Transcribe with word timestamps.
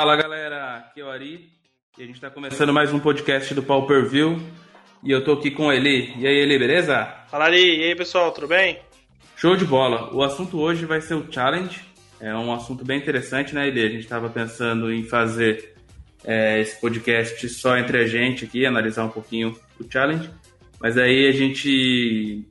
Fala 0.00 0.16
galera, 0.16 0.76
aqui 0.78 1.02
é 1.02 1.04
o 1.04 1.10
Ari 1.10 1.50
e 1.98 2.02
a 2.02 2.06
gente 2.06 2.14
está 2.14 2.30
começando 2.30 2.72
mais 2.72 2.90
um 2.90 2.98
podcast 2.98 3.52
do 3.52 3.62
Pau 3.62 3.86
Per 3.86 4.08
View 4.08 4.40
e 5.04 5.10
eu 5.10 5.22
tô 5.22 5.32
aqui 5.32 5.50
com 5.50 5.70
ele. 5.70 6.14
E 6.16 6.26
aí, 6.26 6.38
Eli, 6.38 6.58
beleza? 6.58 7.04
Fala 7.30 7.44
Ari, 7.44 7.80
e 7.80 7.82
aí 7.82 7.94
pessoal, 7.94 8.32
tudo 8.32 8.48
bem? 8.48 8.78
Show 9.36 9.56
de 9.56 9.66
bola. 9.66 10.10
O 10.14 10.22
assunto 10.22 10.58
hoje 10.58 10.86
vai 10.86 11.02
ser 11.02 11.16
o 11.16 11.30
challenge. 11.30 11.82
É 12.18 12.34
um 12.34 12.50
assunto 12.50 12.82
bem 12.82 12.98
interessante, 12.98 13.54
né, 13.54 13.68
Eli? 13.68 13.82
A 13.82 13.88
gente 13.90 14.00
estava 14.04 14.30
pensando 14.30 14.90
em 14.90 15.02
fazer 15.02 15.74
é, 16.24 16.58
esse 16.58 16.80
podcast 16.80 17.46
só 17.50 17.76
entre 17.76 17.98
a 17.98 18.06
gente 18.06 18.46
aqui, 18.46 18.64
analisar 18.64 19.04
um 19.04 19.10
pouquinho 19.10 19.54
o 19.78 19.84
challenge. 19.86 20.30
Mas 20.80 20.96
aí 20.96 21.28
a 21.28 21.32
gente 21.32 22.48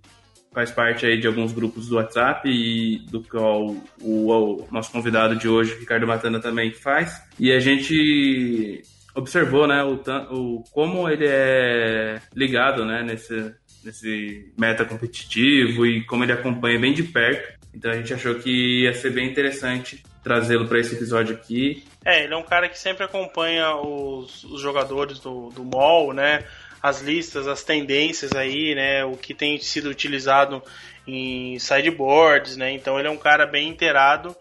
faz 0.52 0.72
parte 0.72 1.06
aí 1.06 1.20
de 1.20 1.28
alguns 1.28 1.52
grupos 1.52 1.88
do 1.88 1.96
WhatsApp 1.96 2.50
e 2.50 3.00
do 3.10 3.22
qual 3.24 3.68
o, 4.02 4.32
o, 4.32 4.68
nosso 4.72 4.92
convidado 4.92 5.36
de 5.36 5.48
hoje, 5.48 5.78
Ricardo 5.80 6.08
Matana, 6.08 6.40
também 6.40 6.72
faz. 6.72 7.22
E 7.40 7.52
a 7.52 7.60
gente 7.60 8.82
observou, 9.16 9.68
né, 9.68 9.84
o, 9.84 10.02
o 10.32 10.64
como 10.72 11.10
ele 11.10 11.26
é 11.28 12.20
ligado, 12.36 12.86
né, 12.86 13.04
nesse, 13.04 13.54
nesse 13.84 14.54
meta 14.58 14.86
competitivo 14.86 15.86
e 15.86 16.04
como 16.06 16.24
ele 16.24 16.34
acompanha 16.34 16.80
bem 16.80 16.94
de 16.94 17.04
perto. 17.04 17.60
Então 17.74 17.92
a 17.92 17.96
gente 17.96 18.14
achou 18.14 18.36
que 18.36 18.84
ia 18.84 18.94
ser 18.94 19.12
bem 19.12 19.30
interessante 19.30 20.04
trazê-lo 20.24 20.68
para 20.68 20.80
esse 20.80 20.96
episódio 20.96 21.36
aqui. 21.36 21.84
É, 22.04 22.24
ele 22.24 22.34
é 22.34 22.38
um 22.38 22.44
cara 22.44 22.68
que 22.68 22.78
sempre 22.78 23.04
acompanha 23.04 23.76
os, 23.76 24.44
os 24.44 24.62
jogadores 24.62 25.20
do, 25.20 25.50
do 25.50 25.64
mall, 25.64 26.14
né? 26.14 26.44
As 26.82 27.02
listas, 27.02 27.48
as 27.48 27.64
tendências 27.64 28.34
aí, 28.34 28.74
né? 28.76 29.04
O 29.06 29.18
que 29.18 29.34
tem 29.34 29.58
sido 29.60 29.90
utilizado 29.90 30.64
em 31.08 31.58
sideboards, 31.60 32.56
né? 32.58 32.72
Então 32.72 32.98
ele 32.98 33.08
é 33.08 33.12
um 33.12 33.18
cara 33.18 33.46
bem 33.46 33.70
inteirado. 33.70 34.36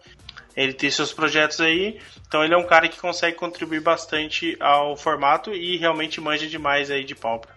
Ele 0.55 0.73
tem 0.73 0.89
seus 0.89 1.13
projetos 1.13 1.61
aí, 1.61 1.99
então 2.27 2.43
ele 2.43 2.53
é 2.53 2.57
um 2.57 2.65
cara 2.65 2.89
que 2.89 2.99
consegue 2.99 3.37
contribuir 3.37 3.79
bastante 3.79 4.57
ao 4.59 4.97
formato 4.97 5.53
e 5.53 5.77
realmente 5.77 6.19
manja 6.19 6.47
demais 6.47 6.91
aí 6.91 7.05
de 7.05 7.15
Pauper. 7.15 7.51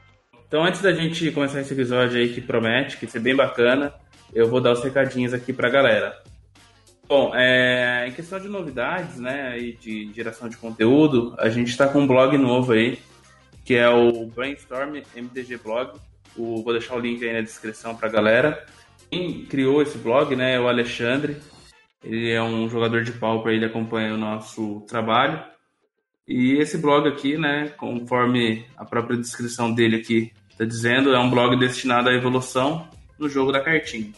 Então 0.47 0.63
antes 0.63 0.81
da 0.81 0.93
gente 0.93 1.31
começar 1.33 1.61
esse 1.61 1.73
episódio 1.73 2.21
aí 2.21 2.33
que 2.33 2.41
promete, 2.41 2.99
que 2.99 3.07
ser 3.09 3.19
bem 3.19 3.35
bacana, 3.35 3.93
eu 4.33 4.49
vou 4.49 4.61
dar 4.61 4.73
os 4.73 4.85
recadinhos 4.85 5.35
aqui 5.35 5.53
pra 5.53 5.69
galera. 5.69 6.23
Bom, 7.09 7.33
é, 7.35 8.07
em 8.07 8.13
questão 8.13 8.39
de 8.39 8.49
novidades, 8.49 9.19
né, 9.19 9.59
e 9.59 9.73
de 9.73 10.13
geração 10.15 10.49
de 10.49 10.57
conteúdo, 10.57 11.35
a 11.39 11.49
gente 11.49 11.69
está 11.69 11.89
com 11.89 12.01
um 12.01 12.07
blog 12.07 12.39
novo 12.39 12.73
aí, 12.73 12.99
que 13.65 13.75
é 13.75 13.89
o 13.89 14.27
Brainstorm 14.27 15.03
MDG 15.15 15.59
Blog. 15.59 15.99
O, 16.37 16.63
vou 16.63 16.73
deixar 16.73 16.97
o 16.97 17.01
link 17.01 17.25
aí 17.25 17.33
na 17.33 17.41
descrição 17.41 17.95
para 17.95 18.09
a 18.09 18.13
galera. 18.13 18.67
Quem 19.11 19.45
criou 19.45 19.83
esse 19.83 19.99
blog 19.99 20.35
né, 20.35 20.55
é 20.55 20.61
o 20.61 20.69
Alexandre. 20.69 21.37
Ele 22.03 22.31
é 22.31 22.43
um 22.43 22.69
jogador 22.69 23.05
de 23.05 23.13
pauper, 23.13 23.53
ele 23.53 23.67
acompanha 23.67 24.15
o 24.15 24.19
nosso 24.19 24.81
trabalho. 24.89 25.43
E 26.27 26.55
esse 26.59 26.79
blog 26.79 27.09
aqui, 27.09 27.37
né, 27.37 27.69
conforme 27.77 28.65
a 28.77 28.85
própria 28.85 29.19
descrição 29.19 29.73
dele 29.73 29.97
aqui 29.97 30.33
está 30.51 30.65
dizendo, 30.65 31.15
é 31.15 31.19
um 31.19 31.31
blog 31.31 31.57
destinado 31.59 32.09
à 32.09 32.15
evolução 32.15 32.89
no 33.19 33.29
jogo 33.29 33.53
da 33.53 33.61
cartinha. 33.61 34.11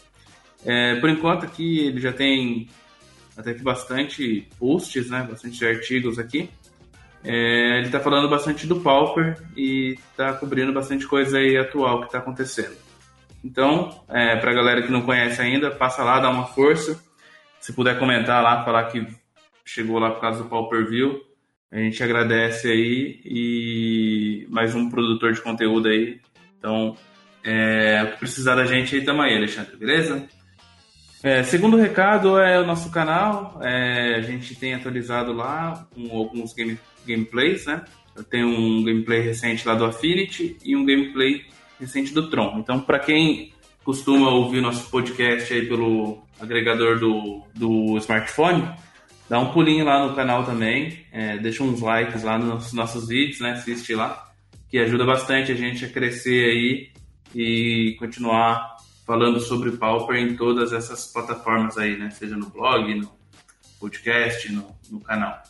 É, 0.63 0.95
por 0.95 1.09
enquanto 1.09 1.45
aqui 1.45 1.79
ele 1.79 1.99
já 1.99 2.11
tem 2.11 2.67
até 3.37 3.53
que 3.53 3.61
bastante 3.61 4.47
posts, 4.57 5.09
né, 5.09 5.27
bastante 5.29 5.63
artigos 5.65 6.17
aqui. 6.17 6.49
É, 7.25 7.79
ele 7.79 7.87
está 7.87 7.99
falando 7.99 8.29
bastante 8.29 8.67
do 8.67 8.81
Pauper 8.81 9.37
e 9.57 9.97
está 10.11 10.33
cobrindo 10.33 10.71
bastante 10.71 11.07
coisa 11.07 11.39
aí 11.39 11.57
atual 11.57 12.01
que 12.01 12.05
está 12.05 12.19
acontecendo. 12.19 12.75
Então, 13.43 14.03
é, 14.07 14.35
para 14.35 14.51
a 14.51 14.53
galera 14.53 14.81
que 14.83 14.91
não 14.91 15.01
conhece 15.01 15.41
ainda, 15.41 15.71
passa 15.71 16.03
lá, 16.03 16.19
dá 16.19 16.29
uma 16.29 16.45
força. 16.45 17.03
Se 17.59 17.73
puder 17.73 17.97
comentar 17.97 18.43
lá, 18.43 18.63
falar 18.63 18.85
que 18.85 19.07
chegou 19.65 19.97
lá 19.97 20.11
por 20.11 20.21
causa 20.21 20.43
do 20.43 20.49
Pauper 20.49 20.87
View, 20.87 21.19
a 21.71 21.77
gente 21.79 22.01
agradece 22.03 22.69
aí 22.69 23.19
e 23.25 24.47
mais 24.49 24.75
um 24.75 24.89
produtor 24.89 25.33
de 25.33 25.41
conteúdo 25.41 25.87
aí. 25.87 26.21
Então, 26.57 26.95
é, 27.43 28.05
precisar 28.19 28.55
da 28.55 28.65
gente 28.65 28.95
aí, 28.95 29.03
tamo 29.03 29.21
aí, 29.21 29.35
Alexandre, 29.35 29.75
beleza? 29.75 30.27
É, 31.25 31.41
segundo 31.41 31.75
recado 31.75 32.37
é 32.37 32.61
o 32.61 32.67
nosso 32.67 32.91
canal. 32.91 33.59
É, 33.59 34.17
a 34.17 34.21
gente 34.21 34.53
tem 34.53 34.75
atualizado 34.75 35.33
lá 35.33 35.87
alguns 36.11 36.53
game, 36.53 36.77
gameplays, 37.03 37.65
né? 37.65 37.83
Eu 38.15 38.23
tenho 38.23 38.47
um 38.47 38.83
gameplay 38.83 39.21
recente 39.21 39.67
lá 39.67 39.73
do 39.73 39.85
Affinity 39.85 40.55
e 40.63 40.75
um 40.75 40.85
gameplay 40.85 41.43
recente 41.79 42.13
do 42.13 42.29
Tron. 42.29 42.59
Então, 42.59 42.79
para 42.79 42.99
quem 42.99 43.51
costuma 43.83 44.29
ouvir 44.29 44.61
nosso 44.61 44.87
podcast 44.91 45.51
aí 45.51 45.65
pelo 45.65 46.21
agregador 46.39 46.99
do, 46.99 47.41
do 47.55 47.97
smartphone, 47.97 48.69
dá 49.27 49.39
um 49.39 49.51
pulinho 49.51 49.83
lá 49.83 50.05
no 50.05 50.13
canal 50.13 50.43
também, 50.43 51.07
é, 51.11 51.39
deixa 51.39 51.63
uns 51.63 51.81
likes 51.81 52.21
lá 52.21 52.37
nos 52.37 52.71
nossos 52.71 53.07
vídeos, 53.07 53.39
né? 53.39 53.53
Assiste 53.53 53.95
lá, 53.95 54.31
que 54.69 54.77
ajuda 54.77 55.03
bastante 55.03 55.51
a 55.51 55.55
gente 55.55 55.85
a 55.85 55.89
crescer 55.89 56.51
aí 56.51 56.91
e 57.33 57.95
continuar 57.97 58.74
falando 59.05 59.39
sobre 59.39 59.71
Pauper 59.71 60.17
em 60.17 60.35
todas 60.35 60.73
essas 60.73 61.05
plataformas 61.07 61.77
aí, 61.77 61.97
né? 61.97 62.09
Seja 62.09 62.35
no 62.35 62.47
blog, 62.47 62.93
no 62.95 63.11
podcast, 63.79 64.51
no, 64.51 64.75
no 64.89 64.99
canal. 64.99 65.41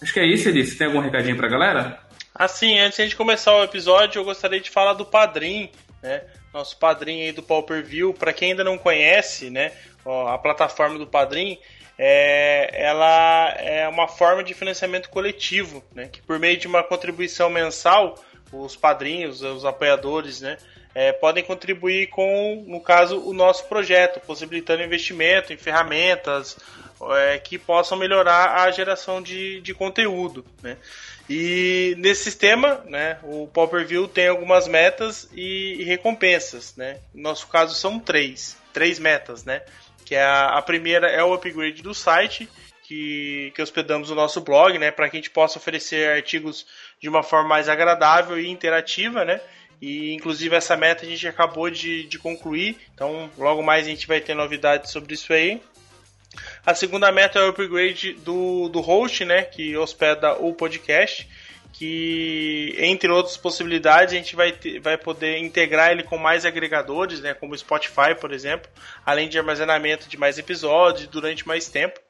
Acho 0.00 0.12
que 0.12 0.20
é 0.20 0.26
isso, 0.26 0.48
Eli. 0.48 0.66
Você 0.66 0.76
tem 0.76 0.86
algum 0.86 1.00
recadinho 1.00 1.36
pra 1.36 1.48
galera? 1.48 2.00
Assim, 2.34 2.78
antes 2.78 2.96
de 2.96 3.02
a 3.02 3.04
gente 3.04 3.16
começar 3.16 3.54
o 3.56 3.64
episódio, 3.64 4.20
eu 4.20 4.24
gostaria 4.24 4.60
de 4.60 4.70
falar 4.70 4.92
do 4.92 5.04
Padrim, 5.04 5.70
né? 6.02 6.22
Nosso 6.52 6.78
padrinho 6.78 7.24
aí 7.24 7.32
do 7.32 7.42
Pauper 7.42 7.84
View. 7.84 8.14
Para 8.14 8.32
quem 8.32 8.50
ainda 8.50 8.64
não 8.64 8.78
conhece, 8.78 9.50
né? 9.50 9.72
Ó, 10.04 10.28
a 10.28 10.38
plataforma 10.38 10.98
do 10.98 11.06
Padrim, 11.06 11.58
é, 11.98 12.70
ela 12.80 13.50
é 13.58 13.88
uma 13.88 14.08
forma 14.08 14.42
de 14.42 14.54
financiamento 14.54 15.10
coletivo, 15.10 15.84
né? 15.94 16.08
Que 16.08 16.22
por 16.22 16.38
meio 16.38 16.56
de 16.56 16.66
uma 16.66 16.82
contribuição 16.82 17.50
mensal, 17.50 18.14
os 18.52 18.76
padrinhos, 18.76 19.42
os 19.42 19.64
apoiadores, 19.64 20.40
né? 20.40 20.56
É, 20.98 21.12
podem 21.12 21.44
contribuir 21.44 22.08
com, 22.08 22.64
no 22.66 22.80
caso, 22.80 23.20
o 23.20 23.32
nosso 23.32 23.68
projeto, 23.68 24.18
possibilitando 24.18 24.82
investimento 24.82 25.52
em 25.52 25.56
ferramentas 25.56 26.58
é, 27.12 27.38
que 27.38 27.56
possam 27.56 27.96
melhorar 27.96 28.64
a 28.64 28.70
geração 28.72 29.22
de, 29.22 29.60
de 29.60 29.72
conteúdo. 29.72 30.44
Né? 30.60 30.76
E 31.30 31.94
nesse 31.98 32.24
sistema, 32.24 32.82
né, 32.84 33.20
o 33.22 33.46
Popper 33.46 33.86
View 33.86 34.08
tem 34.08 34.26
algumas 34.26 34.66
metas 34.66 35.28
e, 35.32 35.76
e, 35.78 35.84
recompensas. 35.84 36.74
Né? 36.74 36.98
No 37.14 37.22
nosso 37.22 37.46
caso 37.46 37.76
são 37.76 38.00
três, 38.00 38.56
três 38.72 38.98
metas, 38.98 39.44
né? 39.44 39.62
Que 40.04 40.16
é 40.16 40.24
a, 40.24 40.58
a 40.58 40.62
primeira 40.62 41.06
é 41.06 41.22
o 41.22 41.32
upgrade 41.32 41.80
do 41.80 41.94
site, 41.94 42.48
que, 42.82 43.52
que 43.54 43.62
hospedamos 43.62 44.10
o 44.10 44.16
nosso 44.16 44.40
blog, 44.40 44.76
né? 44.76 44.90
Para 44.90 45.08
que 45.08 45.16
a 45.16 45.20
gente 45.20 45.30
possa 45.30 45.58
oferecer 45.58 46.10
artigos 46.10 46.66
de 47.00 47.08
uma 47.08 47.22
forma 47.22 47.50
mais 47.50 47.68
agradável 47.68 48.36
e 48.36 48.48
interativa, 48.48 49.24
né? 49.24 49.40
E 49.80 50.12
inclusive 50.12 50.56
essa 50.56 50.76
meta 50.76 51.04
a 51.04 51.08
gente 51.08 51.26
acabou 51.26 51.70
de, 51.70 52.04
de 52.04 52.18
concluir, 52.18 52.76
então 52.92 53.30
logo 53.38 53.62
mais 53.62 53.86
a 53.86 53.90
gente 53.90 54.06
vai 54.06 54.20
ter 54.20 54.34
novidades 54.34 54.90
sobre 54.90 55.14
isso 55.14 55.32
aí. 55.32 55.62
A 56.64 56.74
segunda 56.74 57.10
meta 57.10 57.38
é 57.38 57.42
o 57.42 57.48
upgrade 57.48 58.12
do, 58.14 58.68
do 58.68 58.80
host, 58.80 59.24
né, 59.24 59.42
que 59.42 59.76
hospeda 59.76 60.34
o 60.34 60.52
podcast, 60.52 61.28
que 61.72 62.74
entre 62.78 63.10
outras 63.10 63.36
possibilidades 63.36 64.12
a 64.12 64.16
gente 64.16 64.34
vai, 64.34 64.52
ter, 64.52 64.80
vai 64.80 64.98
poder 64.98 65.38
integrar 65.38 65.92
ele 65.92 66.02
com 66.02 66.18
mais 66.18 66.44
agregadores, 66.44 67.20
né, 67.20 67.34
como 67.34 67.54
o 67.54 67.58
Spotify, 67.58 68.14
por 68.20 68.32
exemplo, 68.32 68.70
além 69.06 69.28
de 69.28 69.38
armazenamento 69.38 70.08
de 70.08 70.16
mais 70.16 70.38
episódios 70.38 71.06
durante 71.06 71.46
mais 71.46 71.68
tempo. 71.68 72.00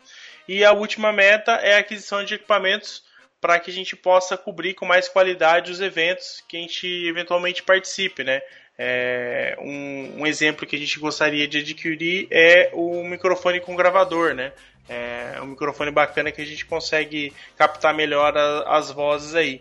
E 0.48 0.64
a 0.64 0.72
última 0.72 1.12
meta 1.12 1.52
é 1.52 1.74
a 1.74 1.78
aquisição 1.78 2.24
de 2.24 2.34
equipamentos 2.34 3.02
para 3.40 3.58
que 3.60 3.70
a 3.70 3.74
gente 3.74 3.94
possa 3.94 4.36
cobrir 4.36 4.74
com 4.74 4.84
mais 4.84 5.08
qualidade 5.08 5.70
os 5.70 5.80
eventos 5.80 6.42
que 6.48 6.56
a 6.56 6.60
gente 6.60 6.86
eventualmente 7.06 7.62
participe, 7.62 8.24
né? 8.24 8.40
É, 8.80 9.56
um, 9.60 10.20
um, 10.20 10.26
exemplo 10.26 10.66
que 10.66 10.76
a 10.76 10.78
gente 10.78 11.00
gostaria 11.00 11.48
de 11.48 11.58
adquirir 11.58 12.28
é 12.30 12.70
o 12.72 13.02
microfone 13.02 13.60
com 13.60 13.74
gravador, 13.74 14.34
né? 14.34 14.52
É 14.88 15.40
um 15.42 15.48
microfone 15.48 15.90
bacana 15.90 16.32
que 16.32 16.40
a 16.40 16.46
gente 16.46 16.64
consegue 16.64 17.32
captar 17.56 17.92
melhor 17.92 18.36
a, 18.36 18.76
as 18.76 18.90
vozes 18.90 19.34
aí. 19.34 19.60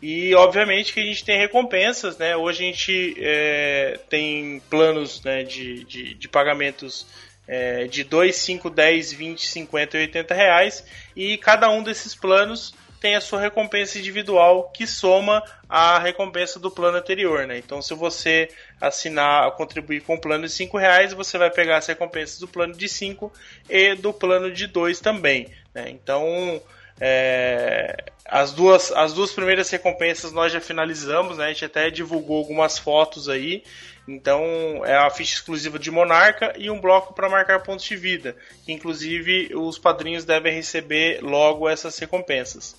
E 0.00 0.34
obviamente 0.34 0.92
que 0.92 1.00
a 1.00 1.04
gente 1.04 1.24
tem 1.24 1.38
recompensas, 1.38 2.18
né? 2.18 2.36
Hoje 2.36 2.62
a 2.62 2.66
gente 2.66 3.16
é, 3.18 3.98
tem 4.08 4.62
planos 4.70 5.22
né, 5.24 5.42
de, 5.42 5.84
de, 5.84 6.14
de 6.14 6.28
pagamentos 6.28 7.06
é, 7.48 7.86
de 7.86 8.04
2, 8.04 8.34
5, 8.34 8.70
10, 8.70 9.12
20, 9.12 9.46
50 9.46 9.96
e 9.96 10.00
80 10.02 10.34
reais. 10.34 10.84
E 11.14 11.36
cada 11.38 11.70
um 11.70 11.82
desses 11.82 12.14
planos 12.14 12.74
tem 13.00 13.14
a 13.14 13.20
sua 13.20 13.40
recompensa 13.40 13.98
individual 13.98 14.70
que 14.70 14.86
soma 14.86 15.42
a 15.68 15.98
recompensa 15.98 16.58
do 16.58 16.70
plano 16.70 16.98
anterior, 16.98 17.46
né? 17.46 17.58
Então, 17.58 17.80
se 17.82 17.94
você 17.94 18.48
assinar, 18.80 19.50
contribuir 19.52 20.02
com 20.02 20.14
o 20.14 20.20
plano 20.20 20.44
de 20.46 20.52
5 20.52 20.76
reais, 20.78 21.12
você 21.12 21.38
vai 21.38 21.50
pegar 21.50 21.78
as 21.78 21.86
recompensas 21.86 22.38
do 22.38 22.48
plano 22.48 22.74
de 22.74 22.88
5 22.88 23.32
e 23.68 23.94
do 23.94 24.12
plano 24.12 24.50
de 24.52 24.66
2 24.66 25.00
também, 25.00 25.48
né? 25.74 25.88
Então, 25.90 26.60
É, 26.98 27.94
as, 28.24 28.52
duas, 28.52 28.90
as 28.92 29.12
duas 29.12 29.30
primeiras 29.30 29.68
recompensas 29.68 30.32
nós 30.32 30.50
já 30.50 30.62
finalizamos, 30.62 31.36
né? 31.36 31.44
A 31.44 31.48
gente 31.48 31.66
até 31.66 31.90
divulgou 31.90 32.38
algumas 32.38 32.78
fotos 32.78 33.28
aí. 33.28 33.62
Então 34.08 34.40
é 34.84 34.96
a 34.96 35.10
ficha 35.10 35.34
exclusiva 35.34 35.78
de 35.78 35.90
Monarca 35.90 36.54
e 36.56 36.70
um 36.70 36.80
bloco 36.80 37.12
para 37.12 37.28
marcar 37.28 37.62
pontos 37.62 37.84
de 37.84 37.96
vida, 37.96 38.36
que 38.64 38.72
inclusive 38.72 39.54
os 39.54 39.78
padrinhos 39.78 40.24
devem 40.24 40.54
receber 40.54 41.20
logo 41.22 41.68
essas 41.68 41.98
recompensas. 41.98 42.76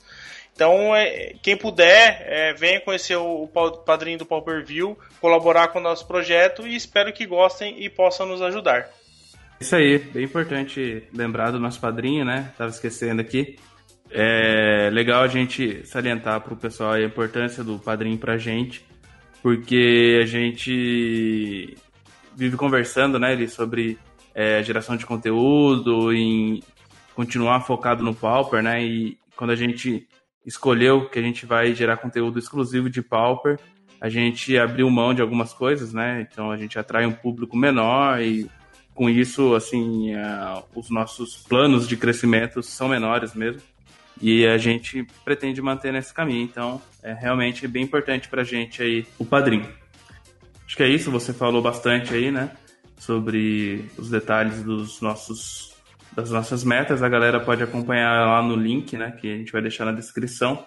Então, 0.58 0.96
é, 0.96 1.36
quem 1.44 1.56
puder, 1.56 2.26
é, 2.26 2.52
venha 2.52 2.82
conhecer 2.82 3.16
o, 3.16 3.44
o 3.44 3.48
padrinho 3.86 4.18
do 4.18 4.26
Pauper 4.26 4.66
View, 4.66 4.98
colaborar 5.22 5.68
com 5.68 5.78
o 5.78 5.82
nosso 5.82 6.08
projeto 6.08 6.66
e 6.66 6.76
espero 6.76 7.14
que 7.14 7.28
gostem 7.28 7.76
e 7.84 7.88
possam 7.88 8.26
nos 8.26 8.42
ajudar. 8.42 8.90
Isso 9.62 9.76
aí, 9.76 10.00
bem 10.00 10.24
importante 10.24 11.04
lembrar 11.14 11.52
do 11.52 11.60
nosso 11.60 11.80
padrinho, 11.80 12.26
né? 12.26 12.52
Tava 12.58 12.72
esquecendo 12.72 13.22
aqui. 13.22 13.56
É 14.10 14.90
legal 14.92 15.22
a 15.22 15.28
gente 15.28 15.86
salientar 15.86 16.42
para 16.42 16.56
o 16.56 16.58
pessoal 16.58 16.94
a 16.94 17.04
importância 17.04 17.64
do 17.64 17.78
padrinho 17.78 18.18
para 18.18 18.34
a 18.34 18.38
gente, 18.40 18.84
porque 19.44 20.18
a 20.24 20.26
gente 20.26 21.78
vive 22.36 22.58
conversando, 22.58 23.20
né, 23.20 23.46
sobre 23.46 24.00
é, 24.34 24.64
geração 24.64 24.98
de 24.98 25.06
conteúdo, 25.06 26.12
em 26.12 26.64
continuar 27.14 27.62
focado 27.62 28.04
no 28.04 28.16
Pauper, 28.16 28.64
né? 28.64 28.84
E 28.84 29.20
quando 29.36 29.52
a 29.52 29.56
gente 29.56 30.08
escolheu 30.48 31.10
que 31.10 31.20
a 31.20 31.22
gente 31.22 31.46
vai 31.46 31.76
gerar 31.76 31.98
conteúdo 31.98 32.40
exclusivo 32.40 32.90
de 32.90 33.02
Pauper, 33.02 33.60
a 34.00 34.08
gente 34.08 34.58
abriu 34.58 34.90
mão 34.90 35.14
de 35.14 35.22
algumas 35.22 35.54
coisas, 35.54 35.92
né? 35.92 36.22
Então 36.22 36.50
a 36.50 36.56
gente 36.56 36.80
atrai 36.80 37.06
um 37.06 37.12
público 37.12 37.58
menor 37.58 38.22
e 38.22 38.50
com 38.96 39.10
isso, 39.10 39.54
assim, 39.54 40.16
uh, 40.16 40.64
os 40.74 40.90
nossos 40.90 41.38
planos 41.38 41.88
de 41.88 41.98
crescimento 41.98 42.64
são 42.64 42.88
menores 42.88 43.36
mesmo. 43.36 43.62
E 44.20 44.48
a 44.48 44.58
gente 44.58 45.06
pretende 45.24 45.62
manter 45.62 45.94
nesse 45.94 46.12
caminho. 46.12 46.42
Então, 46.42 46.82
é 47.04 47.14
realmente 47.14 47.68
bem 47.68 47.84
importante 47.84 48.28
para 48.28 48.42
a 48.42 48.46
gente 48.46 48.82
aí 48.82 49.06
o 49.20 49.26
padrinho. 49.26 49.70
Acho 50.66 50.76
que 50.76 50.82
é 50.82 50.88
isso. 50.88 51.12
Você 51.12 51.32
falou 51.32 51.62
bastante 51.62 52.16
aí, 52.16 52.32
né? 52.32 52.50
Sobre 52.98 53.86
os 53.96 54.10
detalhes 54.10 54.64
dos 54.64 55.00
nossos 55.02 55.77
das 56.18 56.32
nossas 56.32 56.64
metas. 56.64 57.04
A 57.04 57.08
galera 57.08 57.40
pode 57.40 57.62
acompanhar 57.62 58.26
lá 58.26 58.42
no 58.42 58.56
link, 58.56 58.98
né? 58.98 59.12
Que 59.12 59.32
a 59.32 59.38
gente 59.38 59.52
vai 59.52 59.62
deixar 59.62 59.86
na 59.86 59.92
descrição. 59.92 60.66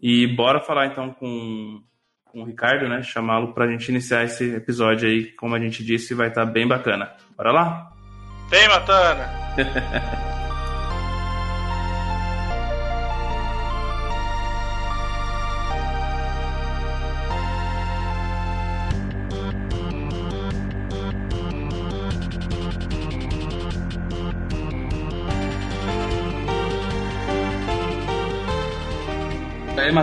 E 0.00 0.26
bora 0.26 0.60
falar 0.60 0.86
então 0.86 1.12
com, 1.12 1.82
com 2.24 2.40
o 2.40 2.46
Ricardo, 2.46 2.88
né? 2.88 3.02
Chamá-lo 3.02 3.52
para 3.52 3.66
a 3.66 3.68
gente 3.68 3.90
iniciar 3.90 4.24
esse 4.24 4.54
episódio 4.54 5.06
aí. 5.06 5.30
Como 5.32 5.54
a 5.54 5.60
gente 5.60 5.84
disse, 5.84 6.14
vai 6.14 6.28
estar 6.28 6.46
tá 6.46 6.50
bem 6.50 6.66
bacana. 6.66 7.12
Bora 7.36 7.52
lá? 7.52 7.92
Vem, 8.48 8.66
Matana! 8.66 9.28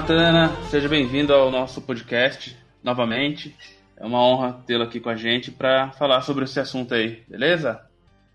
Matana, 0.09 0.49
seja 0.71 0.89
bem-vindo 0.89 1.31
ao 1.31 1.51
nosso 1.51 1.83
podcast 1.83 2.57
novamente. 2.83 3.55
É 3.95 4.03
uma 4.03 4.19
honra 4.19 4.53
tê-lo 4.65 4.83
aqui 4.83 4.99
com 4.99 5.07
a 5.09 5.15
gente 5.15 5.51
para 5.51 5.91
falar 5.91 6.21
sobre 6.21 6.45
esse 6.45 6.59
assunto 6.59 6.95
aí, 6.95 7.23
beleza? 7.29 7.79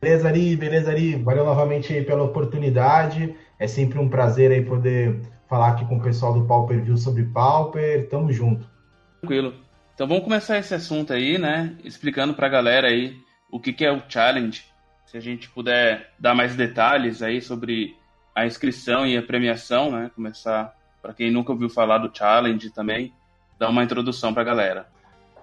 Beleza, 0.00 0.28
Ari, 0.28 0.54
beleza, 0.54 0.92
Ari. 0.92 1.16
Valeu 1.16 1.44
novamente 1.44 1.92
aí 1.92 2.04
pela 2.04 2.22
oportunidade. 2.22 3.34
É 3.58 3.66
sempre 3.66 3.98
um 3.98 4.08
prazer 4.08 4.52
aí 4.52 4.64
poder 4.64 5.20
falar 5.48 5.70
aqui 5.70 5.84
com 5.86 5.96
o 5.96 6.00
pessoal 6.00 6.32
do 6.32 6.46
Pauper 6.46 6.80
View 6.80 6.96
sobre 6.96 7.24
Pauper. 7.24 8.08
Tamo 8.08 8.30
junto. 8.32 8.70
Tranquilo. 9.20 9.52
Então 9.96 10.06
vamos 10.06 10.22
começar 10.22 10.58
esse 10.58 10.76
assunto 10.76 11.12
aí, 11.12 11.38
né? 11.38 11.76
Explicando 11.82 12.34
para 12.34 12.46
a 12.46 12.50
galera 12.50 12.86
aí 12.86 13.16
o 13.50 13.58
que, 13.58 13.72
que 13.72 13.84
é 13.84 13.90
o 13.90 14.00
challenge. 14.08 14.62
Se 15.06 15.16
a 15.16 15.20
gente 15.20 15.50
puder 15.50 16.12
dar 16.20 16.36
mais 16.36 16.54
detalhes 16.54 17.20
aí 17.20 17.42
sobre 17.42 17.96
a 18.32 18.46
inscrição 18.46 19.04
e 19.04 19.16
a 19.16 19.22
premiação, 19.22 19.90
né? 19.90 20.08
Começar 20.14 20.72
para 21.04 21.12
quem 21.12 21.30
nunca 21.30 21.52
ouviu 21.52 21.68
falar 21.68 21.98
do 21.98 22.10
challenge 22.10 22.70
também, 22.70 23.12
dar 23.58 23.68
uma 23.68 23.84
introdução 23.84 24.32
para 24.32 24.40
a 24.40 24.44
galera. 24.46 24.86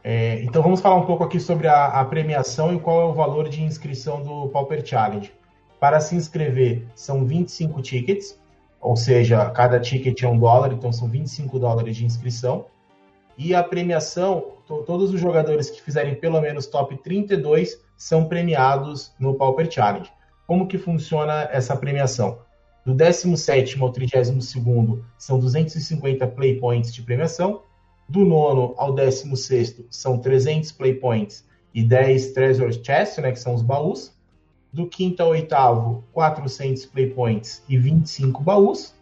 É, 0.03 0.41
então 0.41 0.63
vamos 0.63 0.81
falar 0.81 0.95
um 0.95 1.05
pouco 1.05 1.23
aqui 1.23 1.39
sobre 1.39 1.67
a, 1.67 1.85
a, 1.85 2.03
premiação 2.03 2.73
e 2.73 2.79
qual 2.79 3.01
é 3.01 3.05
o 3.05 3.13
valor 3.13 3.47
de 3.47 3.61
inscrição 3.61 4.23
do 4.23 4.49
Pauper 4.49 4.83
Challenge. 4.83 5.31
Para 5.79 5.99
se 5.99 6.15
inscrever, 6.15 6.87
são 6.95 7.23
25 7.25 7.79
tickets, 7.83 8.41
ou 8.79 8.95
seja, 8.95 9.51
cada 9.51 9.79
ticket 9.79 10.23
é 10.23 10.27
um 10.27 10.39
dólar, 10.39 10.73
então 10.73 10.91
são 10.91 11.07
25 11.07 11.59
dólares 11.59 11.95
de 11.95 12.05
inscrição. 12.05 12.65
E 13.37 13.53
a 13.53 13.63
premiação, 13.63 14.53
to, 14.65 14.81
todos 14.81 15.13
os 15.13 15.19
jogadores 15.19 15.69
que 15.69 15.79
fizerem 15.79 16.15
pelo 16.15 16.41
menos 16.41 16.65
top 16.65 16.97
32 16.97 17.79
são 17.95 18.25
premiados 18.25 19.13
no 19.19 19.35
Pauper 19.35 19.71
Challenge. 19.71 20.11
Como 20.47 20.67
que 20.67 20.79
funciona 20.79 21.47
essa 21.51 21.77
premiação? 21.77 22.39
Do 22.85 22.93
17 22.93 23.79
ao 23.81 23.91
32 23.91 24.55
são 25.17 25.39
250 25.39 26.27
play 26.27 26.59
points 26.59 26.93
de 26.93 27.03
premiação, 27.03 27.61
do 28.11 28.25
nono 28.25 28.73
ao 28.77 28.93
décimo 28.93 29.37
sexto 29.37 29.85
são 29.89 30.17
300 30.17 30.71
play 30.73 30.95
points 30.95 31.47
e 31.73 31.83
10 31.83 32.33
treasure 32.33 32.73
chests, 32.83 33.23
né, 33.23 33.31
que 33.31 33.39
são 33.39 33.53
os 33.53 33.61
baús. 33.61 34.13
Do 34.73 34.87
quinto 34.87 35.21
ao 35.21 35.29
oitavo, 35.29 36.03
400 36.11 36.85
play 36.87 37.09
points 37.09 37.63
e 37.69 37.77
25 37.77 38.43
baús. 38.43 38.93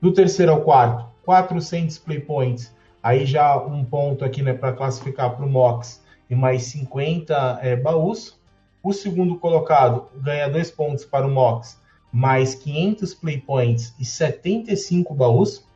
Do 0.00 0.12
terceiro 0.12 0.52
ao 0.52 0.62
quarto, 0.62 1.06
400 1.24 1.98
play 1.98 2.20
points. 2.20 2.74
Aí 3.02 3.24
já 3.24 3.56
um 3.56 3.84
ponto 3.84 4.24
aqui 4.24 4.42
né, 4.42 4.52
para 4.52 4.72
classificar 4.72 5.36
para 5.36 5.44
o 5.44 5.48
MOX 5.48 6.02
e 6.28 6.34
mais 6.34 6.64
50 6.64 7.60
é, 7.62 7.76
baús. 7.76 8.36
O 8.82 8.92
segundo 8.92 9.36
colocado 9.36 10.06
ganha 10.16 10.48
dois 10.48 10.70
pontos 10.70 11.04
para 11.04 11.26
o 11.26 11.30
MOX, 11.30 11.80
mais 12.16 12.54
500 12.54 13.12
play 13.12 13.38
points 13.38 13.94
e 14.00 14.04
75 14.04 15.12
baús. 15.12 15.66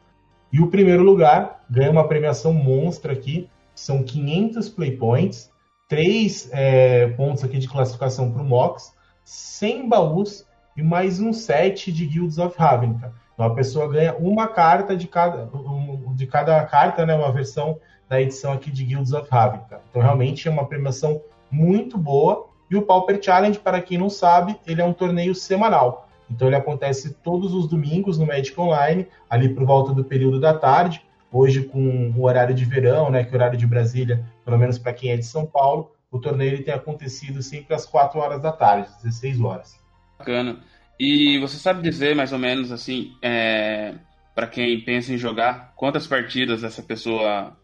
E 0.51 0.59
o 0.59 0.69
primeiro 0.69 1.03
lugar 1.03 1.63
ganha 1.69 1.91
uma 1.91 2.09
premiação 2.09 2.55
monstra 2.55 3.13
aqui, 3.13 3.47
são 3.75 4.03
500 4.03 4.71
play 4.71 4.97
points, 4.97 5.51
3 5.87 6.49
é, 6.51 7.09
pontos 7.09 7.45
aqui 7.45 7.59
de 7.59 7.69
classificação 7.69 8.33
para 8.33 8.41
o 8.41 8.45
MOX, 8.45 8.95
100 9.23 9.87
baús 9.87 10.47
e 10.75 10.83
mais 10.83 11.21
um 11.21 11.31
set 11.31 11.93
de 11.93 12.07
Guilds 12.07 12.39
of 12.39 12.57
Ravnica. 12.59 13.13
Então 13.35 13.45
a 13.45 13.55
pessoa 13.55 13.87
ganha 13.87 14.17
uma 14.17 14.49
carta 14.49 14.97
de 14.97 15.07
cada, 15.07 15.47
de 16.15 16.27
cada 16.27 16.65
carta, 16.65 17.05
né, 17.05 17.15
uma 17.15 17.31
versão 17.31 17.79
da 18.09 18.19
edição 18.19 18.55
aqui 18.55 18.71
de 18.71 18.83
Guilds 18.83 19.13
of 19.13 19.29
Ravnica. 19.31 19.83
Então 19.91 20.01
realmente 20.01 20.49
é 20.49 20.51
uma 20.51 20.67
premiação 20.67 21.21
muito 21.51 21.99
boa. 21.99 22.49
E 22.71 22.77
o 22.77 22.83
Pauper 22.83 23.23
Challenge, 23.23 23.59
para 23.59 23.83
quem 23.83 23.99
não 23.99 24.09
sabe, 24.09 24.59
ele 24.67 24.81
é 24.81 24.85
um 24.85 24.95
torneio 24.95 25.35
semanal. 25.35 26.09
Então 26.31 26.49
ele 26.49 26.57
acontece 26.57 27.15
todos 27.23 27.53
os 27.53 27.67
domingos 27.67 28.19
no 28.19 28.27
Magic 28.27 28.59
Online, 28.59 29.07
ali 29.29 29.49
por 29.49 29.65
volta 29.65 29.93
do 29.93 30.05
período 30.05 30.39
da 30.39 30.55
tarde. 30.55 31.03
Hoje 31.33 31.63
com 31.65 32.13
o 32.17 32.25
horário 32.25 32.55
de 32.55 32.65
verão, 32.65 33.11
né, 33.11 33.25
que 33.25 33.31
é 33.31 33.33
o 33.33 33.35
horário 33.37 33.59
de 33.59 33.67
Brasília, 33.67 34.25
pelo 34.45 34.59
menos 34.59 34.79
para 34.79 34.93
quem 34.93 35.11
é 35.11 35.17
de 35.17 35.25
São 35.25 35.47
Paulo, 35.47 35.93
o 36.11 36.19
torneio 36.19 36.55
ele 36.55 36.63
tem 36.63 36.75
acontecido 36.75 37.43
sempre 37.43 37.75
às 37.75 37.87
4 37.87 38.19
horas 38.19 38.43
da 38.43 38.51
tarde, 38.51 38.89
16 39.03 39.41
horas. 39.41 39.81
Bacana. 40.19 40.59
E 40.99 41.39
você 41.39 41.57
sabe 41.57 41.83
dizer 41.83 42.15
mais 42.15 42.33
ou 42.33 42.39
menos 42.39 42.73
assim, 42.73 43.17
é, 43.23 43.95
para 44.35 44.47
quem 44.47 44.81
pensa 44.81 45.13
em 45.13 45.19
jogar, 45.19 45.73
quantas 45.77 46.07
partidas 46.07 46.65
essa 46.65 46.83
pessoa 46.83 47.57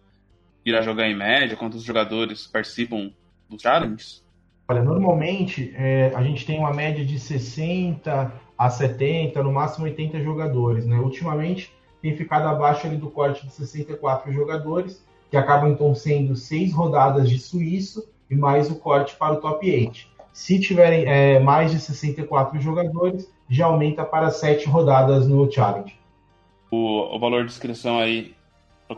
irá 0.65 0.81
jogar 0.81 1.09
em 1.09 1.17
média, 1.17 1.57
quantos 1.57 1.83
jogadores 1.83 2.47
participam 2.47 3.13
dos 3.49 3.63
challenges? 3.63 4.25
Olha, 4.69 4.83
normalmente 4.83 5.73
é, 5.77 6.13
a 6.15 6.23
gente 6.23 6.45
tem 6.45 6.59
uma 6.59 6.73
média 6.73 7.05
de 7.05 7.19
60 7.19 8.33
a 8.59 8.71
70, 8.71 9.43
no 9.43 9.53
máximo 9.53 9.85
80 9.85 10.21
jogadores. 10.21 10.87
Né? 10.87 10.99
Ultimamente 10.99 11.73
tem 12.03 12.17
ficado 12.17 12.49
abaixo 12.49 12.87
ali 12.87 12.97
do 12.97 13.11
corte 13.11 13.47
de 13.47 13.53
64 13.53 14.33
jogadores, 14.33 15.05
que 15.31 15.37
acabam 15.37 15.71
então 15.71 15.95
sendo 15.95 16.35
seis 16.35 16.73
rodadas 16.73 17.29
de 17.29 17.39
suíço 17.39 18.09
e 18.31 18.35
mais 18.35 18.71
o 18.71 18.77
corte 18.77 19.15
para 19.17 19.35
o 19.35 19.41
top 19.41 19.71
8. 19.71 20.07
Se 20.33 20.61
tiverem 20.61 21.05
é, 21.07 21.39
mais 21.41 21.71
de 21.71 21.79
64 21.79 22.61
jogadores, 22.61 23.33
já 23.49 23.67
aumenta 23.67 24.05
para 24.05 24.31
sete 24.31 24.69
rodadas 24.69 25.27
no 25.27 25.51
challenge. 25.51 25.99
O, 26.71 27.15
o 27.15 27.19
valor 27.19 27.45
de 27.45 27.53
inscrição 27.53 27.99
aí, 27.99 28.35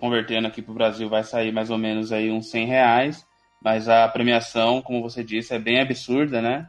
convertendo 0.00 0.48
aqui 0.48 0.62
para 0.62 0.72
o 0.72 0.74
Brasil, 0.74 1.08
vai 1.08 1.22
sair 1.22 1.52
mais 1.52 1.70
ou 1.70 1.78
menos 1.78 2.10
aí 2.10 2.30
uns 2.30 2.50
100 2.50 2.66
reais, 2.66 3.27
mas 3.62 3.88
a 3.88 4.08
premiação, 4.08 4.80
como 4.80 5.02
você 5.02 5.22
disse, 5.24 5.54
é 5.54 5.58
bem 5.58 5.80
absurda, 5.80 6.40
né? 6.40 6.68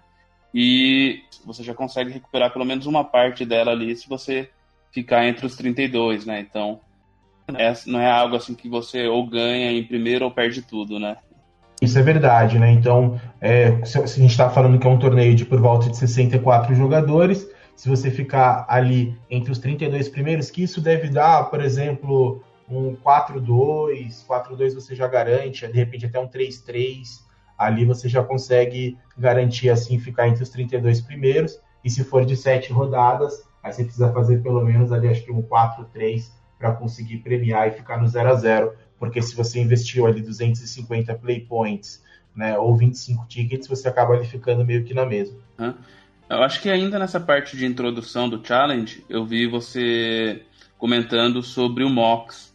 e 0.53 1.22
você 1.46 1.63
já 1.63 1.74
consegue 1.74 2.12
recuperar 2.12 2.51
pelo 2.51 2.65
menos 2.65 2.86
uma 2.86 3.03
parte 3.03 3.46
dela 3.46 3.72
ali 3.72 3.96
se 3.96 4.10
você 4.10 4.50
ficar 4.91 5.27
entre 5.27 5.46
os 5.46 5.55
32, 5.55 6.25
né? 6.25 6.39
Então, 6.39 6.79
é, 7.55 7.72
não 7.86 8.00
é 8.00 8.10
algo 8.10 8.36
assim 8.36 8.55
que 8.55 8.67
você 8.67 9.08
ou 9.08 9.27
ganha 9.27 9.72
em 9.72 9.84
primeiro 9.84 10.25
ou 10.25 10.31
perde 10.31 10.62
tudo, 10.62 11.00
né? 11.00 11.17
Isso 11.81 11.98
é 11.98 12.01
verdade, 12.01 12.60
né? 12.60 12.72
Então, 12.72 13.19
é, 13.39 13.84
se 13.86 13.98
a 13.98 14.05
gente 14.05 14.31
está 14.31 14.50
falando 14.50 14.77
que 14.79 14.86
é 14.86 14.89
um 14.89 15.00
torneio 15.00 15.36
de 15.36 15.46
por 15.46 15.62
volta 15.62 15.89
de 15.89 15.98
64 15.98 16.75
jogadores, 16.75 17.48
se 17.75 17.88
você 17.88 18.12
ficar 18.12 18.65
ali 18.67 19.15
entre 19.29 19.51
os 19.51 19.60
32 19.60 20.10
primeiros, 20.10 20.51
que 20.51 20.63
isso 20.63 20.81
deve 20.81 21.10
dar, 21.10 21.43
por 21.50 21.63
exemplo, 21.63 22.43
um 22.69 22.95
4-2, 22.95 24.25
4-2 24.27 24.75
você 24.75 24.95
já 24.95 25.07
garante, 25.07 25.67
de 25.67 25.73
repente 25.73 26.05
até 26.05 26.19
um 26.19 26.27
3-3, 26.27 27.21
ali 27.57 27.85
você 27.85 28.07
já 28.07 28.23
consegue 28.23 28.97
garantir 29.17 29.69
assim 29.69 29.99
ficar 29.99 30.27
entre 30.27 30.43
os 30.43 30.49
32 30.49 31.01
primeiros, 31.01 31.59
e 31.83 31.89
se 31.89 32.03
for 32.03 32.25
de 32.25 32.35
7 32.35 32.71
rodadas, 32.71 33.43
aí 33.63 33.73
você 33.73 33.83
precisa 33.83 34.11
fazer 34.13 34.41
pelo 34.41 34.63
menos 34.63 34.91
ali 34.91 35.07
acho 35.07 35.23
que 35.23 35.31
um 35.31 35.41
4-3 35.41 36.31
para 36.57 36.73
conseguir 36.73 37.17
premiar 37.17 37.67
e 37.67 37.71
ficar 37.71 37.99
no 37.99 38.07
0 38.07 38.29
a 38.29 38.35
0 38.35 38.73
porque 38.99 39.21
se 39.21 39.33
você 39.35 39.61
investiu 39.61 40.05
ali 40.05 40.21
250 40.21 41.15
play 41.15 41.39
points, 41.39 42.03
né, 42.35 42.57
ou 42.57 42.75
25 42.75 43.25
tickets, 43.27 43.67
você 43.67 43.88
acaba 43.88 44.13
ali 44.13 44.25
ficando 44.25 44.65
meio 44.65 44.83
que 44.83 44.93
na 44.93 45.05
mesma. 45.05 45.38
Eu 46.29 46.43
acho 46.43 46.61
que 46.61 46.69
ainda 46.69 46.99
nessa 46.99 47.19
parte 47.19 47.57
de 47.57 47.65
introdução 47.65 48.29
do 48.29 48.45
challenge, 48.45 49.03
eu 49.09 49.25
vi 49.25 49.47
você 49.47 50.43
comentando 50.77 51.41
sobre 51.41 51.83
o 51.83 51.89
MOX. 51.89 52.49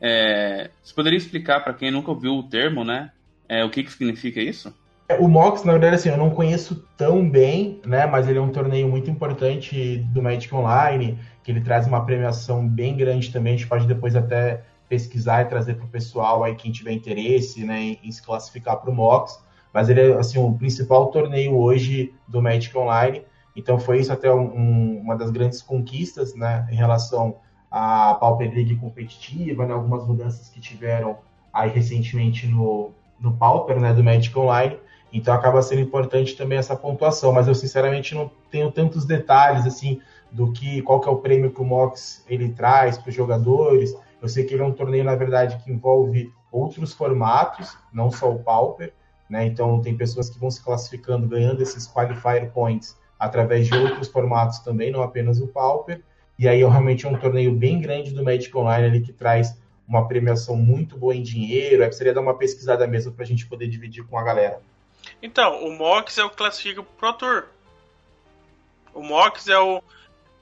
É, 0.00 0.70
você 0.82 0.94
poderia 0.94 1.16
explicar 1.16 1.60
para 1.62 1.74
quem 1.74 1.90
nunca 1.90 2.10
ouviu 2.10 2.34
o 2.34 2.42
termo, 2.42 2.84
né? 2.84 3.10
É, 3.48 3.64
o 3.64 3.70
que, 3.70 3.82
que 3.82 3.92
significa 3.92 4.40
isso? 4.40 4.74
O 5.18 5.26
MOX, 5.26 5.64
na 5.64 5.72
verdade, 5.72 5.96
assim, 5.96 6.08
eu 6.08 6.16
não 6.16 6.30
conheço 6.30 6.86
tão 6.96 7.28
bem, 7.28 7.80
né? 7.84 8.06
Mas 8.06 8.28
ele 8.28 8.38
é 8.38 8.42
um 8.42 8.52
torneio 8.52 8.88
muito 8.88 9.10
importante 9.10 9.98
do 10.12 10.22
Magic 10.22 10.54
Online, 10.54 11.18
que 11.42 11.50
ele 11.50 11.60
traz 11.60 11.86
uma 11.86 12.04
premiação 12.04 12.66
bem 12.66 12.96
grande 12.96 13.32
também. 13.32 13.54
A 13.54 13.56
gente 13.56 13.68
pode 13.68 13.86
depois 13.86 14.14
até 14.14 14.62
pesquisar 14.88 15.42
e 15.42 15.46
trazer 15.46 15.74
para 15.74 15.84
o 15.84 15.88
pessoal 15.88 16.44
aí 16.44 16.54
quem 16.54 16.70
tiver 16.70 16.92
interesse, 16.92 17.64
né, 17.64 17.96
em, 18.02 18.10
se 18.10 18.22
classificar 18.22 18.76
para 18.76 18.90
o 18.90 18.94
MOX 18.94 19.38
mas 19.72 19.88
ele 19.88 20.00
é 20.00 20.14
assim, 20.14 20.38
o 20.38 20.52
principal 20.54 21.10
torneio 21.10 21.56
hoje 21.56 22.12
do 22.26 22.42
Magic 22.42 22.76
Online. 22.76 23.24
Então 23.54 23.78
foi 23.78 24.00
isso 24.00 24.12
até 24.12 24.32
um, 24.32 24.98
uma 25.00 25.16
das 25.16 25.30
grandes 25.30 25.62
conquistas 25.62 26.34
né, 26.34 26.66
em 26.70 26.74
relação 26.74 27.36
à 27.70 28.14
Pauper 28.14 28.52
League 28.52 28.76
competitiva, 28.76 29.66
né, 29.66 29.72
algumas 29.72 30.06
mudanças 30.06 30.48
que 30.48 30.60
tiveram 30.60 31.18
aí 31.52 31.70
recentemente 31.70 32.46
no, 32.46 32.90
no 33.18 33.32
Pauper 33.32 33.78
né, 33.78 33.92
do 33.92 34.02
Magic 34.02 34.36
Online. 34.38 34.78
Então 35.12 35.34
acaba 35.34 35.60
sendo 35.62 35.80
importante 35.80 36.36
também 36.36 36.58
essa 36.58 36.76
pontuação, 36.76 37.32
mas 37.32 37.48
eu 37.48 37.54
sinceramente 37.54 38.14
não 38.14 38.30
tenho 38.50 38.70
tantos 38.70 39.04
detalhes 39.04 39.66
assim 39.66 40.00
do 40.30 40.52
que 40.52 40.82
qual 40.82 41.00
que 41.00 41.08
é 41.08 41.12
o 41.12 41.16
prêmio 41.16 41.50
que 41.50 41.60
o 41.60 41.64
Mox 41.64 42.24
ele 42.28 42.50
traz 42.50 42.96
para 42.96 43.08
os 43.08 43.14
jogadores. 43.14 43.96
Eu 44.22 44.28
sei 44.28 44.44
que 44.44 44.54
ele 44.54 44.62
é 44.62 44.66
um 44.66 44.72
torneio 44.72 45.04
na 45.04 45.14
verdade 45.16 45.58
que 45.64 45.72
envolve 45.72 46.32
outros 46.52 46.92
formatos, 46.92 47.76
não 47.92 48.10
só 48.10 48.30
o 48.30 48.38
Pauper. 48.38 48.92
Né? 49.28 49.46
Então, 49.46 49.80
tem 49.80 49.96
pessoas 49.96 50.28
que 50.28 50.38
vão 50.38 50.50
se 50.50 50.62
classificando, 50.62 51.28
ganhando 51.28 51.62
esses 51.62 51.86
qualifier 51.86 52.50
points 52.50 52.98
através 53.18 53.68
de 53.68 53.74
outros 53.76 54.08
formatos 54.08 54.58
também, 54.58 54.90
não 54.90 55.02
apenas 55.02 55.40
o 55.40 55.46
Pauper. 55.46 56.02
E 56.40 56.48
aí, 56.48 56.60
realmente, 56.60 57.04
é 57.04 57.08
um 57.10 57.18
torneio 57.18 57.52
bem 57.52 57.82
grande 57.82 58.12
do 58.12 58.24
Magic 58.24 58.56
Online 58.56 58.86
ali 58.86 59.00
que 59.02 59.12
traz 59.12 59.54
uma 59.86 60.08
premiação 60.08 60.56
muito 60.56 60.96
boa 60.96 61.14
em 61.14 61.22
dinheiro. 61.22 61.82
É 61.82 61.92
seria 61.92 62.14
dar 62.14 62.22
uma 62.22 62.32
pesquisada 62.32 62.86
mesmo 62.86 63.12
para 63.12 63.24
a 63.24 63.26
gente 63.26 63.46
poder 63.46 63.68
dividir 63.68 64.02
com 64.06 64.18
a 64.18 64.24
galera. 64.24 64.58
Então, 65.22 65.62
o 65.62 65.70
MOX 65.70 66.16
é 66.16 66.24
o 66.24 66.30
que 66.30 66.36
classifica 66.36 66.82
pro 66.82 67.12
Tour. 67.12 67.44
O 68.94 69.02
MOX 69.02 69.48
é 69.48 69.58
o. 69.58 69.82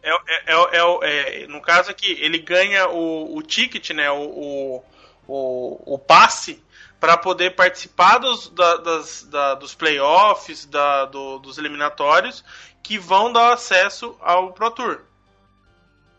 É, 0.00 0.10
é, 0.46 0.78
é, 0.78 1.42
é, 1.42 1.46
no 1.48 1.60
caso 1.60 1.90
aqui, 1.90 2.16
ele 2.20 2.38
ganha 2.38 2.88
o, 2.88 3.36
o 3.36 3.42
ticket, 3.42 3.90
né? 3.90 4.08
O, 4.08 4.84
o, 5.26 5.94
o 5.94 5.98
passe 5.98 6.62
para 7.00 7.16
poder 7.16 7.56
participar 7.56 8.18
dos, 8.18 8.48
da, 8.50 8.76
das, 8.76 9.24
da, 9.24 9.54
dos 9.56 9.74
playoffs, 9.74 10.64
da, 10.64 11.06
do, 11.06 11.40
dos 11.40 11.58
eliminatórios, 11.58 12.44
que 12.84 13.00
vão 13.00 13.32
dar 13.32 13.52
acesso 13.52 14.16
ao 14.20 14.52
Pro 14.52 14.70
Tour. 14.70 15.07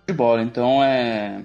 De 0.09 0.13
bola, 0.13 0.41
então 0.41 0.83
é. 0.83 1.43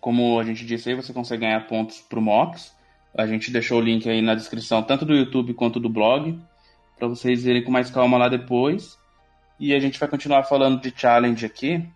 Como 0.00 0.40
a 0.40 0.42
gente 0.42 0.64
disse 0.64 0.88
aí, 0.88 0.94
você 0.94 1.12
consegue 1.12 1.42
ganhar 1.42 1.66
pontos 1.66 2.00
pro 2.00 2.18
MOX. 2.18 2.74
A 3.14 3.26
gente 3.26 3.50
deixou 3.50 3.78
o 3.78 3.82
link 3.82 4.08
aí 4.08 4.22
na 4.22 4.34
descrição, 4.34 4.82
tanto 4.82 5.04
do 5.04 5.14
YouTube 5.14 5.52
quanto 5.52 5.78
do 5.78 5.90
blog, 5.90 6.40
para 6.98 7.06
vocês 7.06 7.44
verem 7.44 7.62
com 7.62 7.70
mais 7.70 7.90
calma 7.90 8.16
lá 8.16 8.26
depois. 8.30 8.98
E 9.58 9.74
a 9.74 9.78
gente 9.78 10.00
vai 10.00 10.08
continuar 10.08 10.44
falando 10.44 10.80
de 10.80 10.90
challenge 10.96 11.44
aqui 11.44 11.86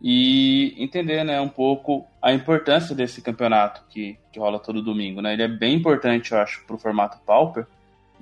e 0.00 0.74
entender 0.82 1.22
né, 1.22 1.38
um 1.38 1.50
pouco 1.50 2.06
a 2.22 2.32
importância 2.32 2.94
desse 2.94 3.20
campeonato 3.20 3.82
que, 3.90 4.18
que 4.32 4.38
rola 4.38 4.58
todo 4.58 4.80
domingo. 4.80 5.20
Né? 5.20 5.34
Ele 5.34 5.42
é 5.42 5.48
bem 5.48 5.74
importante, 5.74 6.32
eu 6.32 6.38
acho, 6.38 6.64
para 6.64 6.76
o 6.76 6.78
formato 6.78 7.18
Pauper. 7.26 7.66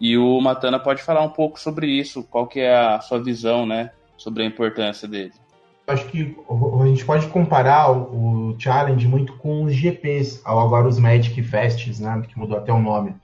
E 0.01 0.19
o 0.19 0.41
Matana 0.41 0.81
pode 0.81 1.01
falar 1.01 1.23
um 1.23 1.31
pouco 1.31 1.61
sobre 1.61 1.87
isso, 1.87 2.25
qual 2.25 2.49
que 2.49 2.59
é 2.59 2.75
a 2.75 3.01
sua 3.01 3.23
visão 3.23 3.65
né, 3.65 3.93
sobre 4.17 4.43
a 4.43 4.47
importância 4.47 5.07
dele. 5.07 5.44
Acho 5.87 6.07
que 6.07 6.37
a 6.81 6.87
gente 6.87 7.05
pode 7.05 7.27
comparar 7.29 7.93
o, 7.93 8.57
Challenge 8.59 9.07
muito 9.07 9.35
com 9.35 9.65
os 9.65 9.75
GPs, 9.75 10.41
agora 10.45 10.89
os 10.89 10.99
Magic 10.99 11.43
Fests, 11.43 12.01
né, 12.01 12.23
que 12.27 12.39
mudou 12.39 12.57
até 12.57 12.73
o 12.73 12.81
nome, 12.81 13.15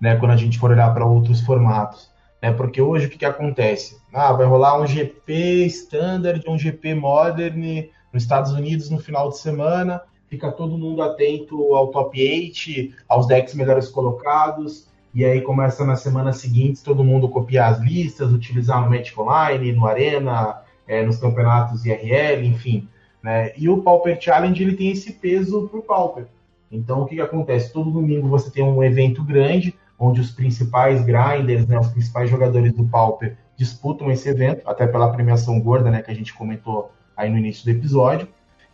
né, 0.00 0.16
quando 0.16 0.32
a 0.32 0.36
gente 0.36 0.58
for 0.58 0.70
olhar 0.70 0.92
para 0.92 1.04
outros 1.04 1.40
formatos. 1.40 2.10
Né, 2.42 2.52
porque 2.52 2.80
hoje 2.80 3.06
o 3.06 3.10
que, 3.10 3.18
que 3.18 3.24
acontece? 3.24 4.00
Ah, 4.12 4.32
vai 4.32 4.46
rolar 4.46 4.80
um 4.80 4.86
GP 4.86 5.66
Standard, 5.66 6.42
um 6.48 6.58
GP 6.58 6.94
Modern 6.94 7.88
nos 8.12 8.22
Estados 8.22 8.52
Unidos 8.52 8.90
no 8.90 8.98
final 8.98 9.28
de 9.28 9.38
semana, 9.38 10.00
fica 10.28 10.50
todo 10.50 10.78
mundo 10.78 11.02
atento 11.02 11.74
ao 11.74 11.88
top 11.88 12.20
8, 12.20 12.94
aos 13.08 13.26
decks 13.26 13.54
melhores 13.54 13.88
colocados, 13.88 14.88
e 15.14 15.24
aí 15.24 15.40
começa 15.40 15.84
na 15.84 15.96
semana 15.96 16.32
seguinte 16.32 16.82
todo 16.82 17.04
mundo 17.04 17.28
copiar 17.28 17.72
as 17.72 17.80
listas, 17.80 18.32
utilizar 18.32 18.80
no 18.82 18.90
Magic 18.90 19.18
Online, 19.18 19.72
no 19.72 19.86
Arena, 19.86 20.62
é, 20.88 21.04
nos 21.04 21.18
campeonatos 21.18 21.84
IRL, 21.84 22.44
enfim. 22.46 22.88
Né? 23.22 23.52
E 23.56 23.68
o 23.68 23.82
Pauper 23.82 24.18
Challenge 24.20 24.62
ele 24.62 24.76
tem 24.76 24.90
esse 24.90 25.12
peso 25.12 25.68
para 25.68 25.78
o 25.78 25.82
Pauper. 25.82 26.26
Então 26.72 27.02
o 27.02 27.06
que, 27.06 27.16
que 27.16 27.20
acontece? 27.20 27.72
Todo 27.72 27.90
domingo 27.90 28.28
você 28.28 28.50
tem 28.50 28.64
um 28.64 28.82
evento 28.82 29.22
grande, 29.22 29.74
onde 29.98 30.20
os 30.20 30.30
principais 30.30 31.04
grinders, 31.04 31.66
né, 31.66 31.78
os 31.78 31.88
principais 31.88 32.30
jogadores 32.30 32.72
do 32.72 32.84
Pauper 32.84 33.36
disputam 33.56 34.10
esse 34.10 34.28
evento, 34.28 34.62
até 34.66 34.86
pela 34.86 35.12
premiação 35.12 35.60
gorda 35.60 35.90
né, 35.90 36.00
que 36.00 36.10
a 36.10 36.14
gente 36.14 36.32
comentou 36.32 36.92
aí 37.16 37.28
no 37.28 37.36
início 37.36 37.64
do 37.64 37.70
episódio. 37.70 38.28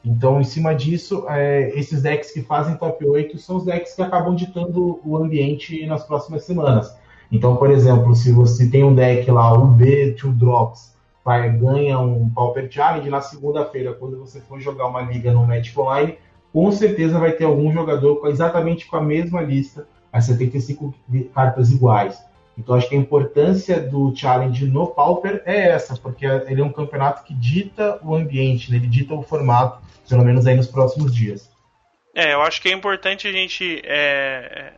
Então, 0.04 0.38
em 0.38 0.44
cima 0.44 0.74
disso, 0.74 1.24
é, 1.30 1.70
esses 1.74 2.02
decks 2.02 2.30
que 2.30 2.42
fazem 2.42 2.76
top 2.76 3.06
8 3.06 3.38
são 3.38 3.56
os 3.56 3.64
decks 3.64 3.94
que 3.94 4.02
acabam 4.02 4.34
ditando 4.34 5.00
o 5.02 5.16
ambiente 5.16 5.86
nas 5.86 6.04
próximas 6.04 6.44
semanas. 6.44 6.94
Então, 7.32 7.56
por 7.56 7.70
exemplo, 7.70 8.14
se 8.14 8.30
você 8.30 8.68
tem 8.68 8.84
um 8.84 8.94
deck 8.94 9.30
lá, 9.30 9.54
o 9.54 9.66
B, 9.66 10.14
2 10.20 10.36
Drops, 10.36 10.93
vai, 11.24 11.50
ganha 11.50 11.98
um 11.98 12.28
Pauper 12.28 12.70
Challenge, 12.70 13.08
na 13.08 13.20
segunda-feira, 13.20 13.94
quando 13.94 14.18
você 14.18 14.40
for 14.40 14.60
jogar 14.60 14.86
uma 14.86 15.00
liga 15.00 15.32
no 15.32 15.46
Magic 15.46 15.78
Online, 15.78 16.18
com 16.52 16.70
certeza 16.70 17.18
vai 17.18 17.32
ter 17.32 17.44
algum 17.44 17.72
jogador 17.72 18.16
com, 18.16 18.28
exatamente 18.28 18.86
com 18.86 18.96
a 18.96 19.02
mesma 19.02 19.40
lista, 19.40 19.88
as 20.12 20.26
75 20.26 20.94
cartas 21.34 21.72
iguais. 21.72 22.22
Então 22.56 22.76
acho 22.76 22.88
que 22.88 22.94
a 22.94 22.98
importância 22.98 23.80
do 23.80 24.14
challenge 24.14 24.64
no 24.66 24.86
Pauper 24.86 25.42
é 25.44 25.70
essa, 25.70 25.96
porque 25.96 26.24
ele 26.24 26.60
é 26.60 26.64
um 26.64 26.72
campeonato 26.72 27.24
que 27.24 27.34
dita 27.34 27.98
o 28.02 28.14
ambiente, 28.14 28.70
né? 28.70 28.76
ele 28.76 28.86
dita 28.86 29.14
o 29.14 29.22
formato, 29.22 29.82
pelo 30.08 30.24
menos 30.24 30.46
aí 30.46 30.54
nos 30.54 30.68
próximos 30.68 31.12
dias. 31.12 31.50
É, 32.14 32.34
eu 32.34 32.42
acho 32.42 32.62
que 32.62 32.68
é 32.68 32.72
importante 32.72 33.26
a 33.26 33.32
gente 33.32 33.82
é, 33.84 34.74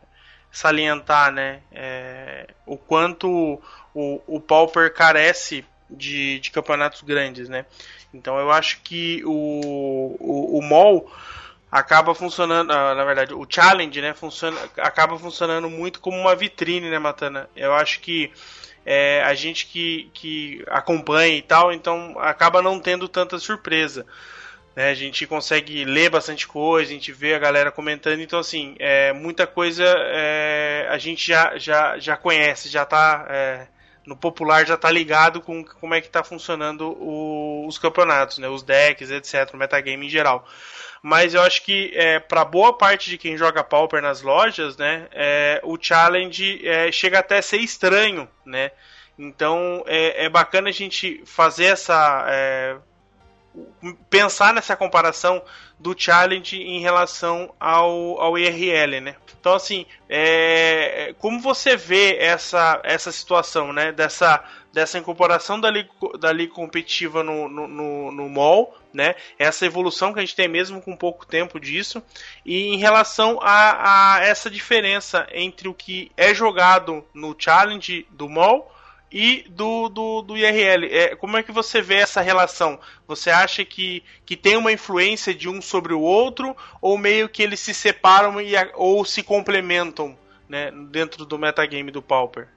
salientar, 0.51 1.31
né, 1.31 1.59
é, 1.71 2.47
o 2.65 2.75
quanto 2.77 3.61
o, 3.93 4.21
o 4.25 4.39
Pauper 4.39 4.91
carece 4.91 5.63
de, 5.89 6.39
de 6.39 6.51
campeonatos 6.51 7.01
grandes, 7.01 7.49
né. 7.49 7.65
Então 8.13 8.37
eu 8.39 8.51
acho 8.51 8.81
que 8.81 9.21
o, 9.25 10.15
o, 10.19 10.59
o 10.59 10.61
MOL 10.61 11.11
acaba 11.71 12.15
funcionando, 12.15 12.71
ah, 12.71 12.95
na 12.95 13.03
verdade, 13.03 13.33
o 13.33 13.45
challenge, 13.47 14.01
né, 14.01 14.13
funciona, 14.13 14.57
acaba 14.77 15.19
funcionando 15.19 15.69
muito 15.69 15.99
como 15.99 16.17
uma 16.17 16.35
vitrine, 16.35 16.89
né, 16.89 16.97
Matana? 16.97 17.49
Eu 17.55 17.73
acho 17.73 17.99
que 17.99 18.31
é, 18.85 19.21
a 19.23 19.33
gente 19.33 19.67
que, 19.67 20.09
que 20.13 20.63
acompanha 20.67 21.35
e 21.35 21.41
tal, 21.41 21.73
então 21.73 22.15
acaba 22.19 22.61
não 22.61 22.79
tendo 22.79 23.07
tanta 23.09 23.37
surpresa. 23.37 24.05
Né? 24.73 24.89
A 24.89 24.93
gente 24.93 25.27
consegue 25.27 25.83
ler 25.83 26.09
bastante 26.09 26.47
coisa, 26.47 26.89
a 26.89 26.93
gente 26.93 27.11
vê 27.11 27.33
a 27.33 27.39
galera 27.39 27.69
comentando, 27.69 28.21
então 28.21 28.39
assim, 28.39 28.75
é, 28.79 29.11
muita 29.11 29.45
coisa 29.45 29.83
é, 29.83 30.87
a 30.89 30.97
gente 30.97 31.27
já, 31.27 31.57
já, 31.57 31.97
já 31.99 32.15
conhece, 32.15 32.69
já 32.69 32.85
tá 32.85 33.25
é, 33.29 33.67
no 34.07 34.15
popular 34.15 34.65
já 34.65 34.75
tá 34.75 34.89
ligado 34.89 35.41
com 35.41 35.63
como 35.63 35.93
é 35.93 36.01
que 36.01 36.09
tá 36.09 36.23
funcionando 36.23 36.97
o, 36.99 37.67
os 37.67 37.77
campeonatos, 37.77 38.39
né? 38.39 38.47
Os 38.47 38.63
decks, 38.63 39.11
etc, 39.11 39.53
o 39.53 39.57
metagame 39.57 40.07
em 40.07 40.09
geral 40.09 40.47
mas 41.01 41.33
eu 41.33 41.41
acho 41.41 41.63
que 41.63 41.91
é, 41.95 42.19
para 42.19 42.43
boa 42.43 42.73
parte 42.73 43.09
de 43.09 43.17
quem 43.17 43.37
joga 43.37 43.63
Pauper 43.63 44.01
nas 44.01 44.21
lojas, 44.21 44.77
né, 44.77 45.07
é, 45.11 45.61
o 45.63 45.77
challenge 45.79 46.67
é, 46.67 46.91
chega 46.91 47.19
até 47.19 47.37
a 47.37 47.41
ser 47.41 47.57
estranho, 47.57 48.27
né? 48.45 48.71
Então 49.17 49.83
é, 49.87 50.25
é 50.25 50.29
bacana 50.29 50.69
a 50.69 50.73
gente 50.73 51.23
fazer 51.25 51.65
essa 51.65 52.25
é, 52.29 52.77
pensar 54.09 54.53
nessa 54.53 54.75
comparação 54.75 55.41
do 55.79 55.95
challenge 55.97 56.57
em 56.57 56.79
relação 56.79 57.53
ao, 57.59 58.19
ao 58.19 58.37
IRL, 58.37 59.01
né? 59.01 59.15
Então, 59.39 59.53
assim, 59.53 59.85
é, 60.09 61.13
como 61.19 61.39
você 61.39 61.77
vê 61.77 62.17
essa, 62.17 62.81
essa 62.83 63.11
situação, 63.11 63.71
né? 63.71 63.91
Dessa, 63.91 64.43
dessa 64.73 64.97
incorporação 64.97 65.59
da 65.59 65.69
liga, 65.69 65.89
da 66.19 66.31
liga 66.31 66.53
competitiva 66.53 67.23
no, 67.23 67.47
no, 67.47 67.67
no, 67.67 68.11
no 68.11 68.29
mall, 68.29 68.75
né? 68.91 69.15
Essa 69.37 69.65
evolução 69.65 70.11
que 70.11 70.19
a 70.19 70.21
gente 70.21 70.35
tem 70.35 70.47
mesmo 70.47 70.81
com 70.81 70.95
pouco 70.95 71.25
tempo 71.25 71.59
disso. 71.59 72.01
E 72.45 72.73
em 72.73 72.77
relação 72.77 73.39
a, 73.41 74.15
a 74.17 74.25
essa 74.25 74.49
diferença 74.49 75.27
entre 75.31 75.67
o 75.67 75.73
que 75.73 76.11
é 76.17 76.33
jogado 76.33 77.05
no 77.13 77.35
challenge 77.37 78.07
do 78.09 78.27
mall 78.27 78.73
e 79.11 79.45
do, 79.49 79.89
do, 79.89 80.21
do 80.21 80.37
IRL. 80.37 80.85
É, 80.85 81.15
como 81.15 81.37
é 81.37 81.43
que 81.43 81.51
você 81.51 81.81
vê 81.81 81.95
essa 81.95 82.21
relação? 82.21 82.79
Você 83.07 83.29
acha 83.29 83.63
que, 83.63 84.03
que 84.25 84.35
tem 84.35 84.57
uma 84.57 84.71
influência 84.71 85.33
de 85.33 85.47
um 85.49 85.61
sobre 85.61 85.93
o 85.93 86.01
outro, 86.01 86.55
ou 86.81 86.97
meio 86.97 87.29
que 87.29 87.41
eles 87.41 87.59
se 87.59 87.73
separam 87.73 88.39
e, 88.41 88.53
ou 88.75 89.03
se 89.05 89.23
complementam 89.23 90.15
né, 90.47 90.71
dentro 90.91 91.25
do 91.25 91.37
metagame 91.37 91.91
do 91.91 92.01
Pauper? 92.01 92.47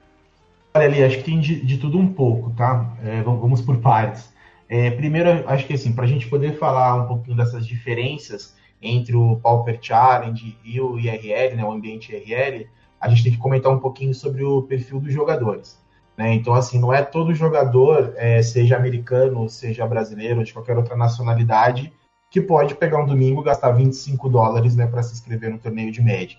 Olha 0.73 0.85
ali, 0.85 1.03
acho 1.03 1.17
que 1.17 1.23
tem 1.23 1.39
de, 1.39 1.61
de 1.65 1.77
tudo 1.77 1.97
um 1.97 2.13
pouco, 2.13 2.51
tá? 2.51 2.93
É, 3.03 3.21
vamos 3.21 3.61
por 3.61 3.77
partes. 3.77 4.31
É, 4.69 4.89
primeiro, 4.89 5.43
acho 5.49 5.67
que 5.67 5.73
assim, 5.73 5.91
para 5.91 6.05
a 6.05 6.07
gente 6.07 6.29
poder 6.29 6.57
falar 6.57 6.95
um 6.95 7.07
pouquinho 7.07 7.35
dessas 7.35 7.67
diferenças 7.67 8.55
entre 8.81 9.15
o 9.15 9.35
Pauper 9.35 9.77
Challenge 9.81 10.57
e 10.63 10.79
o 10.79 10.97
IRL, 10.97 11.55
né, 11.55 11.63
o 11.65 11.71
ambiente 11.71 12.13
IRL, 12.13 12.67
a 12.99 13.09
gente 13.09 13.23
tem 13.23 13.31
que 13.33 13.37
comentar 13.37 13.71
um 13.71 13.79
pouquinho 13.79 14.13
sobre 14.13 14.43
o 14.43 14.61
perfil 14.61 14.99
dos 14.99 15.13
jogadores. 15.13 15.77
Né? 16.17 16.33
Então, 16.33 16.53
assim, 16.53 16.79
não 16.79 16.93
é 16.93 17.01
todo 17.01 17.33
jogador, 17.33 18.13
é, 18.15 18.41
seja 18.41 18.75
americano, 18.75 19.49
seja 19.49 19.87
brasileiro, 19.87 20.43
de 20.43 20.53
qualquer 20.53 20.77
outra 20.77 20.95
nacionalidade, 20.95 21.91
que 22.29 22.39
pode 22.39 22.75
pegar 22.75 23.01
um 23.01 23.05
domingo 23.05 23.41
e 23.41 23.45
gastar 23.45 23.71
25 23.71 24.29
dólares 24.29 24.75
né, 24.75 24.87
para 24.87 25.03
se 25.03 25.13
inscrever 25.13 25.51
no 25.51 25.59
torneio 25.59 25.91
de 25.91 26.01
Magic. 26.01 26.37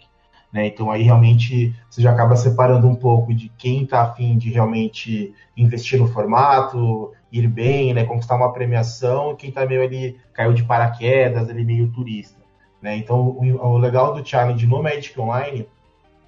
Né? 0.52 0.66
Então, 0.66 0.90
aí 0.90 1.02
realmente 1.02 1.74
você 1.88 2.02
já 2.02 2.12
acaba 2.12 2.36
separando 2.36 2.86
um 2.86 2.94
pouco 2.94 3.34
de 3.34 3.48
quem 3.56 3.84
está 3.84 4.02
afim 4.02 4.36
de 4.36 4.50
realmente 4.50 5.34
investir 5.56 5.98
no 5.98 6.06
formato, 6.06 7.12
ir 7.30 7.48
bem, 7.48 7.94
né, 7.94 8.04
conquistar 8.04 8.36
uma 8.36 8.52
premiação, 8.52 9.32
e 9.32 9.36
quem 9.36 9.48
está 9.48 9.64
meio 9.64 9.82
ali, 9.82 10.18
caiu 10.34 10.52
de 10.52 10.62
paraquedas, 10.62 11.48
ali 11.48 11.64
meio 11.64 11.90
turista. 11.90 12.40
Né? 12.80 12.96
Então, 12.96 13.20
o, 13.20 13.66
o 13.66 13.78
legal 13.78 14.12
do 14.12 14.26
challenge 14.26 14.66
no 14.66 14.82
Magic 14.82 15.18
Online 15.18 15.66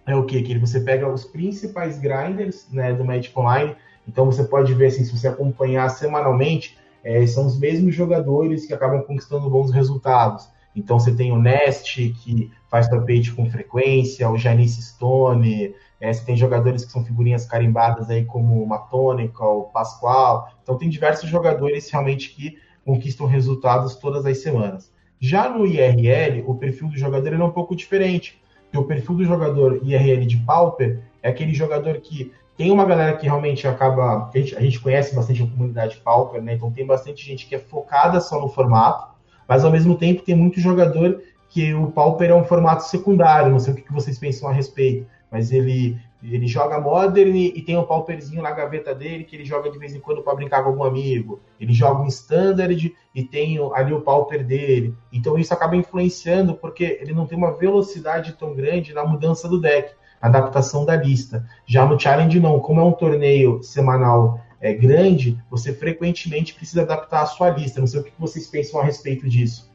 é 0.06 0.14
o 0.14 0.24
que? 0.24 0.42
Que 0.42 0.58
você 0.58 0.80
pega 0.80 1.08
os 1.08 1.24
principais 1.24 1.98
grinders 1.98 2.66
né, 2.70 2.92
do 2.92 3.04
Magic 3.04 3.36
Online. 3.38 3.74
Então 4.06 4.26
você 4.26 4.44
pode 4.44 4.74
ver 4.74 4.86
assim, 4.86 5.04
se 5.04 5.16
você 5.16 5.28
acompanhar 5.28 5.88
semanalmente, 5.88 6.76
é, 7.02 7.26
são 7.26 7.46
os 7.46 7.58
mesmos 7.58 7.94
jogadores 7.94 8.66
que 8.66 8.74
acabam 8.74 9.02
conquistando 9.02 9.48
bons 9.48 9.70
resultados. 9.70 10.48
Então 10.76 10.98
você 10.98 11.14
tem 11.14 11.32
o 11.32 11.40
Nest, 11.40 12.10
que 12.22 12.50
faz 12.68 12.88
tapete 12.88 13.32
com 13.32 13.48
frequência, 13.48 14.28
o 14.28 14.36
Janice 14.36 14.82
Stone, 14.82 15.74
é, 16.00 16.12
você 16.12 16.24
tem 16.24 16.36
jogadores 16.36 16.84
que 16.84 16.92
são 16.92 17.04
figurinhas 17.04 17.46
carimbadas 17.46 18.10
aí 18.10 18.24
como 18.24 18.62
o 18.62 18.66
Matônica, 18.66 19.42
o 19.44 19.64
Pascoal. 19.64 20.50
Então 20.62 20.76
tem 20.76 20.88
diversos 20.88 21.30
jogadores 21.30 21.88
realmente 21.90 22.30
que 22.34 22.58
conquistam 22.84 23.26
resultados 23.26 23.94
todas 23.96 24.26
as 24.26 24.38
semanas. 24.38 24.92
Já 25.20 25.48
no 25.48 25.64
IRL, 25.64 26.44
o 26.46 26.56
perfil 26.56 26.88
do 26.88 26.98
jogador 26.98 27.32
é 27.32 27.42
um 27.42 27.50
pouco 27.50 27.74
diferente 27.74 28.42
que 28.74 28.78
o 28.78 28.82
perfil 28.82 29.14
do 29.14 29.24
jogador 29.24 29.78
IRL 29.84 30.26
de 30.26 30.36
Pauper 30.38 30.98
é 31.22 31.28
aquele 31.28 31.54
jogador 31.54 32.00
que 32.00 32.32
tem 32.56 32.72
uma 32.72 32.84
galera 32.84 33.16
que 33.16 33.24
realmente 33.24 33.68
acaba. 33.68 34.28
A 34.34 34.36
gente, 34.36 34.56
a 34.56 34.60
gente 34.60 34.80
conhece 34.80 35.14
bastante 35.14 35.44
a 35.44 35.46
comunidade 35.46 35.98
Pauper, 35.98 36.42
né? 36.42 36.54
Então 36.54 36.72
tem 36.72 36.84
bastante 36.84 37.24
gente 37.24 37.46
que 37.46 37.54
é 37.54 37.58
focada 37.60 38.20
só 38.20 38.40
no 38.40 38.48
formato, 38.48 39.14
mas 39.46 39.64
ao 39.64 39.70
mesmo 39.70 39.96
tempo 39.96 40.22
tem 40.22 40.34
muito 40.34 40.58
jogador 40.58 41.22
que 41.48 41.72
o 41.72 41.86
Pauper 41.86 42.30
é 42.30 42.34
um 42.34 42.42
formato 42.42 42.82
secundário. 42.82 43.52
Não 43.52 43.60
sei 43.60 43.74
o 43.74 43.76
que 43.76 43.92
vocês 43.92 44.18
pensam 44.18 44.48
a 44.48 44.52
respeito, 44.52 45.06
mas 45.34 45.50
ele 45.50 45.98
ele 46.22 46.46
joga 46.46 46.80
Modern 46.80 47.36
e 47.36 47.60
tem 47.60 47.76
um 47.76 47.84
pauperzinho 47.84 48.40
na 48.40 48.50
gaveta 48.50 48.94
dele 48.94 49.24
que 49.24 49.36
ele 49.36 49.44
joga 49.44 49.70
de 49.70 49.76
vez 49.76 49.94
em 49.94 50.00
quando 50.00 50.22
para 50.22 50.34
brincar 50.34 50.62
com 50.62 50.70
algum 50.70 50.84
amigo. 50.84 51.40
Ele 51.60 51.74
joga 51.74 52.00
um 52.00 52.06
Standard 52.06 52.94
e 53.14 53.22
tem 53.24 53.58
ali 53.74 53.92
o 53.92 54.00
pauper 54.00 54.46
dele. 54.46 54.94
Então 55.12 55.36
isso 55.36 55.52
acaba 55.52 55.76
influenciando 55.76 56.54
porque 56.54 56.98
ele 57.02 57.12
não 57.12 57.26
tem 57.26 57.36
uma 57.36 57.52
velocidade 57.52 58.32
tão 58.38 58.54
grande 58.54 58.94
na 58.94 59.04
mudança 59.04 59.46
do 59.46 59.60
deck, 59.60 59.92
adaptação 60.22 60.86
da 60.86 60.96
lista. 60.96 61.44
Já 61.66 61.84
no 61.84 62.00
Challenge 62.00 62.40
não, 62.40 62.58
como 62.58 62.80
é 62.80 62.84
um 62.84 62.92
torneio 62.92 63.62
semanal 63.62 64.40
é, 64.62 64.72
grande, 64.72 65.36
você 65.50 65.74
frequentemente 65.74 66.54
precisa 66.54 66.82
adaptar 66.82 67.22
a 67.22 67.26
sua 67.26 67.50
lista. 67.50 67.80
Não 67.80 67.86
sei 67.86 68.00
o 68.00 68.04
que 68.04 68.12
vocês 68.18 68.46
pensam 68.46 68.80
a 68.80 68.84
respeito 68.84 69.28
disso. 69.28 69.70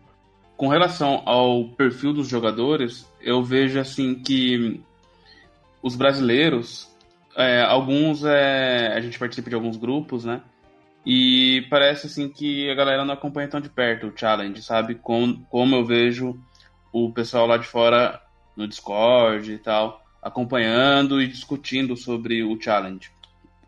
Com 0.57 0.67
relação 0.67 1.21
ao 1.25 1.65
perfil 1.69 2.12
dos 2.12 2.27
jogadores, 2.27 3.07
eu 3.21 3.43
vejo 3.43 3.79
assim 3.79 4.15
que 4.15 4.84
os 5.81 5.95
brasileiros, 5.95 6.89
é, 7.35 7.61
alguns 7.61 8.23
é, 8.23 8.93
a 8.95 8.99
gente 8.99 9.17
participa 9.17 9.49
de 9.49 9.55
alguns 9.55 9.77
grupos, 9.77 10.25
né? 10.25 10.41
E 11.05 11.65
parece 11.69 12.07
assim 12.07 12.27
que 12.29 12.69
a 12.69 12.75
galera 12.75 13.05
não 13.05 13.13
acompanha 13.13 13.47
tão 13.47 13.61
de 13.61 13.69
perto 13.69 14.07
o 14.07 14.13
challenge, 14.15 14.61
sabe? 14.61 14.95
Como, 14.95 15.45
como 15.49 15.75
eu 15.75 15.85
vejo 15.85 16.37
o 16.91 17.11
pessoal 17.11 17.47
lá 17.47 17.57
de 17.57 17.65
fora 17.65 18.21
no 18.55 18.67
Discord 18.67 19.51
e 19.51 19.57
tal, 19.57 20.03
acompanhando 20.21 21.21
e 21.21 21.27
discutindo 21.27 21.95
sobre 21.95 22.43
o 22.43 22.59
challenge. 22.59 23.09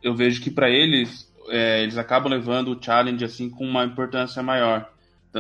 Eu 0.04 0.14
vejo 0.14 0.42
que 0.42 0.52
para 0.52 0.70
eles, 0.70 1.32
é, 1.50 1.84
eles 1.84 1.98
acabam 1.98 2.32
levando 2.32 2.72
o 2.72 2.84
challenge 2.84 3.24
assim 3.24 3.50
com 3.50 3.66
uma 3.66 3.86
importância 3.86 4.44
maior. 4.44 4.92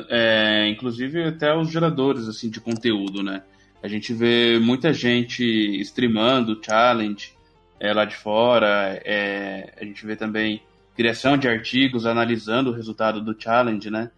É, 0.10 0.69
inclusive 0.69 1.21
até 1.25 1.53
os 1.53 1.69
geradores 1.69 2.27
assim 2.27 2.49
de 2.49 2.62
conteúdo, 2.62 3.21
né? 3.21 3.43
A 3.84 3.88
gente 3.88 4.13
vê 4.13 4.60
muita 4.60 4.94
gente 4.94 5.44
streamando 5.82 6.62
challenge 6.63 7.34
é, 7.80 7.94
lá 7.94 8.06
de 8.06 8.15
fora. 8.15 9.02
É, 9.04 9.74
a 9.80 9.84
gente 9.84 10.06
vê 10.06 10.15
também 10.15 10.62
criação 10.96 11.36
de 11.38 11.48
artigos 11.48 12.06
analisando 12.06 12.70
o 12.70 12.74
resultado 12.74 13.22
do 13.22 13.36
challenge, 13.39 13.89
né? 13.89 14.12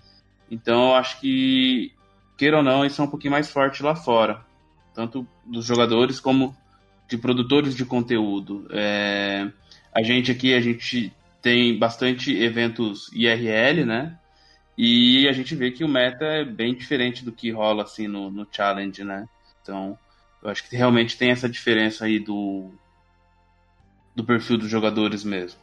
Então, 0.52 0.90
eu 0.90 0.96
acho 0.96 1.20
que, 1.22 1.94
queira 2.38 2.58
ou 2.58 2.64
não, 2.64 2.86
isso 2.86 3.02
é 3.02 3.06
um 3.06 3.10
pouquinho 3.10 3.32
mais 3.32 3.50
forte 3.50 3.82
lá 3.82 3.96
fora. 3.96 4.46
Tanto 4.94 5.26
dos 5.46 5.66
jogadores 5.66 6.20
como 6.20 6.56
de 7.10 7.18
produtores 7.18 7.76
de 7.76 7.86
conteúdo. 7.86 8.68
É, 8.70 9.50
a 9.96 10.04
gente 10.04 10.32
aqui, 10.32 10.54
a 10.54 10.60
gente 10.60 11.14
tem 11.42 11.78
bastante 11.78 12.36
eventos 12.36 13.12
IRL, 13.14 13.86
né? 13.86 14.18
E 14.78 15.28
a 15.28 15.32
gente 15.32 15.56
vê 15.56 15.72
que 15.72 15.84
o 15.84 15.88
meta 15.88 16.26
é 16.26 16.44
bem 16.44 16.74
diferente 16.74 17.24
do 17.24 17.32
que 17.32 17.52
rola 17.52 17.84
assim 17.84 18.08
no, 18.08 18.32
no 18.32 18.48
challenge, 18.52 19.04
né? 19.04 19.28
Então, 19.64 19.98
eu 20.44 20.50
acho 20.50 20.68
que 20.68 20.76
realmente 20.76 21.18
tem 21.18 21.32
essa 21.32 21.48
diferença 21.48 22.04
aí 22.04 22.20
do, 22.20 22.70
do 24.14 24.26
perfil 24.26 24.58
dos 24.58 24.70
jogadores 24.70 25.24
mesmo. 25.24 25.58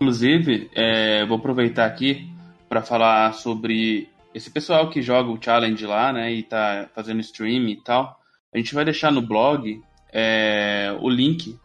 Inclusive, 0.00 0.68
é, 0.74 1.24
vou 1.26 1.38
aproveitar 1.38 1.86
aqui 1.86 2.28
para 2.68 2.82
falar 2.82 3.32
sobre 3.34 4.10
esse 4.34 4.50
pessoal 4.50 4.90
que 4.90 5.00
joga 5.00 5.30
o 5.30 5.40
challenge 5.40 5.86
lá, 5.86 6.12
né, 6.12 6.32
e 6.32 6.42
tá 6.42 6.88
fazendo 6.92 7.20
stream 7.20 7.68
e 7.68 7.76
tal. 7.76 8.20
A 8.52 8.58
gente 8.58 8.74
vai 8.74 8.84
deixar 8.84 9.12
no 9.12 9.22
blog 9.22 9.80
é, 10.12 10.92
o 11.00 11.08
link 11.08 11.56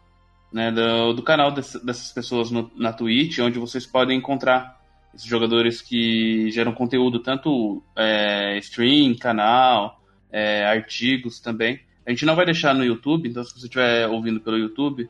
né, 0.52 0.70
do, 0.70 1.12
do 1.12 1.22
canal 1.22 1.50
desse, 1.50 1.84
dessas 1.84 2.12
pessoas 2.12 2.50
no, 2.50 2.70
na 2.76 2.92
Twitch, 2.92 3.38
onde 3.38 3.58
vocês 3.58 3.86
podem 3.86 4.18
encontrar 4.18 4.78
esses 5.14 5.26
jogadores 5.26 5.80
que 5.82 6.50
geram 6.50 6.72
conteúdo, 6.72 7.20
tanto 7.20 7.82
é, 7.96 8.58
stream, 8.58 9.14
canal, 9.16 10.00
é, 10.30 10.64
artigos 10.64 11.40
também. 11.40 11.80
A 12.06 12.10
gente 12.10 12.24
não 12.24 12.34
vai 12.34 12.46
deixar 12.46 12.74
no 12.74 12.84
YouTube, 12.84 13.28
então 13.28 13.44
se 13.44 13.52
você 13.52 13.66
estiver 13.66 14.06
ouvindo 14.08 14.40
pelo 14.40 14.56
YouTube, 14.56 15.08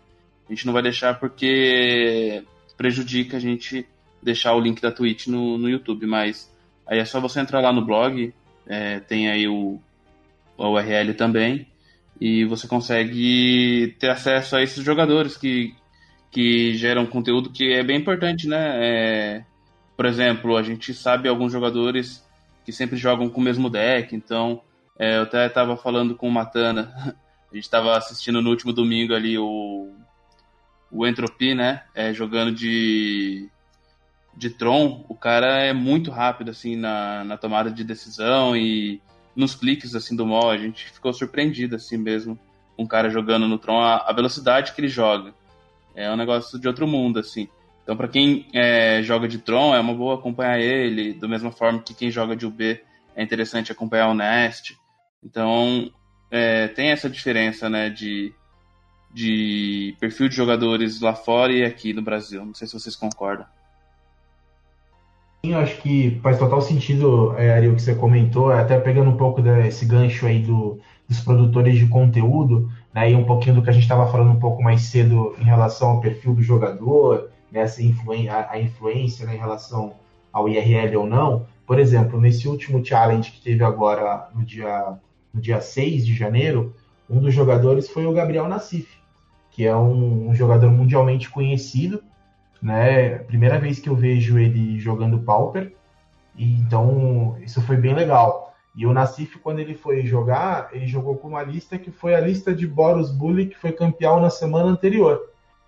a 0.49 0.53
gente 0.53 0.67
não 0.67 0.73
vai 0.73 0.83
deixar 0.83 1.19
porque 1.19 2.43
prejudica 2.77 3.37
a 3.37 3.41
gente 3.41 3.87
deixar 4.23 4.55
o 4.55 4.61
link 4.61 4.81
da 4.81 4.91
Twitch 4.91 5.27
no, 5.27 5.59
no 5.59 5.69
YouTube, 5.69 6.07
mas 6.07 6.53
aí 6.87 6.99
é 6.99 7.05
só 7.05 7.21
você 7.21 7.41
entrar 7.41 7.61
lá 7.61 7.73
no 7.73 7.85
blog, 7.85 8.33
é, 8.67 9.01
tem 9.01 9.29
aí 9.29 9.47
o, 9.47 9.81
o 10.57 10.69
URL 10.69 11.15
também, 11.15 11.67
e 12.21 12.45
você 12.45 12.67
consegue 12.67 13.97
ter 13.99 14.11
acesso 14.11 14.57
a 14.57 14.63
esses 14.63 14.85
jogadores 14.85 15.37
que, 15.37 15.75
que 16.31 16.75
geram 16.75 17.07
conteúdo 17.07 17.51
que 17.51 17.73
é 17.73 17.83
bem 17.83 17.99
importante, 17.99 18.49
né? 18.49 18.73
É, 18.77 19.45
por 19.97 20.07
exemplo, 20.07 20.57
a 20.57 20.63
gente 20.63 20.93
sabe 20.93 21.29
alguns 21.29 21.53
jogadores 21.53 22.27
que 22.65 22.73
sempre 22.73 22.97
jogam 22.97 23.29
com 23.29 23.41
o 23.41 23.45
mesmo 23.45 23.71
deck, 23.71 24.15
então 24.15 24.61
é, 24.99 25.17
eu 25.17 25.23
até 25.23 25.47
estava 25.47 25.77
falando 25.77 26.17
com 26.17 26.29
o 26.29 26.33
Matana, 26.33 26.93
a 27.51 27.55
gente 27.55 27.65
estava 27.65 27.97
assistindo 27.97 28.43
no 28.43 28.51
último 28.51 28.73
domingo 28.73 29.15
ali 29.15 29.39
o, 29.39 29.93
o 30.91 31.07
Entropy, 31.07 31.55
né? 31.55 31.83
É, 31.95 32.13
jogando 32.13 32.53
de, 32.53 33.49
de 34.37 34.51
Tron, 34.51 35.05
o 35.09 35.15
cara 35.15 35.61
é 35.61 35.73
muito 35.73 36.11
rápido 36.11 36.51
assim 36.51 36.75
na, 36.75 37.23
na 37.23 37.37
tomada 37.37 37.71
de 37.71 37.85
decisão 37.85 38.57
e 38.57 39.01
nos 39.39 39.55
cliques 39.55 39.95
assim 39.95 40.17
do 40.17 40.27
mall, 40.27 40.51
a 40.51 40.59
gente 40.59 40.91
ficou 40.91 41.13
surpreendido 41.13 41.77
assim 41.77 41.97
mesmo 41.97 42.39
um 42.77 42.87
cara 42.87 43.09
jogando 43.09 43.47
no 43.47 43.59
Tron, 43.59 43.81
a, 43.81 43.97
a 44.09 44.13
velocidade 44.13 44.73
que 44.73 44.81
ele 44.81 44.89
joga. 44.89 45.33
É 45.95 46.11
um 46.11 46.17
negócio 46.17 46.59
de 46.59 46.69
outro 46.69 46.87
mundo, 46.87 47.19
assim. 47.19 47.49
Então, 47.83 47.97
para 47.97 48.07
quem 48.07 48.47
é, 48.53 49.03
joga 49.03 49.27
de 49.27 49.39
Tron, 49.39 49.75
é 49.75 49.81
uma 49.81 49.95
boa 49.95 50.17
acompanhar 50.17 50.61
ele, 50.61 51.13
da 51.13 51.27
mesma 51.27 51.51
forma 51.51 51.81
que 51.81 51.95
quem 51.95 52.11
joga 52.11 52.37
de 52.37 52.47
UB 52.47 52.81
é 53.17 53.23
interessante 53.23 53.73
acompanhar 53.73 54.09
o 54.09 54.15
Nest. 54.15 54.77
Então, 55.25 55.91
é, 56.31 56.69
tem 56.69 56.91
essa 56.91 57.09
diferença, 57.09 57.69
né, 57.69 57.91
de, 57.91 58.33
de 59.13 59.97
perfil 59.99 60.29
de 60.29 60.37
jogadores 60.37 61.01
lá 61.01 61.15
fora 61.15 61.53
e 61.53 61.65
aqui 61.65 61.93
no 61.93 62.03
Brasil. 62.03 62.45
Não 62.45 62.55
sei 62.55 62.69
se 62.69 62.75
vocês 62.75 62.95
concordam. 62.95 63.47
Eu 65.43 65.59
acho 65.59 65.81
que 65.81 66.19
faz 66.21 66.39
total 66.39 66.61
sentido, 66.61 67.33
é, 67.39 67.53
Ari, 67.53 67.69
o 67.69 67.77
que 67.77 67.83
você 67.83 67.95
comentou, 67.95 68.51
até 68.51 68.79
pegando 68.79 69.11
um 69.11 69.17
pouco 69.17 69.41
desse 69.41 69.87
gancho 69.87 70.27
aí 70.27 70.43
do, 70.43 70.81
dos 71.09 71.21
produtores 71.21 71.79
de 71.79 71.87
conteúdo, 71.87 72.69
né, 72.93 73.13
e 73.13 73.15
um 73.15 73.25
pouquinho 73.25 73.55
do 73.55 73.63
que 73.63 73.71
a 73.71 73.73
gente 73.73 73.85
estava 73.85 74.11
falando 74.11 74.33
um 74.33 74.41
pouco 74.41 74.63
mais 74.63 74.83
cedo 74.83 75.37
em 75.39 75.45
relação 75.45 75.91
ao 75.91 76.01
perfil 76.01 76.35
do 76.35 76.43
jogador, 76.43 77.31
né, 77.53 77.65
a, 77.65 78.53
a, 78.53 78.61
influência 78.61 79.25
né, 79.27 79.37
em 79.37 79.39
relação 79.39 79.95
ao 80.33 80.49
IRL 80.49 80.97
ou 80.97 81.07
não. 81.07 81.47
Por 81.65 81.79
exemplo, 81.79 82.21
nesse 82.21 82.49
último 82.49 82.85
challenge 82.85 83.31
que 83.31 83.41
teve 83.41 83.63
agora 83.63 84.29
no 84.35 84.45
dia, 84.45 84.97
no 85.33 85.41
dia 85.41 85.61
6 85.61 86.05
de 86.05 86.15
janeiro, 86.15 86.75
um 87.09 87.21
dos 87.21 87.33
jogadores 87.33 87.89
foi 87.89 88.07
o 88.07 88.13
Gabriel 88.13 88.49
Nassif, 88.49 88.89
que 89.53 89.65
é 89.65 89.77
um, 89.77 90.31
um 90.31 90.35
jogador 90.35 90.71
mundialmente 90.71 91.31
conhecido, 91.31 92.03
né? 92.61 93.19
Primeira 93.21 93.59
vez 93.59 93.79
que 93.79 93.89
eu 93.89 93.95
vejo 93.95 94.39
ele 94.39 94.79
jogando 94.79 95.21
Pauper, 95.21 95.73
e 96.37 96.55
então 96.61 97.37
isso 97.41 97.61
foi 97.63 97.77
bem 97.77 97.95
legal. 97.95 98.55
E 98.75 98.87
o 98.87 98.93
Nassif, 98.93 99.39
quando 99.39 99.59
ele 99.59 99.75
foi 99.75 100.07
jogar, 100.07 100.69
ele 100.73 100.87
jogou 100.87 101.17
com 101.17 101.29
uma 101.29 101.43
lista 101.43 101.77
que 101.79 101.91
foi 101.91 102.15
a 102.15 102.21
lista 102.21 102.55
de 102.55 102.67
Boros 102.67 103.11
Bully, 103.11 103.47
que 103.47 103.59
foi 103.59 103.73
campeão 103.73 104.21
na 104.21 104.31
semana 104.31 104.69
anterior. 104.69 105.21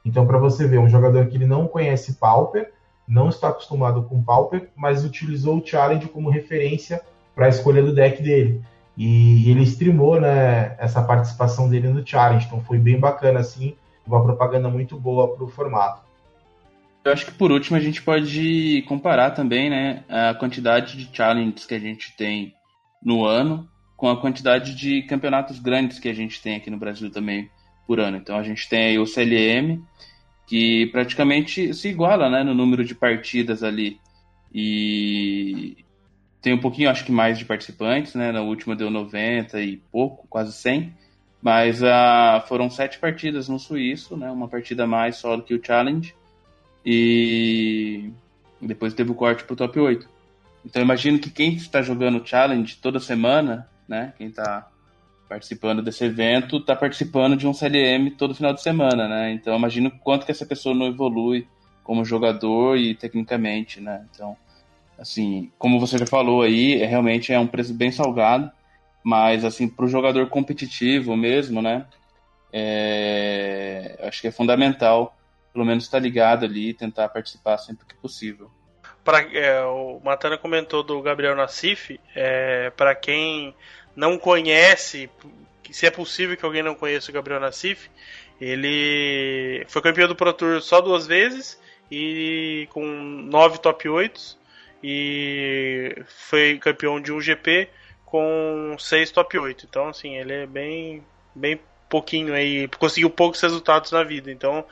Então, 0.05 0.27
para 0.27 0.39
você 0.39 0.67
ver, 0.67 0.79
um 0.79 0.89
jogador 0.89 1.27
que 1.27 1.37
ele 1.37 1.47
não 1.47 1.67
conhece 1.67 2.15
Pauper, 2.15 2.73
não 3.07 3.29
está 3.29 3.49
acostumado 3.49 4.05
com 4.05 4.23
Pauper, 4.23 4.71
mas 4.77 5.05
utilizou 5.05 5.59
o 5.59 5.67
Challenge 5.67 6.07
como 6.07 6.31
referência 6.31 7.01
para 7.35 7.47
a 7.47 7.49
escolha 7.49 7.83
do 7.83 7.93
deck 7.93 8.23
dele. 8.23 8.63
E 8.97 9.51
ele 9.51 9.63
streamou 9.63 10.21
né, 10.21 10.77
essa 10.79 11.03
participação 11.03 11.69
dele 11.69 11.89
no 11.89 12.07
Challenge, 12.07 12.47
então 12.47 12.61
foi 12.61 12.79
bem 12.79 13.01
bacana, 13.01 13.41
assim, 13.41 13.75
uma 14.07 14.23
propaganda 14.23 14.69
muito 14.69 14.97
boa 14.99 15.35
para 15.35 15.45
o 15.45 15.49
formato. 15.49 16.03
Eu 17.05 17.13
acho 17.13 17.27
que 17.27 17.33
por 17.33 17.51
último 17.51 17.77
a 17.77 17.81
gente 17.81 18.03
pode 18.03 18.83
comparar 18.87 19.31
também 19.31 19.71
né, 19.71 20.05
a 20.09 20.35
quantidade 20.35 20.97
de 20.97 21.17
challenges 21.17 21.65
que 21.65 21.75
a 21.75 21.79
gente 21.79 22.15
tem 22.17 22.55
no 23.03 23.25
ano 23.25 23.69
com 23.97 24.09
a 24.09 24.21
quantidade 24.21 24.75
de 24.75 25.03
campeonatos 25.03 25.59
grandes 25.59 25.99
que 25.99 26.09
a 26.09 26.15
gente 26.15 26.41
tem 26.41 26.57
aqui 26.57 26.71
no 26.71 26.79
Brasil 26.79 27.11
também 27.11 27.51
por 27.87 28.01
ano. 28.01 28.17
Então 28.17 28.37
a 28.37 28.43
gente 28.43 28.69
tem 28.69 28.99
o 28.99 29.07
CLM, 29.07 29.83
que 30.47 30.87
praticamente 30.87 31.75
se 31.75 31.89
iguala 31.89 32.31
né, 32.31 32.43
no 32.43 32.55
número 32.55 32.85
de 32.85 32.95
partidas 32.95 33.63
ali. 33.63 33.99
E 34.53 35.85
tem 36.41 36.53
um 36.55 36.61
pouquinho, 36.61 36.91
acho 36.91 37.05
que 37.05 37.13
mais 37.13 37.39
de 37.39 37.45
participantes, 37.45 38.15
né? 38.15 38.33
Na 38.33 38.41
última 38.41 38.75
deu 38.75 38.91
90 38.91 39.61
e 39.61 39.77
pouco, 39.93 40.27
quase 40.29 40.53
100. 40.53 40.95
Mas 41.43 41.83
uh, 41.83 42.47
foram 42.49 42.71
sete 42.71 42.99
partidas 42.99 43.49
no 43.49 43.59
Suíço, 43.59 44.17
né? 44.17 44.31
Uma 44.31 44.49
partida 44.49 44.87
mais 44.87 45.17
só 45.17 45.37
do 45.37 45.43
que 45.43 45.55
o 45.55 45.65
Challenge. 45.65 46.15
E 46.85 48.11
depois 48.61 48.95
teve 48.95 49.11
o 49.11 49.15
corte 49.15 49.45
pro 49.45 49.57
top 49.57 49.79
8. 49.79 50.09
Então 50.65 50.83
imagino 50.83 51.19
que 51.19 51.31
quem 51.31 51.55
está 51.55 51.83
jogando 51.83 52.27
Challenge 52.27 52.77
toda 52.77 53.01
semana, 53.01 53.69
né? 53.89 54.13
Quem 54.17 54.29
está 54.29 54.69
participando 55.29 55.81
desse 55.81 56.05
evento, 56.05 56.57
está 56.57 56.75
participando 56.75 57.37
de 57.37 57.47
um 57.47 57.55
CLM 57.55 58.11
todo 58.19 58.35
final 58.35 58.53
de 58.53 58.63
semana, 58.63 59.09
né? 59.09 59.33
Então 59.33 59.57
imagino 59.57 59.91
quanto 59.91 60.27
que 60.27 60.33
essa 60.33 60.45
pessoa 60.45 60.75
não 60.75 60.87
evolui 60.87 61.47
como 61.85 62.05
jogador 62.05 62.77
e 62.77 62.95
tecnicamente, 62.95 63.81
né? 63.81 64.05
Então, 64.11 64.37
assim, 64.99 65.51
como 65.59 65.81
você 65.81 65.97
já 65.97 66.07
falou 66.07 66.43
aí, 66.43 66.83
é, 66.83 66.87
realmente 66.87 67.33
é 67.33 67.39
um 67.39 67.47
preço 67.47 67.73
bem 67.73 67.91
salgado, 67.91 68.51
mas 69.03 69.45
assim, 69.45 69.69
para 69.69 69.85
o 69.85 69.89
jogador 69.89 70.29
competitivo 70.29 71.17
mesmo, 71.17 71.63
né? 71.63 71.87
É, 72.53 73.99
acho 74.03 74.21
que 74.21 74.29
é 74.29 74.33
fundamental 74.33 75.17
pelo 75.53 75.65
menos 75.65 75.85
estar 75.85 75.99
tá 75.99 76.03
ligado 76.03 76.45
ali 76.45 76.71
e 76.71 76.75
tentar 76.75 77.09
participar 77.09 77.59
sempre 77.59 77.87
que 77.87 77.95
possível. 77.95 78.51
Pra, 79.05 79.23
é, 79.23 79.63
o 79.65 80.01
Matana 80.05 80.37
comentou 80.37 80.83
do 80.83 81.01
Gabriel 81.01 81.35
Nassif. 81.35 81.99
É, 82.15 82.71
para 82.71 82.95
quem 82.95 83.55
não 83.97 84.19
conhece, 84.19 85.11
se 85.71 85.87
é 85.87 85.91
possível 85.91 86.37
que 86.37 86.45
alguém 86.45 86.63
não 86.63 86.75
conheça 86.75 87.11
o 87.11 87.15
Gabriel 87.15 87.41
Nassif, 87.41 87.91
ele 88.41 89.65
foi 89.69 89.83
campeão 89.83 90.09
do 90.09 90.17
Pro 90.17 90.33
Tour 90.33 90.61
só 90.63 90.81
duas 90.81 91.07
vezes 91.07 91.61
e 91.91 92.69
com 92.71 92.85
nove 92.85 93.59
top 93.59 93.89
8 93.89 94.39
e 94.83 95.95
foi 96.07 96.59
campeão 96.59 97.01
de 97.01 97.13
um 97.13 97.21
GP 97.21 97.69
com 98.07 98.77
seis 98.79 99.11
top 99.11 99.39
8. 99.39 99.67
Então, 99.69 99.89
assim, 99.89 100.17
ele 100.17 100.33
é 100.33 100.47
bem, 100.47 101.05
bem 101.35 101.61
pouquinho 101.89 102.33
aí, 102.33 102.69
conseguiu 102.79 103.11
poucos 103.11 103.41
resultados 103.41 103.91
na 103.93 104.03
vida. 104.03 104.31
Então, 104.31 104.65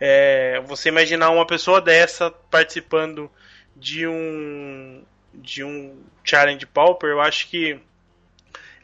é, 0.00 0.60
você 0.64 0.88
imaginar 0.88 1.30
uma 1.30 1.46
pessoa 1.46 1.80
dessa 1.80 2.30
participando 2.30 3.30
de 3.76 4.06
um 4.06 5.02
de 5.34 5.62
um 5.62 6.02
challenge 6.24 6.66
pauper, 6.66 7.10
eu 7.10 7.20
acho 7.20 7.48
que 7.48 7.80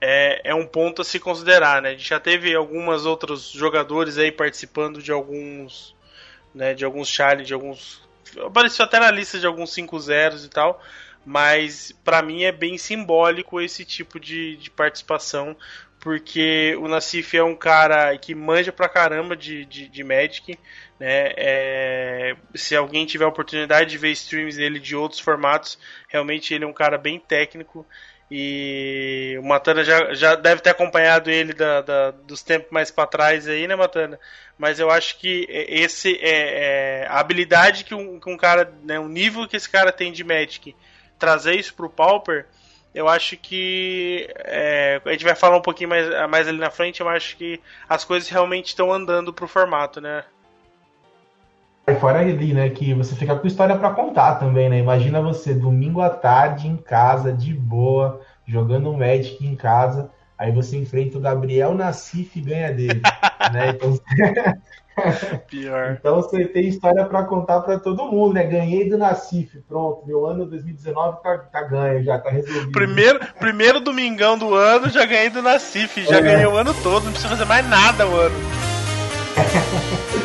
é, 0.01 0.41
é 0.45 0.55
um 0.55 0.67
ponto 0.67 1.03
a 1.03 1.05
se 1.05 1.19
considerar, 1.19 1.83
né? 1.83 1.91
A 1.91 1.93
gente 1.93 2.09
já 2.09 2.21
teve 2.21 2.55
algumas 2.55 3.07
outros 3.07 3.51
jogadores 3.51 4.19
aí 4.19 4.31
participando 4.31 5.03
de 5.03 5.11
alguns, 5.11 5.97
né, 6.55 6.75
de 6.75 6.85
alguns 6.85 7.09
challenges, 7.09 7.49
de 7.49 7.55
alguns 7.55 8.05
apareceu 8.43 8.85
até 8.85 8.99
na 8.99 9.11
lista 9.11 9.39
de 9.39 9.47
alguns 9.47 9.73
5 9.73 9.99
zeros 10.01 10.45
e 10.45 10.49
tal, 10.49 10.83
mas 11.25 11.93
para 12.05 12.23
mim 12.23 12.43
é 12.43 12.53
bem 12.53 12.77
simbólico 12.77 13.61
esse 13.61 13.85
tipo 13.85 14.19
de, 14.19 14.57
de 14.57 14.71
participação, 14.71 15.57
porque 16.01 16.77
o 16.81 16.89
Nassif 16.89 17.37
é 17.37 17.43
um 17.43 17.57
cara 17.57 18.17
que 18.19 18.35
manja 18.35 18.73
pra 18.73 18.89
caramba 18.89 19.37
de, 19.37 19.65
de, 19.65 19.89
de 19.89 20.05
Magic, 20.05 20.59
né? 20.99 21.33
É, 21.37 22.37
se 22.55 22.77
alguém 22.77 23.07
tiver 23.07 23.25
a 23.25 23.29
oportunidade 23.29 23.91
de 23.91 23.99
ver 23.99 24.11
streams 24.13 24.57
dele 24.57 24.79
de 24.79 24.95
outros 24.97 25.21
formatos, 25.21 25.79
realmente 26.09 26.55
ele 26.55 26.65
é 26.65 26.67
um 26.67 26.73
cara 26.73 26.99
bem 26.99 27.19
técnico. 27.19 27.87
E 28.31 29.37
o 29.39 29.45
Matana 29.45 29.85
já, 29.85 30.15
já 30.15 30.35
deve 30.35 30.63
ter 30.63 30.71
acompanhado 30.71 31.31
ele 31.31 31.53
da, 31.53 31.83
da 31.83 32.11
dos 32.11 32.43
tempos 32.43 32.71
mais 32.71 32.91
para 32.91 33.07
trás 33.07 33.47
aí, 33.47 33.69
né, 33.69 33.77
Matana? 33.77 34.19
Mas 34.59 34.81
eu 34.81 34.91
acho 34.91 35.19
que 35.19 35.47
esse 35.49 36.19
é, 36.23 37.03
é 37.03 37.07
a 37.07 37.21
habilidade 37.21 37.85
que 37.85 37.95
um, 37.95 38.19
que 38.19 38.31
um 38.31 38.37
cara, 38.37 38.73
né, 38.83 38.99
o 38.99 39.09
nível 39.09 39.47
que 39.47 39.57
esse 39.57 39.69
cara 39.69 39.93
tem 39.93 40.11
de 40.11 40.25
Magic, 40.25 40.75
trazer 41.19 41.55
isso 41.55 41.75
pro 41.75 41.91
Pauper 41.91 42.47
eu 42.95 43.09
acho 43.09 43.37
que 43.37 44.29
é, 44.37 45.01
a 45.05 45.11
gente 45.11 45.25
vai 45.25 45.35
falar 45.35 45.57
um 45.57 45.63
pouquinho 45.63 45.91
mais, 45.91 46.09
mais 46.31 46.47
ali 46.47 46.59
na 46.59 46.71
frente, 46.71 47.01
eu 47.01 47.09
acho 47.09 47.37
que 47.37 47.61
as 47.89 48.05
coisas 48.05 48.29
realmente 48.29 48.69
estão 48.69 48.93
andando 48.93 49.33
pro 49.33 49.49
formato, 49.49 50.01
né? 50.01 50.25
E 51.87 51.95
fora 51.97 52.21
ali, 52.21 52.55
né, 52.55 52.71
que 52.71 52.95
você 52.95 53.15
fica 53.15 53.37
com 53.37 53.47
história 53.47 53.77
para 53.77 53.91
contar 53.91 54.37
também, 54.37 54.71
né? 54.71 54.79
Imagina 54.79 55.21
você 55.21 55.53
domingo 55.53 56.01
à 56.01 56.09
tarde 56.09 56.67
em 56.67 56.79
casa, 56.79 57.31
de 57.31 57.53
boa, 57.53 58.23
jogando 58.47 58.91
um 58.91 58.97
Magic 58.97 59.47
em 59.47 59.55
casa, 59.55 60.11
aí 60.39 60.51
você 60.51 60.79
enfrenta 60.79 61.19
o 61.19 61.21
Gabriel 61.21 61.75
Nassif 61.75 62.39
e 62.39 62.43
ganha 62.43 62.73
dele, 62.73 63.03
né? 63.53 63.71
Então, 63.71 63.99
Pior. 65.49 65.97
Então 65.99 66.17
você 66.17 66.47
tem 66.47 66.69
história 66.69 67.05
para 67.05 67.25
contar 67.25 67.61
para 67.61 67.79
todo 67.79 68.11
mundo, 68.11 68.35
né? 68.35 68.45
Ganhei 68.45 68.89
do 68.89 68.97
Nacif, 68.97 69.59
pronto. 69.69 70.07
Meu 70.07 70.25
ano 70.25 70.47
2019 70.47 71.23
tá, 71.23 71.39
tá 71.39 71.63
ganho, 71.63 72.05
já 72.05 72.19
tá 72.19 72.31
resolvido. 72.31 72.73
Primeiro, 72.73 73.21
primeiro 73.39 73.81
domingão 73.81 74.39
do 74.39 74.55
ano, 74.55 74.89
já 74.89 75.05
ganhei 75.05 75.31
do 75.31 75.43
Nacif, 75.43 76.05
já 76.05 76.19
é. 76.19 76.23
ganhei 76.23 76.47
o 76.47 76.57
ano 76.57 76.73
todo, 76.83 77.05
não 77.05 77.13
precisa 77.13 77.31
fazer 77.31 77.45
mais 77.45 77.69
nada 77.69 78.07
o 78.07 78.15
ano. 78.15 78.37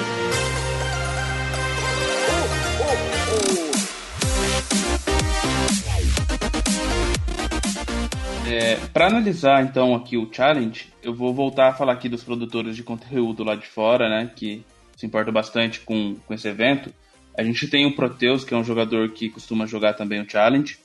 É, 8.52 8.78
para 8.88 9.06
analisar 9.06 9.64
então 9.64 9.94
aqui 9.94 10.18
o 10.18 10.28
challenge, 10.32 10.88
eu 11.04 11.14
vou 11.14 11.32
voltar 11.32 11.70
a 11.70 11.74
falar 11.74 11.94
aqui 11.94 12.10
dos 12.10 12.24
produtores 12.24 12.76
de 12.76 12.82
conteúdo 12.82 13.44
lá 13.44 13.54
de 13.54 13.68
fora, 13.68 14.10
né, 14.10 14.32
que 14.36 14.66
se 14.98 15.06
importam 15.06 15.32
bastante 15.32 15.82
com, 15.82 16.16
com 16.26 16.34
esse 16.34 16.48
evento. 16.48 16.92
A 17.38 17.44
gente 17.44 17.68
tem 17.68 17.86
o 17.86 17.96
Proteus, 17.96 18.44
que 18.44 18.54
é 18.54 18.58
um 18.58 18.64
jogador 18.64 19.10
que 19.12 19.30
costuma 19.30 19.68
jogar 19.68 19.94
também 19.94 20.20
o 20.20 20.28
challenge, 20.28 20.80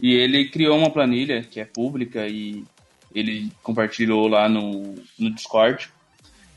e 0.00 0.14
ele 0.14 0.50
criou 0.50 0.76
uma 0.76 0.90
planilha 0.90 1.42
que 1.42 1.60
é 1.60 1.64
pública 1.64 2.26
e 2.26 2.64
ele 3.14 3.50
compartilhou 3.62 4.26
lá 4.26 4.48
no, 4.48 4.96
no 5.16 5.30
Discord. 5.30 5.88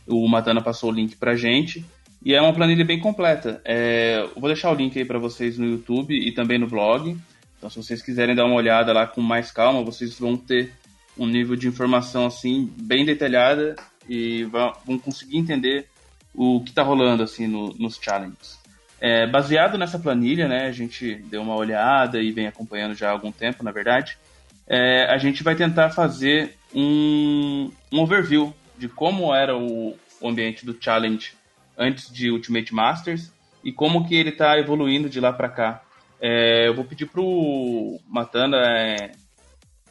O 0.07 0.27
Matana 0.27 0.61
passou 0.61 0.89
o 0.89 0.93
link 0.93 1.15
pra 1.15 1.35
gente. 1.35 1.85
E 2.25 2.33
é 2.33 2.41
uma 2.41 2.53
planilha 2.53 2.83
bem 2.83 2.99
completa. 2.99 3.61
É, 3.63 4.19
eu 4.35 4.41
vou 4.41 4.49
deixar 4.49 4.71
o 4.71 4.75
link 4.75 4.97
aí 4.97 5.05
para 5.05 5.17
vocês 5.17 5.57
no 5.57 5.65
YouTube 5.65 6.13
e 6.13 6.33
também 6.33 6.57
no 6.57 6.67
blog. 6.67 7.15
Então, 7.59 7.69
se 7.69 7.75
vocês 7.75 8.01
quiserem 8.01 8.33
dar 8.33 8.45
uma 8.45 8.55
olhada 8.55 8.93
lá 8.93 9.05
com 9.05 9.19
mais 9.19 9.51
calma, 9.51 9.83
vocês 9.83 10.17
vão 10.17 10.37
ter 10.37 10.71
um 11.17 11.27
nível 11.27 11.57
de 11.57 11.67
informação 11.67 12.25
assim 12.25 12.73
bem 12.81 13.05
detalhada 13.05 13.75
e 14.07 14.45
vão 14.45 14.97
conseguir 14.97 15.37
entender 15.37 15.85
o 16.33 16.61
que 16.63 16.69
está 16.69 16.81
rolando 16.81 17.21
assim 17.21 17.47
no, 17.47 17.73
nos 17.73 17.99
challenges. 18.01 18.57
É, 19.01 19.27
baseado 19.27 19.77
nessa 19.77 19.99
planilha, 19.99 20.47
né, 20.47 20.67
a 20.67 20.71
gente 20.71 21.15
deu 21.15 21.41
uma 21.41 21.55
olhada 21.55 22.21
e 22.21 22.31
vem 22.31 22.47
acompanhando 22.47 22.95
já 22.95 23.09
há 23.09 23.11
algum 23.11 23.31
tempo, 23.31 23.63
na 23.63 23.71
verdade, 23.71 24.17
é, 24.65 25.05
a 25.05 25.17
gente 25.17 25.43
vai 25.43 25.55
tentar 25.55 25.89
fazer 25.89 26.55
um, 26.73 27.69
um 27.91 27.99
overview 27.99 28.53
de 28.77 28.87
como 28.87 29.35
era 29.35 29.57
o, 29.57 29.97
o 30.21 30.29
ambiente 30.29 30.65
do 30.65 30.77
challenge 30.79 31.33
antes 31.77 32.11
de 32.11 32.31
Ultimate 32.31 32.73
Masters 32.73 33.31
e 33.63 33.71
como 33.71 34.07
que 34.07 34.15
ele 34.15 34.29
está 34.29 34.57
evoluindo 34.57 35.09
de 35.09 35.19
lá 35.19 35.33
para 35.33 35.49
cá. 35.49 35.81
É, 36.21 36.67
eu 36.67 36.75
vou 36.75 36.85
pedir 36.85 37.05
pro 37.05 37.99
Matana 38.07 38.57
é, 38.57 39.11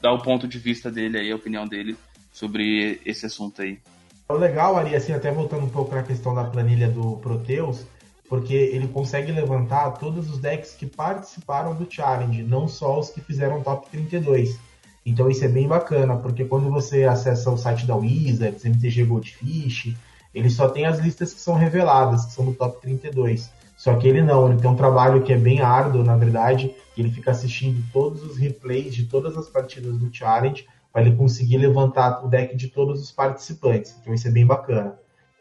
dar 0.00 0.12
o 0.12 0.22
ponto 0.22 0.46
de 0.46 0.58
vista 0.58 0.90
dele 0.90 1.18
aí, 1.18 1.32
a 1.32 1.36
opinião 1.36 1.66
dele 1.66 1.96
sobre 2.32 3.00
esse 3.04 3.26
assunto 3.26 3.62
aí. 3.62 3.78
O 4.28 4.34
legal, 4.34 4.76
Ari, 4.76 4.94
assim, 4.94 5.12
até 5.12 5.32
voltando 5.32 5.64
um 5.64 5.70
pouco 5.70 5.90
para 5.90 6.00
a 6.00 6.04
questão 6.04 6.34
da 6.34 6.44
planilha 6.44 6.88
do 6.88 7.16
Proteus, 7.16 7.86
porque 8.28 8.54
ele 8.54 8.86
consegue 8.88 9.32
levantar 9.32 9.92
todos 9.92 10.30
os 10.30 10.38
decks 10.38 10.74
que 10.74 10.84
participaram 10.84 11.74
do 11.74 11.90
challenge, 11.90 12.42
não 12.42 12.68
só 12.68 12.98
os 12.98 13.08
que 13.08 13.22
fizeram 13.22 13.62
top 13.62 13.88
32. 13.90 14.58
Então 15.04 15.30
isso 15.30 15.42
é 15.44 15.48
bem 15.48 15.66
bacana, 15.66 16.16
porque 16.16 16.44
quando 16.44 16.70
você 16.70 17.04
acessa 17.04 17.50
o 17.50 17.56
site 17.56 17.86
da 17.86 17.96
Wizards, 17.96 18.66
MTG 18.66 19.04
Goldfish, 19.04 19.96
ele 20.34 20.50
só 20.50 20.68
tem 20.68 20.84
as 20.84 20.98
listas 20.98 21.32
que 21.32 21.40
são 21.40 21.54
reveladas, 21.54 22.26
que 22.26 22.32
são 22.32 22.44
do 22.44 22.52
top 22.52 22.82
32. 22.82 23.50
Só 23.78 23.94
que 23.94 24.08
ele 24.08 24.20
não, 24.20 24.50
ele 24.50 24.60
tem 24.60 24.68
um 24.68 24.74
trabalho 24.74 25.22
que 25.22 25.32
é 25.32 25.36
bem 25.36 25.60
árduo, 25.60 26.02
na 26.02 26.16
verdade, 26.16 26.74
ele 26.96 27.12
fica 27.12 27.30
assistindo 27.30 27.80
todos 27.92 28.24
os 28.24 28.36
replays 28.36 28.92
de 28.92 29.04
todas 29.04 29.36
as 29.36 29.48
partidas 29.48 29.96
do 29.96 30.12
Challenge 30.12 30.66
para 30.92 31.02
ele 31.02 31.14
conseguir 31.14 31.58
levantar 31.58 32.24
o 32.24 32.28
deck 32.28 32.56
de 32.56 32.66
todos 32.66 33.00
os 33.00 33.12
participantes. 33.12 33.94
Então 34.00 34.12
isso 34.12 34.26
é 34.26 34.32
bem 34.32 34.44
bacana. 34.44 34.98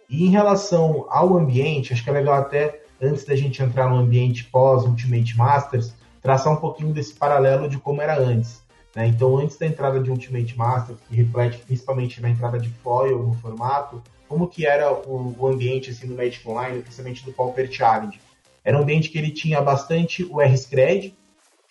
E 0.07 0.23
em 0.23 0.29
relação 0.29 1.07
ao 1.09 1.35
ambiente, 1.35 1.91
acho 1.91 2.03
que 2.03 2.11
é 2.11 2.13
legal 2.13 2.35
até, 2.35 2.83
antes 3.01 3.25
da 3.25 3.35
gente 3.35 3.63
entrar 3.63 3.89
no 3.89 3.97
ambiente 3.97 4.43
pós-Ultimate 4.45 5.35
Masters, 5.35 5.95
traçar 6.21 6.53
um 6.53 6.57
pouquinho 6.57 6.93
desse 6.93 7.15
paralelo 7.15 7.67
de 7.67 7.79
como 7.79 8.03
era 8.03 8.19
antes. 8.19 8.61
Né? 8.95 9.07
Então, 9.07 9.35
antes 9.39 9.57
da 9.57 9.65
entrada 9.65 9.99
de 9.99 10.11
Ultimate 10.11 10.55
Masters, 10.55 10.99
que 11.09 11.15
reflete 11.15 11.57
principalmente 11.65 12.21
na 12.21 12.29
entrada 12.29 12.59
de 12.59 12.69
foil 12.69 13.23
no 13.23 13.33
formato, 13.33 13.99
como 14.29 14.47
que 14.47 14.63
era 14.63 14.93
o, 14.93 15.35
o 15.39 15.47
ambiente 15.47 15.89
assim, 15.89 16.05
no 16.05 16.15
Magic 16.15 16.47
Online, 16.47 16.81
principalmente 16.83 17.25
do 17.25 17.33
Pauper 17.33 17.71
Challenge. 17.71 18.26
Era 18.67 18.77
um 18.77 18.81
ambiente 18.81 19.09
que 19.09 19.17
ele 19.17 19.31
tinha 19.31 19.61
bastante 19.61 20.25
o 20.25 20.41
R-Scred, 20.41 21.15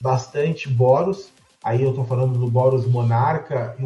bastante 0.00 0.66
Boros, 0.66 1.28
aí 1.62 1.82
eu 1.82 1.90
estou 1.90 2.06
falando 2.06 2.38
do 2.38 2.50
Boros 2.50 2.86
Monarca, 2.86 3.76
e 3.78 3.84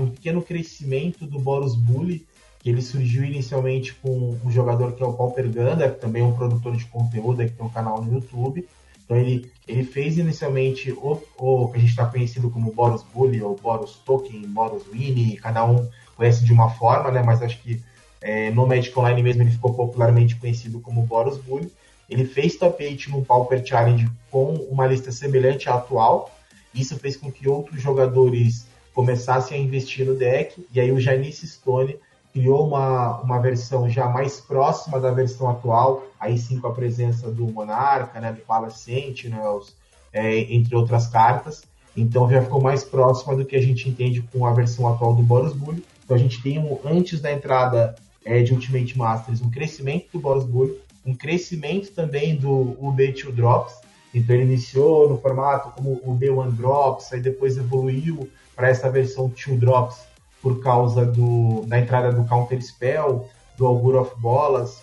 um 0.00 0.10
pequeno 0.10 0.42
crescimento 0.42 1.24
do 1.24 1.38
Boros 1.38 1.76
Bully, 1.76 2.26
que 2.58 2.68
ele 2.68 2.82
surgiu 2.82 3.22
inicialmente 3.22 3.94
com 3.94 4.36
um 4.44 4.50
jogador 4.50 4.90
que 4.90 5.04
é 5.04 5.06
o 5.06 5.12
Pauper 5.12 5.48
Ganda, 5.48 5.88
que 5.88 6.00
também 6.00 6.20
é 6.20 6.24
um 6.24 6.32
produtor 6.32 6.74
de 6.74 6.84
conteúdo, 6.86 7.44
que 7.44 7.52
tem 7.52 7.64
um 7.64 7.68
canal 7.68 8.02
no 8.02 8.12
YouTube. 8.12 8.68
Então 9.04 9.16
ele, 9.16 9.48
ele 9.68 9.84
fez 9.84 10.18
inicialmente 10.18 10.90
o, 10.90 11.22
o 11.38 11.68
que 11.68 11.76
a 11.76 11.80
gente 11.80 11.90
está 11.90 12.06
conhecido 12.06 12.50
como 12.50 12.72
Boros 12.72 13.04
Bully, 13.04 13.40
ou 13.40 13.54
Boros 13.54 14.00
Token, 14.04 14.42
Boros 14.48 14.82
Winnie, 14.92 15.36
cada 15.36 15.64
um 15.64 15.88
conhece 16.16 16.44
de 16.44 16.52
uma 16.52 16.70
forma, 16.70 17.12
né? 17.12 17.22
Mas 17.22 17.40
acho 17.40 17.62
que 17.62 17.80
é, 18.20 18.50
no 18.50 18.66
Magic 18.66 18.98
Online 18.98 19.22
mesmo 19.22 19.42
ele 19.44 19.52
ficou 19.52 19.74
popularmente 19.74 20.34
conhecido 20.34 20.80
como 20.80 21.06
Boros 21.06 21.38
Bully. 21.38 21.70
Ele 22.08 22.24
fez 22.24 22.56
8 22.60 23.10
no 23.10 23.24
Pauper 23.24 23.64
Challenge 23.64 24.08
com 24.30 24.54
uma 24.54 24.86
lista 24.86 25.12
semelhante 25.12 25.68
à 25.68 25.74
atual. 25.74 26.34
Isso 26.74 26.98
fez 26.98 27.16
com 27.16 27.30
que 27.30 27.48
outros 27.48 27.82
jogadores 27.82 28.66
começassem 28.94 29.58
a 29.58 29.60
investir 29.60 30.06
no 30.06 30.14
deck. 30.14 30.66
E 30.72 30.80
aí 30.80 30.90
o 30.90 31.00
Janice 31.00 31.46
Stone 31.46 31.96
criou 32.32 32.66
uma, 32.66 33.20
uma 33.20 33.38
versão 33.40 33.88
já 33.88 34.08
mais 34.08 34.40
próxima 34.40 35.00
da 35.00 35.10
versão 35.10 35.48
atual, 35.48 36.06
aí 36.20 36.38
sim 36.38 36.60
com 36.60 36.68
a 36.68 36.72
presença 36.74 37.30
do 37.30 37.46
Monarca, 37.46 38.20
né, 38.20 38.32
do 38.32 38.40
Palace 38.42 38.80
Sentinels, 38.80 39.74
é, 40.12 40.38
entre 40.52 40.74
outras 40.76 41.06
cartas. 41.06 41.62
Então 41.96 42.30
já 42.30 42.40
ficou 42.42 42.60
mais 42.60 42.84
próxima 42.84 43.34
do 43.34 43.44
que 43.44 43.56
a 43.56 43.62
gente 43.62 43.88
entende 43.88 44.22
com 44.22 44.46
a 44.46 44.52
versão 44.52 44.86
atual 44.86 45.14
do 45.14 45.22
Boros 45.22 45.52
Bully. 45.52 45.84
Então 46.04 46.16
a 46.16 46.20
gente 46.20 46.40
tem, 46.42 46.58
um, 46.58 46.78
antes 46.84 47.20
da 47.20 47.32
entrada 47.32 47.94
é, 48.24 48.42
de 48.42 48.52
Ultimate 48.52 48.96
Masters, 48.96 49.40
um 49.40 49.50
crescimento 49.50 50.06
do 50.12 50.20
Boros 50.20 50.44
Bully, 50.44 50.78
um 51.04 51.14
crescimento 51.14 51.92
também 51.92 52.36
do 52.36 52.76
UB2 52.80 53.32
Drops. 53.32 53.74
Então 54.14 54.34
ele 54.34 54.44
iniciou 54.44 55.08
no 55.08 55.18
formato 55.18 55.70
como 55.70 56.00
o 56.04 56.16
B1 56.18 56.52
Drops, 56.52 57.12
aí 57.12 57.20
depois 57.20 57.56
evoluiu 57.56 58.28
para 58.56 58.68
essa 58.68 58.90
versão 58.90 59.28
2 59.28 59.60
Drops 59.60 60.06
por 60.40 60.62
causa 60.62 61.04
do, 61.04 61.64
da 61.66 61.78
entrada 61.78 62.12
do 62.12 62.24
Counter 62.24 62.60
Spell, 62.62 63.28
do 63.56 63.66
Augur 63.66 63.96
of 63.96 64.18
Bolas 64.20 64.82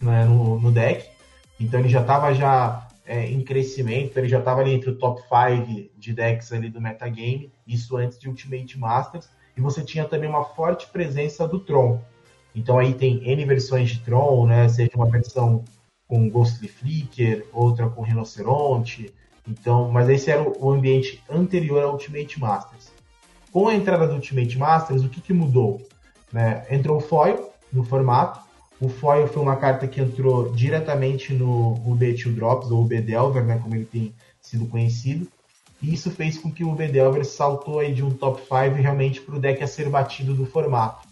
né, 0.00 0.24
no, 0.24 0.58
no, 0.58 0.70
deck. 0.72 1.08
Então 1.58 1.80
ele 1.80 1.88
já 1.88 2.00
estava 2.00 2.34
já 2.34 2.88
é, 3.06 3.26
em 3.30 3.42
crescimento, 3.42 4.16
ele 4.16 4.28
já 4.28 4.40
estava 4.40 4.60
ali 4.60 4.72
entre 4.72 4.90
o 4.90 4.96
top 4.96 5.22
5 5.22 5.90
de 5.96 6.12
decks 6.12 6.52
ali 6.52 6.68
do 6.68 6.80
metagame, 6.80 7.52
isso 7.66 7.96
antes 7.96 8.18
de 8.18 8.28
Ultimate 8.28 8.78
Masters. 8.78 9.28
E 9.56 9.60
você 9.60 9.82
tinha 9.82 10.04
também 10.04 10.28
uma 10.28 10.44
forte 10.44 10.88
presença 10.88 11.46
do 11.46 11.60
Tron. 11.60 12.00
Então 12.54 12.78
aí 12.78 12.94
tem 12.94 13.22
N 13.28 13.44
versões 13.44 13.90
de 13.90 14.00
Tron, 14.00 14.46
né? 14.46 14.68
Seja 14.68 14.90
uma 14.94 15.10
versão 15.10 15.64
com 16.06 16.28
Ghostly 16.28 16.68
Flicker, 16.68 17.46
outra 17.52 17.88
com 17.88 18.02
Rinoceronte. 18.02 19.12
Então, 19.48 19.90
mas 19.90 20.08
esse 20.08 20.30
era 20.30 20.42
o 20.42 20.70
ambiente 20.70 21.22
anterior 21.28 21.82
ao 21.82 21.92
Ultimate 21.92 22.38
Masters. 22.38 22.92
Com 23.50 23.68
a 23.68 23.74
entrada 23.74 24.06
do 24.06 24.14
Ultimate 24.14 24.56
Masters, 24.58 25.02
o 25.02 25.08
que, 25.08 25.20
que 25.20 25.32
mudou? 25.32 25.80
Né? 26.32 26.64
Entrou 26.70 26.98
o 26.98 27.00
Foil 27.00 27.50
no 27.72 27.82
formato. 27.82 28.40
O 28.80 28.88
Foil 28.88 29.26
foi 29.28 29.42
uma 29.42 29.56
carta 29.56 29.86
que 29.86 30.00
entrou 30.00 30.50
diretamente 30.52 31.32
no 31.32 31.74
UB2 31.86 32.34
Drops, 32.34 32.70
ou 32.70 32.82
UB 32.82 33.00
Delver, 33.00 33.44
né, 33.44 33.58
como 33.62 33.74
ele 33.74 33.84
tem 33.84 34.14
sido 34.40 34.66
conhecido. 34.66 35.28
E 35.80 35.92
isso 35.94 36.10
fez 36.10 36.38
com 36.38 36.50
que 36.50 36.64
o 36.64 36.72
UB 36.72 36.88
Delver 36.88 37.24
saltou 37.24 37.78
aí 37.78 37.92
de 37.92 38.02
um 38.04 38.10
top 38.10 38.40
5 38.40 38.80
realmente 38.80 39.20
para 39.20 39.36
o 39.36 39.40
deck 39.40 39.62
a 39.62 39.66
ser 39.66 39.88
batido 39.88 40.34
do 40.34 40.46
formato. 40.46 41.06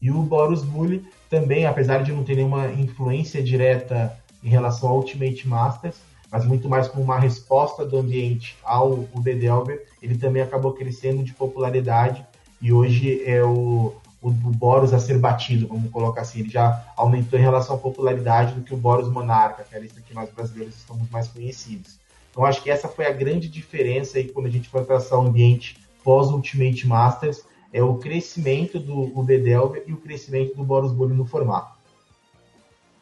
E 0.00 0.10
o 0.10 0.22
Boros 0.22 0.62
Bully 0.62 1.04
também, 1.28 1.66
apesar 1.66 2.02
de 2.02 2.12
não 2.12 2.24
ter 2.24 2.36
nenhuma 2.36 2.72
influência 2.72 3.42
direta 3.42 4.16
em 4.42 4.48
relação 4.48 4.88
ao 4.88 4.96
Ultimate 4.96 5.46
Masters, 5.46 5.96
mas 6.30 6.44
muito 6.44 6.68
mais 6.68 6.88
como 6.88 7.04
uma 7.04 7.18
resposta 7.18 7.84
do 7.84 7.98
ambiente 7.98 8.56
ao 8.62 8.92
UB 9.12 9.34
Delver, 9.34 9.84
ele 10.00 10.16
também 10.16 10.42
acabou 10.42 10.72
crescendo 10.72 11.22
de 11.22 11.34
popularidade 11.34 12.24
e 12.62 12.72
hoje 12.72 13.22
é 13.24 13.42
o, 13.42 13.94
o, 14.22 14.28
o 14.28 14.32
Boros 14.32 14.92
a 14.92 14.98
ser 14.98 15.18
batido, 15.18 15.66
vamos 15.66 15.90
colocar 15.90 16.22
assim. 16.22 16.40
Ele 16.40 16.50
já 16.50 16.84
aumentou 16.96 17.38
em 17.38 17.42
relação 17.42 17.76
à 17.76 17.78
popularidade 17.78 18.54
do 18.54 18.62
que 18.62 18.72
o 18.72 18.76
Boros 18.76 19.08
Monarca, 19.08 19.64
que 19.64 19.74
é 19.74 19.78
a 19.78 19.80
lista 19.80 20.00
que 20.00 20.14
nós 20.14 20.30
brasileiros 20.30 20.76
estamos 20.76 21.08
mais 21.10 21.26
conhecidos. 21.28 21.98
Então 22.30 22.44
acho 22.44 22.62
que 22.62 22.70
essa 22.70 22.88
foi 22.88 23.06
a 23.06 23.12
grande 23.12 23.48
diferença 23.48 24.18
aí 24.18 24.28
quando 24.28 24.46
a 24.46 24.50
gente 24.50 24.68
for 24.68 24.84
traçar 24.86 25.18
o 25.18 25.26
ambiente 25.26 25.76
pós-Ultimate 26.04 26.86
Masters, 26.86 27.42
é 27.72 27.82
o 27.82 27.96
crescimento 27.96 28.78
do 28.78 29.18
UB 29.18 29.38
Delver 29.38 29.84
e 29.86 29.92
o 29.92 29.96
crescimento 29.96 30.54
do 30.54 30.64
Boros 30.64 30.92
Bully 30.92 31.14
no 31.14 31.26
formato. 31.26 31.78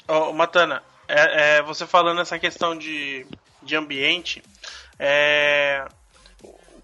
Oh, 0.06 0.32
Matana, 0.32 0.82
é, 1.06 1.58
é, 1.58 1.62
você 1.62 1.86
falando 1.86 2.20
essa 2.20 2.38
questão 2.38 2.76
de, 2.76 3.26
de 3.62 3.76
ambiente, 3.76 4.42
é, 4.98 5.86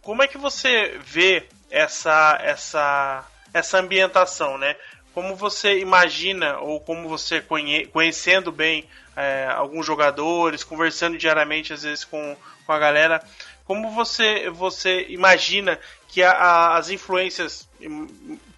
como 0.03 0.23
é 0.23 0.29
que 0.29 0.39
você 0.39 0.99
vê 1.05 1.47
essa, 1.71 2.39
essa, 2.43 3.27
essa 3.53 3.79
ambientação, 3.79 4.57
né? 4.59 4.77
Como 5.13 5.35
você 5.37 5.79
imagina, 5.79 6.59
ou 6.59 6.81
como 6.81 7.09
você 7.09 7.41
conhe, 7.41 7.87
conhecendo 7.87 8.51
bem 8.51 8.89
é, 9.17 9.49
alguns 9.51 9.87
jogadores, 9.87 10.65
conversando 10.65 11.17
diariamente 11.17 11.73
às 11.73 11.83
vezes 11.83 12.05
com, 12.05 12.37
com 12.67 12.73
a 12.73 12.79
galera, 12.79 13.23
como 13.65 13.91
você, 13.91 14.51
você 14.51 15.07
imagina 15.09 15.79
que 16.09 16.23
a, 16.23 16.31
a, 16.31 16.77
as 16.77 16.91
influências, 16.91 17.69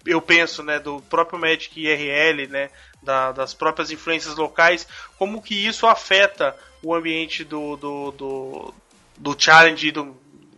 eu 0.05 0.21
penso, 0.21 0.61
né, 0.61 0.79
do 0.79 1.01
próprio 1.03 1.39
Magic 1.39 1.79
IRL, 1.79 2.47
né, 2.47 2.69
da, 3.01 3.31
das 3.31 3.53
próprias 3.53 3.89
influências 3.89 4.35
locais, 4.35 4.87
como 5.17 5.41
que 5.41 5.55
isso 5.65 5.87
afeta 5.87 6.55
o 6.83 6.93
ambiente 6.93 7.43
do, 7.43 7.75
do, 7.77 8.11
do, 8.11 8.73
do 9.17 9.35
challenge 9.37 9.91
do, 9.91 10.15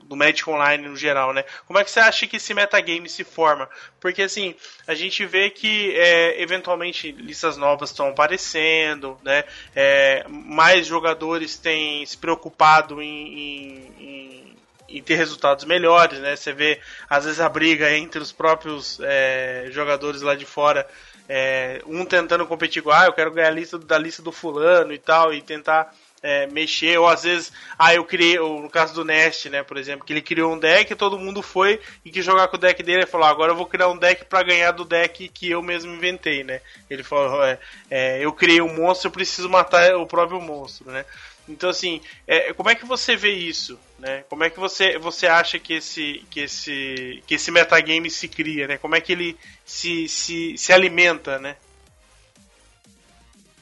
do 0.10 0.16
Magic 0.16 0.50
Online 0.50 0.88
no 0.88 0.98
geral, 0.98 1.32
né? 1.34 1.46
Como 1.68 1.78
é 1.78 1.84
que 1.84 1.92
você 1.92 2.00
acha 2.00 2.26
que 2.26 2.38
esse 2.38 2.52
metagame 2.52 3.08
se 3.08 3.24
forma? 3.24 3.70
Porque 4.00 4.24
assim, 4.24 4.56
a 4.88 4.96
gente 4.96 5.24
vê 5.24 5.52
que 5.52 5.96
é, 5.96 6.42
eventualmente 6.42 7.12
listas 7.12 7.58
novas 7.58 7.92
estão 7.92 8.10
aparecendo, 8.10 9.20
né? 9.24 9.44
É, 9.76 10.26
mais 10.28 10.88
jogadores 10.88 11.58
têm 11.58 12.04
se 12.08 12.18
preocupado 12.18 13.04
em, 13.04 13.94
em, 14.00 14.58
em 14.90 15.04
ter 15.04 15.14
resultados 15.14 15.64
melhores, 15.66 16.18
né? 16.18 16.36
Você 16.36 16.54
vê, 16.54 16.82
às 17.08 17.26
vezes, 17.26 17.40
a 17.40 17.48
briga 17.48 17.96
entre 17.96 18.20
os 18.20 18.32
próprios 18.32 19.00
é, 19.04 19.68
jogadores 19.70 20.24
lá 20.24 20.34
de 20.34 20.46
fora, 20.48 20.88
é, 21.28 21.84
um 21.86 22.04
tentando 22.04 22.48
competir 22.48 22.80
igual, 22.80 23.00
ah, 23.00 23.06
eu 23.06 23.14
quero 23.14 23.32
ganhar 23.32 23.50
a 23.50 23.52
lista 23.52 23.78
da 23.78 24.00
lista 24.00 24.24
do 24.24 24.32
fulano 24.32 24.92
e 24.92 24.98
tal, 24.98 25.32
e 25.32 25.40
tentar 25.40 25.94
é, 26.22 26.48
mexer, 26.48 26.98
ou 27.00 27.08
às 27.08 27.24
vezes, 27.24 27.52
ah, 27.78 27.94
eu 27.94 28.04
criei, 28.04 28.40
ou 28.40 28.62
no 28.62 28.70
caso 28.70 28.94
do 28.94 29.06
Nest, 29.06 29.50
né, 29.50 29.64
por 29.64 29.78
exemplo, 29.78 30.06
que 30.06 30.14
ele 30.14 30.22
criou 30.22 30.54
um 30.54 30.60
deck, 30.60 30.94
todo 30.96 31.20
mundo 31.20 31.42
foi 31.42 31.80
e 32.04 32.12
quis 32.12 32.24
jogar 32.24 32.48
com 32.48 32.58
o 32.58 32.60
deck 32.60 32.82
dele 32.84 33.04
e 33.04 33.08
falou, 33.08 33.28
agora 33.28 33.52
eu 33.52 33.56
vou 33.56 33.66
criar 33.66 33.88
um 33.90 33.98
deck 33.98 34.26
para 34.26 34.44
ganhar 34.44 34.72
do 34.72 34.86
deck 34.86 35.28
que 35.30 35.50
eu 35.50 35.62
mesmo 35.62 35.94
inventei, 35.94 36.44
né? 36.44 36.62
Ele 36.90 37.04
falou, 37.04 37.44
é, 37.44 37.60
é, 37.90 38.20
eu 38.24 38.32
criei 38.34 38.62
um 38.62 38.74
monstro, 38.74 39.08
eu 39.08 39.12
preciso 39.12 39.50
matar 39.50 39.96
o 39.96 40.06
próprio 40.06 40.42
monstro, 40.42 40.92
né? 40.92 41.06
Então, 41.50 41.70
assim, 41.70 42.00
é, 42.28 42.54
como 42.54 42.70
é 42.70 42.76
que 42.76 42.86
você 42.86 43.16
vê 43.16 43.32
isso? 43.32 43.80
Né? 43.98 44.24
Como 44.30 44.44
é 44.44 44.52
que 44.52 44.60
você, 44.60 45.00
você 45.00 45.26
acha 45.26 45.58
que 45.58 45.74
esse, 45.74 46.24
que, 46.30 46.42
esse, 46.42 47.24
que 47.26 47.36
esse 47.36 47.50
metagame 47.50 48.10
se 48.12 48.28
cria? 48.28 48.68
Né? 48.68 48.78
Como 48.78 48.96
é 48.96 49.02
que 49.02 49.12
ele 49.12 49.36
se, 49.66 50.08
se, 50.08 50.56
se 50.58 50.72
alimenta, 50.72 51.40
né? 51.40 51.58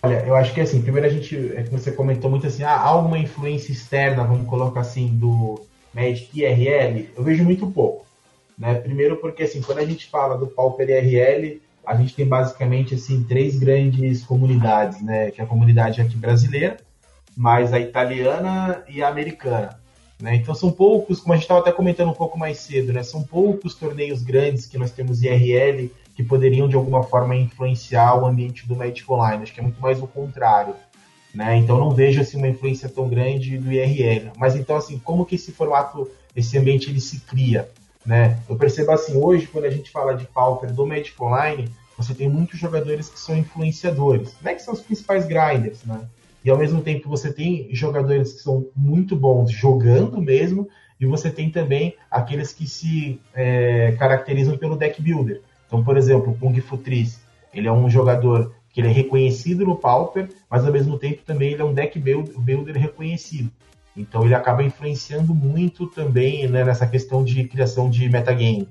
Olha, 0.01 0.23
eu 0.25 0.36
acho 0.36 0.53
que 0.53 0.62
assim, 0.62 0.81
primeiro 0.81 1.07
a 1.07 1.10
gente, 1.10 1.36
é 1.55 1.63
que 1.63 1.71
você 1.71 1.91
comentou 1.91 2.29
muito 2.29 2.45
assim, 2.45 2.63
ah, 2.63 2.75
há 2.75 2.88
alguma 2.88 3.17
influência 3.17 3.71
externa, 3.71 4.23
vamos 4.23 4.47
colocar 4.47 4.81
assim, 4.81 5.07
do 5.07 5.60
Magic 5.93 6.29
IRL? 6.39 7.10
Eu 7.15 7.23
vejo 7.23 7.43
muito 7.43 7.67
pouco. 7.67 8.05
Né? 8.57 8.75
Primeiro 8.75 9.17
porque 9.17 9.43
assim, 9.43 9.62
quando 9.62 9.79
a 9.79 9.86
gente 9.86 10.07
fala 10.07 10.38
do 10.38 10.47
Pauper 10.47 10.89
IRL, 10.89 11.62
a 11.86 11.95
gente 11.95 12.15
tem 12.15 12.27
basicamente 12.27 12.95
assim 12.95 13.23
três 13.23 13.57
grandes 13.57 14.23
comunidades, 14.23 15.01
né? 15.01 15.31
Que 15.31 15.39
é 15.39 15.43
a 15.43 15.47
comunidade 15.47 16.01
aqui 16.01 16.17
brasileira, 16.17 16.77
mais 17.36 17.71
a 17.71 17.79
italiana 17.79 18.83
e 18.89 19.01
a 19.01 19.07
americana. 19.07 19.79
Né? 20.19 20.36
Então 20.36 20.55
são 20.55 20.71
poucos, 20.71 21.19
como 21.19 21.33
a 21.33 21.36
gente 21.36 21.43
estava 21.43 21.60
até 21.60 21.71
comentando 21.71 22.10
um 22.10 22.15
pouco 22.15 22.38
mais 22.38 22.60
cedo, 22.60 22.91
né? 22.91 23.03
são 23.03 23.23
poucos 23.23 23.75
torneios 23.75 24.23
grandes 24.23 24.65
que 24.65 24.77
nós 24.77 24.91
temos 24.91 25.21
IRL 25.21 25.91
que 26.17 26.23
poderiam 26.23 26.67
de 26.67 26.75
alguma 26.75 27.03
forma 27.03 27.36
influenciar 27.36 28.15
o 28.15 28.25
ambiente 28.25 28.67
do 28.67 28.75
Magic 28.75 29.10
Online. 29.10 29.43
Acho 29.43 29.53
que 29.53 29.60
é 29.60 29.63
muito 29.63 29.80
mais 29.80 30.01
o 30.01 30.08
contrário. 30.08 30.73
Né? 31.32 31.58
Então 31.58 31.77
não 31.77 31.91
vejo 31.91 32.19
assim, 32.19 32.38
uma 32.38 32.47
influência 32.47 32.89
tão 32.89 33.08
grande 33.08 33.56
do 33.60 33.71
IRL. 33.71 34.32
Mas 34.36 34.56
então 34.56 34.75
assim, 34.75 34.97
como 34.97 35.27
que 35.27 35.36
esse 35.36 35.51
formato, 35.51 36.10
esse 36.36 36.58
ambiente 36.58 36.89
ele 36.89 36.99
se 36.99 37.19
cria? 37.19 37.69
Né? 38.03 38.39
Eu 38.49 38.56
percebo 38.56 38.93
assim, 38.93 39.15
hoje 39.15 39.45
quando 39.45 39.65
a 39.65 39.69
gente 39.69 39.91
fala 39.91 40.15
de 40.15 40.25
pauper 40.25 40.73
do 40.73 40.88
Magic 40.88 41.13
Online, 41.21 41.69
você 41.95 42.15
tem 42.15 42.27
muitos 42.27 42.60
jogadores 42.60 43.10
que 43.10 43.19
são 43.19 43.38
influenciadores, 43.38 44.34
né? 44.41 44.56
que 44.56 44.63
são 44.63 44.73
os 44.73 44.82
principais 44.82 45.27
grinders, 45.27 45.84
né? 45.84 46.01
E 46.43 46.49
ao 46.49 46.58
mesmo 46.58 46.82
tempo 46.82 47.10
você 47.10 47.32
tem 47.32 47.67
jogadores 47.71 48.34
que 48.34 48.39
são 48.39 48.65
muito 48.75 49.15
bons 49.15 49.51
jogando 49.51 50.19
mesmo, 50.19 50.67
e 50.99 51.06
você 51.06 51.30
tem 51.30 51.51
também 51.51 51.95
aqueles 52.10 52.53
que 52.53 52.67
se 52.67 53.19
é, 53.36 53.95
caracterizam 53.99 54.58
pelo 54.58 54.75
deck 54.75 54.99
builder. 55.01 55.41
Então, 55.67 55.84
por 55.84 55.97
exemplo, 55.97 56.32
o 56.32 56.38
Kung 56.38 56.60
Futris, 56.62 57.19
ele 57.53 57.67
é 57.67 57.71
um 57.71 57.89
jogador 57.89 58.56
que 58.71 58.82
ele 58.82 58.88
é 58.88 58.91
reconhecido 58.91 59.65
no 59.65 59.75
Pauper, 59.75 60.30
mas 60.49 60.65
ao 60.65 60.71
mesmo 60.71 60.97
tempo 60.97 61.23
também 61.25 61.51
ele 61.51 61.62
é 61.62 61.65
um 61.65 61.73
deck 61.73 61.99
builder 61.99 62.77
reconhecido. 62.77 63.51
Então 63.95 64.23
ele 64.23 64.36
acaba 64.36 64.63
influenciando 64.63 65.34
muito 65.34 65.88
também 65.88 66.47
né, 66.47 66.63
nessa 66.63 66.86
questão 66.86 67.23
de 67.23 67.43
criação 67.45 67.89
de 67.89 68.08
metagame. 68.08 68.67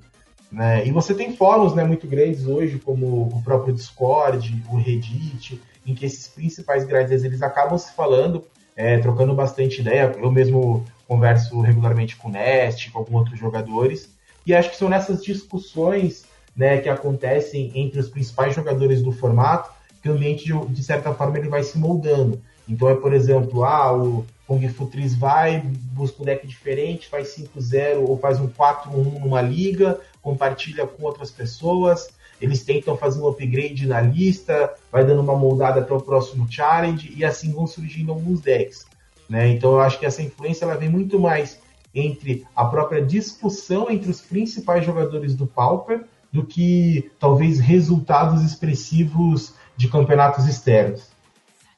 Né? 0.51 0.87
E 0.87 0.93
você 0.93 1.13
tem 1.13 1.35
fóruns 1.35 1.75
né, 1.75 1.83
muito 1.83 2.07
grandes 2.07 2.47
hoje, 2.47 2.79
como 2.79 3.23
o 3.23 3.43
próprio 3.43 3.75
Discord, 3.75 4.63
o 4.71 4.77
Reddit, 4.77 5.61
em 5.85 5.95
que 5.95 6.07
esses 6.07 6.29
principais 6.29 6.85
grades 6.85 7.25
eles 7.25 7.43
acabam 7.43 7.77
se 7.77 7.93
falando, 7.93 8.45
é, 8.77 8.99
trocando 8.99 9.35
bastante 9.35 9.81
ideia. 9.81 10.15
Eu 10.17 10.31
mesmo 10.31 10.85
converso 11.09 11.61
regularmente 11.61 12.17
com 12.17 12.29
o 12.29 12.31
Nest, 12.31 12.91
com 12.91 12.99
alguns 13.01 13.15
outros 13.17 13.39
jogadores, 13.39 14.09
e 14.47 14.55
acho 14.55 14.71
que 14.71 14.77
são 14.77 14.89
nessas 14.89 15.25
discussões 15.25 16.25
né, 16.57 16.79
que 16.79 16.89
acontecem 16.89 17.71
entre 17.75 18.01
os 18.01 18.09
principais 18.09 18.55
jogadores 18.55 19.03
do 19.03 19.13
formato 19.13 19.71
que 20.03 20.09
o 20.09 20.13
ambiente, 20.13 20.45
de, 20.45 20.67
de 20.69 20.83
certa 20.83 21.13
forma, 21.13 21.39
ele 21.39 21.49
vai 21.49 21.63
se 21.63 21.77
moldando. 21.79 22.41
Então 22.69 22.89
é, 22.89 22.95
por 22.95 23.13
exemplo, 23.13 23.65
ah, 23.65 23.93
o 23.93 24.25
Kung 24.47 24.67
Fu 24.69 24.87
3 24.87 25.17
vai, 25.17 25.61
busca 25.93 26.23
um 26.23 26.25
deck 26.25 26.47
diferente, 26.47 27.09
faz 27.09 27.37
5-0 27.37 27.99
ou 28.07 28.17
faz 28.17 28.41
um 28.41 28.49
4-1 28.49 29.21
numa 29.21 29.43
liga, 29.43 30.01
compartilha 30.23 30.87
com 30.87 31.05
outras 31.05 31.31
pessoas, 31.31 32.09
eles 32.41 32.63
tentam 32.63 32.97
fazer 32.97 33.21
um 33.21 33.27
upgrade 33.27 33.87
na 33.87 34.01
lista, 34.01 34.73
vai 34.93 35.05
dando 35.05 35.23
uma 35.23 35.35
moldada 35.35 35.81
até 35.81 35.93
o 35.93 36.01
próximo 36.01 36.47
challenge 36.51 37.13
e 37.17 37.25
assim 37.25 37.53
vão 37.53 37.67
surgindo 37.67 38.13
alguns 38.13 38.41
decks. 38.41 38.87
Né? 39.29 39.49
Então 39.49 39.73
eu 39.73 39.81
acho 39.81 39.99
que 39.99 40.07
essa 40.07 40.23
influência 40.23 40.65
ela 40.65 40.77
vem 40.77 40.89
muito 40.89 41.19
mais 41.19 41.59
entre 41.95 42.47
a 42.55 42.65
própria 42.65 43.03
discussão 43.03 43.91
entre 43.91 44.11
os 44.11 44.21
principais 44.21 44.85
jogadores 44.85 45.35
do 45.35 45.47
Pauper 45.47 46.05
do 46.33 46.45
que 46.45 47.11
talvez 47.19 47.59
resultados 47.61 48.43
expressivos 48.43 49.55
de 49.77 49.89
campeonatos 49.89 50.47
externos. 50.47 51.09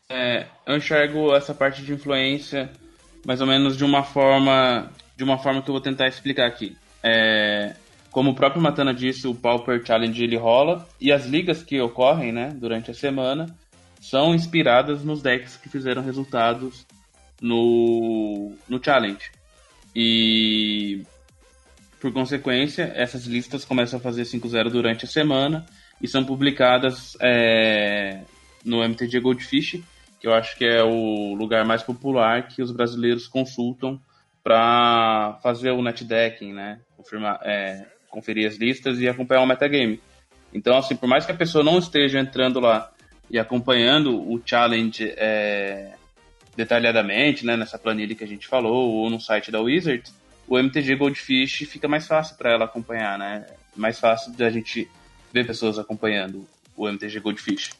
É, 0.08 0.46
eu 0.66 0.76
enxergo 0.76 1.34
essa 1.34 1.52
parte 1.52 1.82
de 1.82 1.92
influência 1.92 2.70
mais 3.26 3.40
ou 3.40 3.46
menos 3.46 3.76
de 3.76 3.84
uma 3.84 4.02
forma 4.02 4.90
de 5.16 5.24
uma 5.24 5.36
forma 5.36 5.60
que 5.60 5.68
eu 5.68 5.74
vou 5.74 5.80
tentar 5.80 6.06
explicar 6.06 6.46
aqui. 6.46 6.76
É, 7.02 7.74
como 8.10 8.30
o 8.30 8.34
próprio 8.34 8.62
Matana 8.62 8.94
disse, 8.94 9.26
o 9.26 9.34
Pauper 9.34 9.84
Challenge 9.84 10.22
ele 10.22 10.36
rola 10.36 10.86
e 11.00 11.12
as 11.12 11.26
ligas 11.26 11.62
que 11.62 11.80
ocorrem, 11.80 12.32
né, 12.32 12.52
durante 12.54 12.90
a 12.90 12.94
semana 12.94 13.54
são 14.00 14.34
inspiradas 14.34 15.02
nos 15.02 15.20
decks 15.20 15.56
que 15.56 15.68
fizeram 15.68 16.02
resultados 16.02 16.86
no, 17.40 18.52
no 18.68 18.82
Challenge. 18.82 19.30
E 19.94 21.02
por 22.00 22.12
consequência, 22.12 22.92
essas 22.94 23.26
listas 23.26 23.64
começam 23.64 23.98
a 23.98 24.02
fazer 24.02 24.22
5-0 24.22 24.70
durante 24.70 25.04
a 25.04 25.08
semana 25.08 25.66
e 26.00 26.06
são 26.06 26.24
publicadas 26.24 27.16
é, 27.20 28.20
no 28.64 28.82
MTG 28.82 29.20
Goldfish, 29.20 29.80
que 30.20 30.26
eu 30.26 30.34
acho 30.34 30.56
que 30.56 30.64
é 30.64 30.82
o 30.82 31.34
lugar 31.34 31.64
mais 31.64 31.82
popular 31.82 32.48
que 32.48 32.62
os 32.62 32.70
brasileiros 32.70 33.26
consultam 33.26 34.00
para 34.42 35.38
fazer 35.42 35.70
o 35.72 35.82
netdecking, 35.82 36.52
né? 36.52 36.80
Confirmar, 36.96 37.40
é, 37.42 37.86
conferir 38.08 38.48
as 38.48 38.56
listas 38.56 39.00
e 39.00 39.08
acompanhar 39.08 39.42
o 39.42 39.46
metagame. 39.46 40.00
Então, 40.52 40.76
assim, 40.76 40.96
por 40.96 41.08
mais 41.08 41.26
que 41.26 41.32
a 41.32 41.36
pessoa 41.36 41.62
não 41.62 41.78
esteja 41.78 42.18
entrando 42.18 42.58
lá 42.58 42.90
e 43.30 43.38
acompanhando 43.38 44.18
o 44.18 44.40
challenge 44.44 45.12
é, 45.16 45.92
detalhadamente, 46.56 47.44
né, 47.44 47.56
nessa 47.56 47.78
planilha 47.78 48.14
que 48.14 48.24
a 48.24 48.26
gente 48.26 48.48
falou, 48.48 48.94
ou 48.94 49.10
no 49.10 49.20
site 49.20 49.50
da 49.50 49.60
Wizards, 49.60 50.14
o 50.48 50.58
MTG 50.58 50.96
Goldfish 50.96 51.68
fica 51.68 51.86
mais 51.86 52.06
fácil 52.06 52.36
para 52.36 52.52
ela 52.52 52.64
acompanhar, 52.64 53.18
né? 53.18 53.46
Mais 53.76 54.00
fácil 54.00 54.32
da 54.32 54.48
gente 54.48 54.88
ver 55.32 55.46
pessoas 55.46 55.78
acompanhando 55.78 56.48
o 56.76 56.88
MTG 56.88 57.20
Goldfish. 57.20 57.70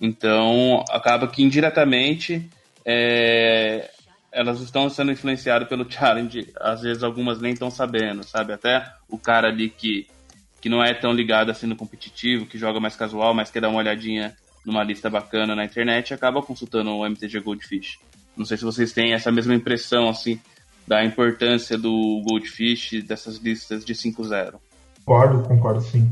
Então, 0.00 0.84
acaba 0.90 1.26
que 1.26 1.42
indiretamente 1.42 2.48
é, 2.84 3.90
elas 4.32 4.60
estão 4.60 4.88
sendo 4.90 5.12
influenciadas 5.12 5.68
pelo 5.68 5.90
challenge, 5.90 6.52
às 6.60 6.82
vezes 6.82 7.02
algumas 7.02 7.40
nem 7.40 7.52
estão 7.52 7.70
sabendo, 7.70 8.22
sabe? 8.22 8.52
Até 8.52 8.92
o 9.08 9.18
cara 9.18 9.48
ali 9.48 9.70
que, 9.70 10.06
que 10.60 10.68
não 10.68 10.82
é 10.82 10.92
tão 10.94 11.12
ligado 11.12 11.50
assim 11.50 11.66
no 11.66 11.76
competitivo, 11.76 12.46
que 12.46 12.58
joga 12.58 12.78
mais 12.80 12.96
casual, 12.96 13.34
mas 13.34 13.50
quer 13.50 13.60
dar 13.60 13.68
uma 13.68 13.78
olhadinha 13.78 14.36
numa 14.64 14.84
lista 14.84 15.08
bacana 15.08 15.56
na 15.56 15.64
internet, 15.64 16.12
acaba 16.12 16.42
consultando 16.42 16.90
o 16.90 17.06
MTG 17.06 17.40
Goldfish. 17.40 17.98
Não 18.36 18.44
sei 18.44 18.56
se 18.56 18.64
vocês 18.64 18.92
têm 18.92 19.12
essa 19.12 19.32
mesma 19.32 19.54
impressão, 19.54 20.08
assim, 20.08 20.40
da 20.90 21.04
importância 21.04 21.78
do 21.78 22.20
Goldfish, 22.24 23.04
dessas 23.04 23.36
listas 23.36 23.84
de 23.84 23.94
5-0. 23.94 24.54
Concordo, 25.04 25.44
concordo 25.44 25.80
sim. 25.82 26.10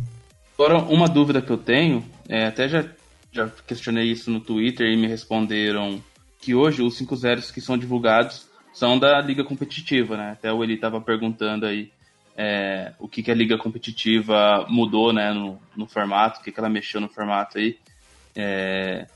Agora, 0.55 0.79
uma 0.79 1.09
dúvida 1.09 1.43
que 1.43 1.51
eu 1.51 1.59
tenho, 1.59 2.05
é, 2.29 2.47
até 2.47 2.69
já, 2.69 2.85
já 3.33 3.49
questionei 3.67 4.05
isso 4.05 4.31
no 4.31 4.39
Twitter 4.39 4.87
e 4.87 4.97
me 4.97 5.09
responderam 5.09 6.01
que 6.41 6.55
hoje 6.55 6.81
os 6.81 6.97
5 6.97 7.17
zeros 7.17 7.51
que 7.51 7.61
são 7.61 7.77
divulgados 7.77 8.47
são 8.73 8.97
da 8.97 9.21
liga 9.21 9.43
competitiva, 9.43 10.17
né? 10.17 10.31
Até 10.31 10.53
o 10.53 10.63
Eli 10.63 10.75
estava 10.75 11.01
perguntando 11.01 11.67
aí 11.67 11.91
é, 12.37 12.93
o 13.01 13.09
que, 13.09 13.21
que 13.21 13.33
a 13.33 13.35
liga 13.35 13.59
competitiva 13.59 14.65
mudou 14.69 15.13
né, 15.13 15.33
no, 15.33 15.59
no 15.77 15.89
formato, 15.89 16.39
o 16.39 16.45
que, 16.45 16.53
que 16.53 16.61
ela 16.61 16.69
mexeu 16.69 17.01
no 17.01 17.09
formato 17.09 17.59
aí. 17.59 17.77
É, 18.37 19.09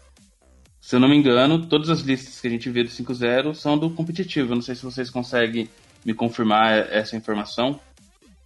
se 0.83 0.97
eu 0.97 1.01
não 1.01 1.09
me 1.09 1.17
engano, 1.17 1.65
todas 1.67 1.89
as 1.89 2.01
listas 2.01 2.41
que 2.41 2.49
a 2.49 2.51
gente 2.51 2.69
vê 2.69 2.83
do 2.83 2.91
5.0 2.91 3.55
são 3.55 3.79
do 3.79 3.89
competitivo. 3.89 4.51
Eu 4.51 4.57
não 4.57 4.63
sei 4.63 4.75
se 4.75 4.83
vocês 4.83 5.09
conseguem 5.09 5.69
me 6.05 6.13
confirmar 6.13 6.73
essa 6.93 7.17
informação, 7.17 7.79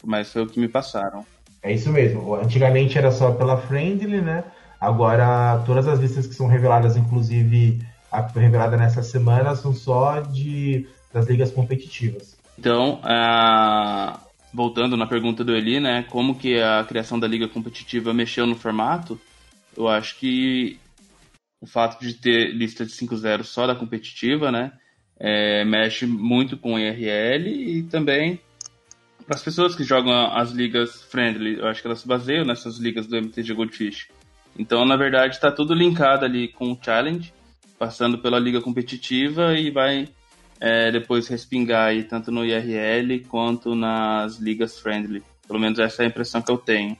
mas 0.04 0.30
foi 0.30 0.42
o 0.42 0.46
que 0.46 0.60
me 0.60 0.68
passaram. 0.68 1.24
É 1.62 1.72
isso 1.72 1.90
mesmo. 1.90 2.34
Antigamente 2.34 2.98
era 2.98 3.10
só 3.10 3.32
pela 3.32 3.56
Friendly, 3.56 4.20
né? 4.20 4.44
Agora 4.78 5.62
todas 5.64 5.88
as 5.88 5.98
listas 5.98 6.26
que 6.26 6.34
são 6.34 6.46
reveladas, 6.46 6.94
inclusive 6.94 7.80
a 8.12 8.22
que 8.22 8.34
foi 8.34 8.42
revelada 8.42 8.76
nessa 8.76 9.02
semana, 9.02 9.56
são 9.56 9.72
só 9.72 10.20
de 10.20 10.86
das 11.12 11.26
ligas 11.26 11.50
competitivas. 11.50 12.36
Então, 12.58 13.00
voltando 14.52 14.94
na 14.94 15.06
pergunta 15.06 15.42
do 15.42 15.56
Eli, 15.56 15.80
né? 15.80 16.04
Como 16.10 16.34
que 16.34 16.60
a 16.60 16.84
criação 16.84 17.18
da 17.18 17.26
liga 17.26 17.48
competitiva 17.48 18.12
mexeu 18.12 18.46
no 18.46 18.54
formato? 18.54 19.18
Eu 19.74 19.88
acho 19.88 20.18
que 20.18 20.78
o 21.60 21.66
fato 21.66 22.00
de 22.00 22.14
ter 22.14 22.52
lista 22.52 22.84
de 22.84 22.92
5-0 22.92 23.44
só 23.44 23.66
da 23.66 23.74
competitiva, 23.74 24.52
né? 24.52 24.72
É, 25.18 25.64
mexe 25.64 26.06
muito 26.06 26.56
com 26.58 26.74
o 26.74 26.78
IRL 26.78 27.48
e 27.48 27.82
também 27.84 28.38
para 29.26 29.34
as 29.34 29.42
pessoas 29.42 29.74
que 29.74 29.82
jogam 29.82 30.12
as 30.36 30.52
ligas 30.52 31.02
friendly, 31.02 31.58
eu 31.58 31.66
acho 31.66 31.80
que 31.80 31.88
elas 31.88 32.00
se 32.00 32.06
baseiam 32.06 32.44
nessas 32.44 32.78
ligas 32.78 33.06
do 33.06 33.16
MTG 33.16 33.54
Goldfish. 33.54 34.08
Então, 34.56 34.84
na 34.84 34.96
verdade, 34.96 35.34
está 35.34 35.50
tudo 35.50 35.74
linkado 35.74 36.24
ali 36.24 36.48
com 36.48 36.70
o 36.72 36.78
challenge 36.80 37.32
passando 37.78 38.18
pela 38.18 38.38
liga 38.38 38.60
competitiva 38.60 39.54
e 39.54 39.70
vai 39.70 40.08
é, 40.60 40.90
depois 40.90 41.28
respingar 41.28 41.88
aí 41.88 42.04
tanto 42.04 42.30
no 42.30 42.44
IRL 42.44 43.20
quanto 43.28 43.74
nas 43.74 44.38
ligas 44.38 44.78
friendly. 44.78 45.22
Pelo 45.46 45.60
menos 45.60 45.78
essa 45.78 46.02
é 46.02 46.06
a 46.06 46.08
impressão 46.08 46.40
que 46.40 46.50
eu 46.50 46.56
tenho. 46.56 46.96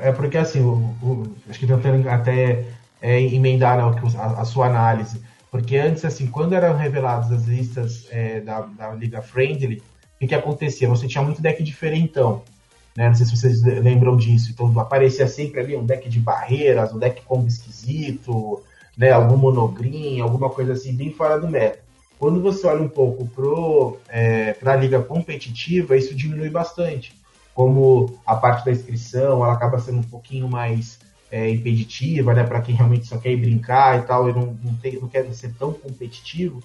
É 0.00 0.10
porque 0.12 0.38
assim, 0.38 0.60
o, 0.60 0.74
o, 1.02 1.36
acho 1.48 1.58
que 1.58 1.66
tentando 1.66 2.08
até 2.08 2.64
é, 3.00 3.20
emendar 3.20 3.78
a, 3.78 4.40
a, 4.40 4.44
sua 4.44 4.66
análise. 4.66 5.20
Porque 5.50 5.76
antes, 5.76 6.04
assim, 6.04 6.26
quando 6.26 6.54
eram 6.54 6.76
reveladas 6.76 7.32
as 7.32 7.44
listas 7.44 8.06
é, 8.10 8.40
da, 8.40 8.60
da 8.62 8.92
Liga 8.92 9.22
Friendly, 9.22 9.76
o 9.76 10.18
que, 10.18 10.28
que 10.28 10.34
acontecia? 10.34 10.88
Você 10.88 11.06
tinha 11.06 11.22
muito 11.22 11.42
deck 11.42 11.62
diferentão. 11.62 12.42
Né? 12.96 13.08
Não 13.08 13.14
sei 13.14 13.26
se 13.26 13.36
vocês 13.36 13.62
lembram 13.62 14.16
disso. 14.16 14.50
Então 14.50 14.78
aparecia 14.80 15.28
sempre 15.28 15.60
ali 15.60 15.76
um 15.76 15.84
deck 15.84 16.08
de 16.08 16.18
barreiras, 16.18 16.92
um 16.92 16.98
deck 16.98 17.22
combo 17.22 17.46
esquisito, 17.46 18.62
né? 18.96 19.12
algum 19.12 19.36
monogreen, 19.36 20.20
alguma 20.20 20.48
coisa 20.48 20.72
assim, 20.72 20.94
bem 20.94 21.12
fora 21.12 21.38
do 21.38 21.48
meta. 21.48 21.84
Quando 22.18 22.40
você 22.40 22.66
olha 22.66 22.82
um 22.82 22.88
pouco 22.88 23.26
para 23.26 24.16
é, 24.16 24.56
a 24.64 24.76
liga 24.76 25.02
competitiva, 25.02 25.96
isso 25.96 26.14
diminui 26.14 26.48
bastante. 26.48 27.14
Como 27.54 28.18
a 28.26 28.34
parte 28.34 28.64
da 28.64 28.72
inscrição, 28.72 29.44
ela 29.44 29.52
acaba 29.52 29.78
sendo 29.78 29.98
um 29.98 30.02
pouquinho 30.02 30.48
mais 30.48 30.98
é, 31.30 31.50
impeditiva, 31.50 32.34
né? 32.34 32.44
Para 32.44 32.60
quem 32.60 32.74
realmente 32.74 33.06
só 33.06 33.18
quer 33.18 33.32
ir 33.32 33.36
brincar 33.36 33.98
e 33.98 34.02
tal, 34.02 34.28
e 34.28 34.32
não, 34.32 34.56
não, 34.62 34.74
tem, 34.76 34.98
não 35.00 35.08
quer 35.08 35.24
ser 35.32 35.52
tão 35.58 35.72
competitivo. 35.72 36.62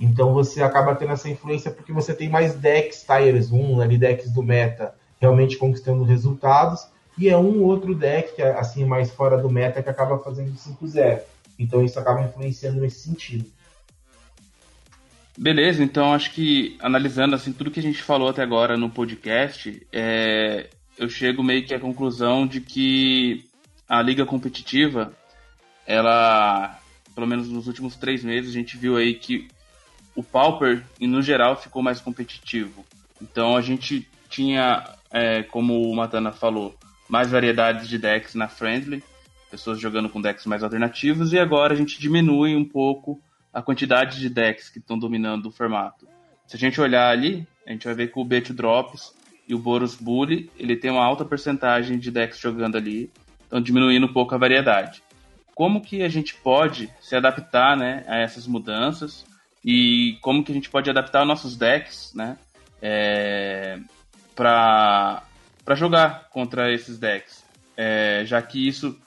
Então 0.00 0.32
você 0.32 0.62
acaba 0.62 0.94
tendo 0.94 1.12
essa 1.12 1.28
influência 1.28 1.70
porque 1.70 1.92
você 1.92 2.14
tem 2.14 2.28
mais 2.28 2.54
decks 2.54 3.04
Tires 3.04 3.50
1, 3.50 3.80
ali 3.80 3.96
decks 3.96 4.32
do 4.32 4.42
meta, 4.42 4.94
realmente 5.20 5.56
conquistando 5.56 6.04
resultados, 6.04 6.86
e 7.16 7.28
é 7.28 7.36
um 7.36 7.62
outro 7.62 7.94
deck, 7.94 8.40
é, 8.40 8.50
assim, 8.58 8.84
mais 8.84 9.10
fora 9.10 9.38
do 9.38 9.48
meta, 9.48 9.82
que 9.82 9.88
acaba 9.88 10.18
fazendo 10.18 10.52
5-0. 10.52 11.20
Então 11.58 11.84
isso 11.84 11.98
acaba 11.98 12.22
influenciando 12.22 12.80
nesse 12.80 13.00
sentido. 13.00 13.44
Beleza, 15.36 15.82
então 15.82 16.12
acho 16.12 16.32
que 16.32 16.76
analisando 16.80 17.34
assim 17.34 17.52
tudo 17.52 17.70
que 17.70 17.80
a 17.80 17.82
gente 17.82 18.02
falou 18.02 18.28
até 18.28 18.42
agora 18.42 18.76
no 18.76 18.88
podcast, 18.88 19.84
é, 19.92 20.68
eu 20.96 21.08
chego 21.08 21.42
meio 21.42 21.64
que 21.64 21.74
à 21.74 21.80
conclusão 21.80 22.46
de 22.46 22.60
que 22.60 23.44
a 23.98 24.02
liga 24.02 24.26
competitiva, 24.26 25.12
ela, 25.86 26.78
pelo 27.14 27.26
menos 27.26 27.48
nos 27.48 27.66
últimos 27.66 27.96
três 27.96 28.24
meses, 28.24 28.50
a 28.50 28.54
gente 28.54 28.76
viu 28.76 28.96
aí 28.96 29.14
que 29.14 29.48
o 30.14 30.22
Pauper, 30.22 30.84
no 31.00 31.22
geral, 31.22 31.56
ficou 31.56 31.82
mais 31.82 32.00
competitivo. 32.00 32.84
Então 33.20 33.56
a 33.56 33.60
gente 33.60 34.08
tinha, 34.28 34.84
é, 35.10 35.42
como 35.42 35.82
o 35.82 35.94
Matana 35.94 36.32
falou, 36.32 36.74
mais 37.08 37.30
variedades 37.30 37.88
de 37.88 37.98
decks 37.98 38.34
na 38.34 38.48
Friendly, 38.48 39.02
pessoas 39.50 39.78
jogando 39.78 40.08
com 40.08 40.20
decks 40.20 40.46
mais 40.46 40.62
alternativos, 40.62 41.32
e 41.32 41.38
agora 41.38 41.74
a 41.74 41.76
gente 41.76 42.00
diminui 42.00 42.56
um 42.56 42.64
pouco 42.64 43.20
a 43.52 43.62
quantidade 43.62 44.18
de 44.18 44.28
decks 44.28 44.68
que 44.68 44.78
estão 44.78 44.98
dominando 44.98 45.46
o 45.46 45.52
formato. 45.52 46.08
Se 46.46 46.56
a 46.56 46.58
gente 46.58 46.80
olhar 46.80 47.08
ali, 47.10 47.46
a 47.66 47.70
gente 47.70 47.84
vai 47.84 47.94
ver 47.94 48.12
que 48.12 48.18
o 48.18 48.24
Bet 48.24 48.52
Drops 48.52 49.14
e 49.46 49.54
o 49.54 49.58
Boros 49.58 49.94
Bully, 49.94 50.50
ele 50.58 50.76
tem 50.76 50.90
uma 50.90 51.04
alta 51.04 51.24
porcentagem 51.24 51.98
de 51.98 52.10
decks 52.10 52.40
jogando 52.40 52.76
ali, 52.76 53.10
diminuindo 53.60 54.06
um 54.06 54.12
pouco 54.12 54.34
a 54.34 54.38
variedade. 54.38 55.02
Como 55.54 55.80
que 55.80 56.02
a 56.02 56.08
gente 56.08 56.34
pode 56.34 56.90
se 57.00 57.14
adaptar 57.14 57.76
né, 57.76 58.04
a 58.08 58.18
essas 58.18 58.46
mudanças 58.46 59.24
e 59.64 60.18
como 60.20 60.42
que 60.42 60.52
a 60.52 60.54
gente 60.54 60.68
pode 60.68 60.90
adaptar 60.90 61.24
nossos 61.24 61.56
decks 61.56 62.12
né, 62.14 62.36
é, 62.82 63.78
para 64.34 65.22
jogar 65.74 66.28
contra 66.30 66.72
esses 66.72 66.98
decks? 66.98 67.44
É, 67.76 68.24
já 68.26 68.40
que 68.42 68.66
isso 68.66 68.98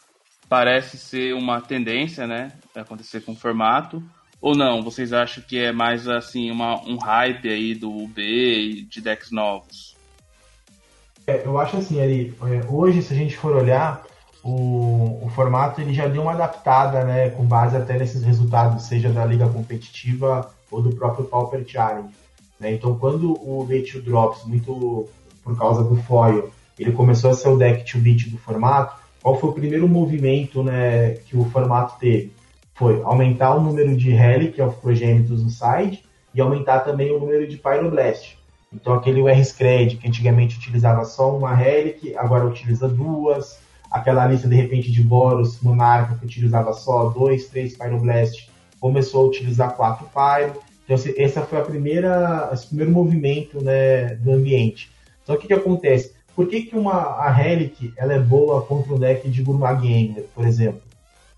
parece 0.49 0.97
ser 0.97 1.33
uma 1.33 1.59
tendência 1.61 2.25
né, 2.25 2.51
acontecer 2.75 3.21
com 3.21 3.33
o 3.33 3.35
formato, 3.35 4.01
ou 4.41 4.55
não? 4.55 4.81
Vocês 4.81 5.13
acham 5.13 5.43
que 5.43 5.57
é 5.57 5.71
mais 5.71 6.07
assim 6.07 6.51
uma, 6.51 6.79
um 6.85 6.97
hype 6.97 7.49
aí 7.49 7.75
do 7.75 7.91
UB 7.91 8.21
e 8.21 8.81
de 8.83 9.01
decks 9.01 9.31
novos? 9.31 9.95
É, 11.25 11.45
eu 11.45 11.57
acho 11.57 11.77
assim, 11.77 12.01
ali, 12.01 12.33
é, 12.43 12.65
hoje 12.71 13.01
se 13.01 13.13
a 13.13 13.17
gente 13.17 13.35
for 13.35 13.55
olhar, 13.55 14.05
o, 14.47 15.25
o 15.25 15.29
formato 15.29 15.81
ele 15.81 15.93
já 15.93 16.07
deu 16.07 16.21
uma 16.21 16.31
adaptada, 16.31 17.03
né, 17.03 17.29
com 17.31 17.43
base 17.43 17.75
até 17.75 17.97
nesses 17.97 18.23
resultados, 18.23 18.83
seja 18.83 19.09
da 19.09 19.25
liga 19.25 19.45
competitiva 19.49 20.49
ou 20.71 20.81
do 20.81 20.95
próprio 20.95 21.25
Pauper 21.25 21.65
Challenge. 21.67 22.13
Né? 22.57 22.73
Então, 22.73 22.97
quando 22.97 23.33
o 23.33 23.65
Beat 23.65 24.01
Drops, 24.01 24.45
muito 24.45 25.09
por 25.43 25.57
causa 25.57 25.83
do 25.83 25.97
foil, 25.97 26.49
ele 26.79 26.93
começou 26.93 27.31
a 27.31 27.33
ser 27.33 27.49
o 27.49 27.57
deck 27.57 27.91
to 27.91 27.99
beat 27.99 28.29
do 28.29 28.37
formato, 28.37 28.95
qual 29.21 29.37
foi 29.37 29.49
o 29.49 29.53
primeiro 29.53 29.87
movimento 29.87 30.63
né, 30.63 31.15
que 31.25 31.35
o 31.35 31.43
formato 31.45 31.99
teve? 31.99 32.31
Foi 32.73 33.01
aumentar 33.03 33.53
o 33.53 33.61
número 33.61 33.97
de 33.97 34.11
Relic 34.11 34.61
of 34.61 34.79
Progenitus 34.79 35.43
no 35.43 35.49
side 35.49 36.05
e 36.33 36.39
aumentar 36.39 36.81
também 36.81 37.11
o 37.11 37.19
número 37.19 37.45
de 37.47 37.57
Pyroblast. 37.57 38.37
Então 38.71 38.93
aquele 38.93 39.21
UR-Scred 39.21 39.97
que 39.97 40.07
antigamente 40.07 40.57
utilizava 40.57 41.03
só 41.03 41.35
uma 41.35 41.53
Relic, 41.53 42.15
agora 42.15 42.45
utiliza 42.45 42.87
duas, 42.87 43.59
aquela 43.89 44.25
lista 44.27 44.47
de 44.47 44.55
repente 44.55 44.91
de 44.91 45.01
Boros 45.01 45.61
Monarca 45.61 46.15
que 46.15 46.25
utilizava 46.25 46.73
só 46.73 47.09
dois, 47.09 47.47
três 47.47 47.75
Pyroblast, 47.75 48.49
começou 48.79 49.25
a 49.25 49.27
utilizar 49.27 49.75
quatro 49.75 50.07
Pyro. 50.13 50.59
Então 50.85 50.97
essa 51.17 51.41
foi 51.41 51.59
a 51.59 51.63
primeira, 51.63 52.49
esse 52.53 52.67
primeiro 52.67 52.91
movimento 52.91 53.63
né, 53.63 54.15
do 54.15 54.31
ambiente. 54.31 54.91
Então 55.23 55.35
o 55.35 55.39
que, 55.39 55.47
que 55.47 55.53
acontece? 55.53 56.13
Por 56.35 56.47
que, 56.47 56.61
que 56.61 56.77
uma, 56.77 56.93
a 56.93 57.31
Relic 57.31 57.91
ela 57.97 58.13
é 58.13 58.19
boa 58.19 58.61
contra 58.61 58.93
um 58.93 58.99
deck 58.99 59.27
de 59.27 59.41
Gurmag 59.41 59.87
Angler, 59.87 60.25
por 60.35 60.45
exemplo? 60.45 60.81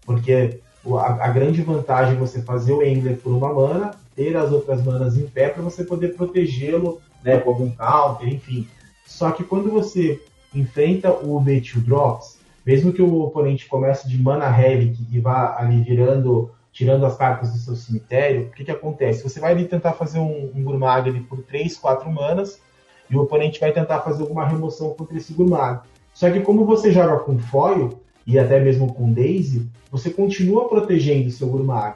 Porque 0.06 0.60
a, 0.86 1.26
a, 1.26 1.28
grande 1.30 1.62
vantagem 1.62 2.16
é 2.16 2.20
você 2.20 2.41
fazer 2.41 2.74
o 2.74 2.82
Angler 2.82 3.18
por 3.18 3.32
uma 3.32 3.54
mana, 3.54 3.91
ter 4.16 4.36
as 4.36 4.52
outras 4.52 4.84
manas 4.84 5.18
em 5.18 5.26
pé 5.26 5.50
para 5.50 5.64
você 5.64 5.84
poder 5.84 6.16
protegê-lo 6.16 7.00
né, 7.24 7.38
com 7.38 7.50
algum 7.50 7.72
counter, 7.72 8.28
enfim. 8.28 8.68
Só 9.06 9.32
que 9.32 9.43
quando 9.43 9.72
você 9.72 10.22
enfrenta 10.54 11.12
o 11.12 11.41
B2 11.41 11.80
Drops, 11.84 12.39
mesmo 12.70 12.93
que 12.93 13.01
o 13.01 13.22
oponente 13.22 13.67
comece 13.67 14.07
de 14.07 14.22
mana 14.22 14.47
relic 14.47 14.95
e 15.11 15.20
vá 15.20 15.55
ali 15.57 15.82
virando, 15.82 16.51
tirando 16.72 17.03
as 17.03 17.17
cartas 17.17 17.51
do 17.51 17.57
seu 17.57 17.76
cemitério, 17.76 18.43
o 18.43 18.51
que, 18.51 18.63
que 18.63 18.70
acontece? 18.70 19.24
Você 19.24 19.39
vai 19.39 19.53
ali 19.53 19.65
tentar 19.65 19.93
fazer 19.93 20.20
um, 20.20 20.51
um 20.53 20.63
Gurmag 20.63 21.09
ali 21.09 21.20
por 21.20 21.41
3, 21.41 21.76
4 21.76 22.11
manas, 22.11 22.61
e 23.09 23.17
o 23.17 23.22
oponente 23.22 23.59
vai 23.59 23.72
tentar 23.72 24.01
fazer 24.01 24.22
alguma 24.22 24.45
remoção 24.45 24.91
contra 24.91 25.17
esse 25.17 25.34
Gurmag. 25.34 25.82
Só 26.13 26.30
que 26.30 26.41
como 26.41 26.63
você 26.63 26.91
joga 26.91 27.17
com 27.17 27.39
foil, 27.39 27.99
e 28.28 28.38
até 28.38 28.59
mesmo 28.59 28.93
com 28.93 29.11
Daisy, 29.11 29.67
você 29.89 30.11
continua 30.11 30.70
protegendo 30.70 31.32
seu 31.32 31.47
Gurmag. 31.47 31.95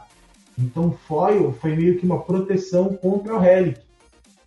Então 0.57 0.91
foil 1.07 1.53
foi 1.61 1.75
meio 1.75 1.99
que 1.99 2.05
uma 2.07 2.19
proteção 2.23 2.95
contra 2.95 3.35
o 3.35 3.39
Relic. 3.39 3.79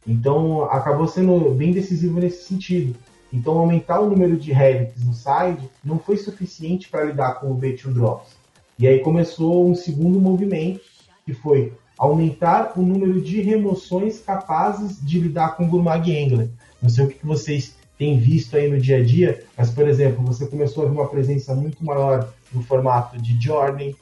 Então 0.04 0.64
acabou 0.64 1.06
sendo 1.06 1.54
bem 1.54 1.70
decisivo 1.70 2.18
nesse 2.18 2.42
sentido. 2.42 2.96
Então, 3.36 3.58
aumentar 3.58 4.00
o 4.00 4.08
número 4.08 4.34
de 4.38 4.50
relics 4.50 5.04
no 5.04 5.12
side 5.12 5.68
não 5.84 5.98
foi 5.98 6.16
suficiente 6.16 6.88
para 6.88 7.04
lidar 7.04 7.34
com 7.34 7.52
o 7.52 7.54
B2 7.54 7.92
Drops. 7.92 8.34
E 8.78 8.88
aí 8.88 9.00
começou 9.00 9.68
um 9.68 9.74
segundo 9.74 10.18
movimento, 10.18 10.80
que 11.26 11.34
foi 11.34 11.74
aumentar 11.98 12.72
o 12.76 12.80
número 12.80 13.20
de 13.20 13.42
remoções 13.42 14.20
capazes 14.20 14.98
de 15.04 15.20
lidar 15.20 15.54
com 15.54 15.66
o 15.66 15.68
Gurmag 15.68 16.10
Angler. 16.10 16.48
Não 16.80 16.88
sei 16.88 17.04
o 17.04 17.08
que 17.08 17.26
vocês 17.26 17.76
têm 17.98 18.18
visto 18.18 18.56
aí 18.56 18.70
no 18.70 18.80
dia 18.80 18.96
a 18.96 19.04
dia, 19.04 19.44
mas, 19.54 19.70
por 19.70 19.86
exemplo, 19.86 20.24
você 20.24 20.46
começou 20.46 20.84
a 20.84 20.86
ver 20.86 20.94
uma 20.94 21.08
presença 21.08 21.54
muito 21.54 21.84
maior 21.84 22.32
no 22.50 22.62
formato 22.62 23.20
de 23.20 23.38
Journey, 23.38 23.94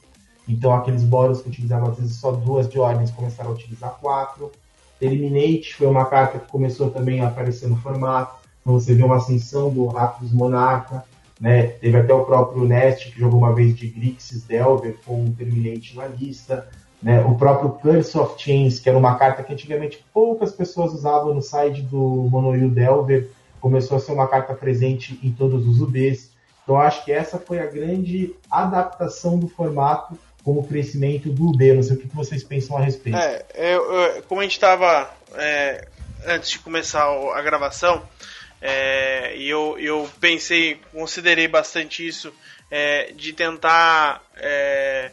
então 0.48 0.72
aqueles 0.72 1.02
boros 1.02 1.42
que 1.42 1.48
utilizavam 1.48 1.90
às 1.90 1.98
vezes 1.98 2.16
só 2.16 2.30
duas 2.30 2.72
Journeys 2.72 3.10
começaram 3.10 3.50
a 3.50 3.54
utilizar 3.54 3.98
quatro. 4.00 4.52
Eliminate 5.00 5.74
foi 5.74 5.88
uma 5.88 6.04
carta 6.04 6.38
que 6.38 6.50
começou 6.50 6.90
também 6.90 7.20
a 7.20 7.28
aparecer 7.28 7.68
no 7.68 7.76
formato. 7.76 8.43
Então 8.64 8.80
você 8.80 8.94
vê 8.94 9.02
uma 9.02 9.16
ascensão 9.16 9.70
do 9.70 9.86
Raptors 9.86 10.32
Monarca, 10.32 11.04
né? 11.38 11.66
Teve 11.66 11.98
até 11.98 12.14
o 12.14 12.24
próprio 12.24 12.64
Nest, 12.64 13.12
que 13.12 13.20
jogou 13.20 13.38
uma 13.40 13.54
vez 13.54 13.76
de 13.76 13.88
Grixis 13.88 14.42
Delver 14.44 14.96
com 15.04 15.22
um 15.24 15.32
Terminate 15.32 15.94
na 15.94 16.06
lista. 16.06 16.66
Né? 17.02 17.20
O 17.20 17.34
próprio 17.34 17.70
Curse 17.72 18.18
of 18.18 18.42
Chains, 18.42 18.80
que 18.80 18.88
era 18.88 18.96
uma 18.96 19.16
carta 19.16 19.42
que 19.42 19.52
antigamente 19.52 20.02
poucas 20.14 20.52
pessoas 20.52 20.94
usavam 20.94 21.34
no 21.34 21.42
site 21.42 21.82
do 21.82 21.98
Monoil 22.30 22.70
Delver, 22.70 23.28
começou 23.60 23.98
a 23.98 24.00
ser 24.00 24.12
uma 24.12 24.26
carta 24.26 24.54
presente 24.54 25.20
em 25.22 25.30
todos 25.30 25.68
os 25.68 25.82
UBs. 25.82 26.30
Então 26.62 26.80
acho 26.80 27.04
que 27.04 27.12
essa 27.12 27.38
foi 27.38 27.58
a 27.58 27.66
grande 27.66 28.34
adaptação 28.50 29.38
do 29.38 29.46
formato 29.46 30.18
com 30.42 30.58
o 30.58 30.64
crescimento 30.64 31.28
do 31.28 31.48
UB. 31.48 31.74
Não 31.74 31.82
sei 31.82 31.96
o 31.96 32.00
que 32.00 32.16
vocês 32.16 32.42
pensam 32.42 32.78
a 32.78 32.80
respeito. 32.80 33.18
É, 33.18 33.44
eu, 33.54 33.92
eu, 33.92 34.22
como 34.22 34.40
a 34.40 34.44
gente 34.44 34.52
estava 34.52 35.10
é, 35.34 35.86
antes 36.26 36.50
de 36.50 36.58
começar 36.58 37.04
a 37.04 37.42
gravação, 37.42 38.02
é, 38.66 39.36
e 39.36 39.46
eu, 39.46 39.76
eu 39.78 40.10
pensei, 40.18 40.80
considerei 40.90 41.46
bastante 41.46 42.06
isso, 42.06 42.34
é, 42.70 43.12
de 43.12 43.34
tentar 43.34 44.24
é, 44.38 45.10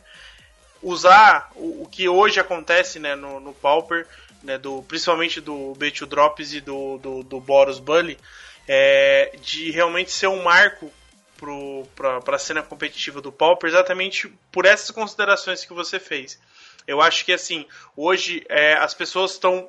usar 0.82 1.52
o, 1.54 1.84
o, 1.84 1.86
que 1.86 2.08
hoje 2.08 2.40
acontece 2.40 2.98
né, 2.98 3.14
no, 3.14 3.42
no 3.42 3.54
Pauper, 3.54 4.08
né, 4.42 4.58
do, 4.58 4.82
principalmente 4.84 5.42
do 5.42 5.74
B2 5.78 6.06
Drops 6.06 6.54
e 6.54 6.62
do, 6.62 6.98
do, 7.00 7.24
do 7.24 7.42
Boros 7.42 7.78
Bully, 7.78 8.18
é, 8.66 9.36
de 9.42 9.70
realmente 9.70 10.12
ser 10.12 10.28
um 10.28 10.44
marco 10.44 10.90
para 11.94 12.36
a 12.36 12.40
cena 12.40 12.64
competitiva 12.64 13.20
do 13.20 13.34
Pauper, 13.34 13.70
exatamente 13.70 14.30
por 14.50 14.66
essas 14.66 14.92
considerações 14.92 15.66
que 15.66 15.74
você 15.74 16.00
fez. 16.00 16.40
Eu 16.88 17.02
acho 17.02 17.26
que 17.26 17.34
assim, 17.34 17.66
hoje 17.98 18.46
é, 18.48 18.76
as 18.76 18.94
pessoas 18.94 19.32
estão 19.32 19.68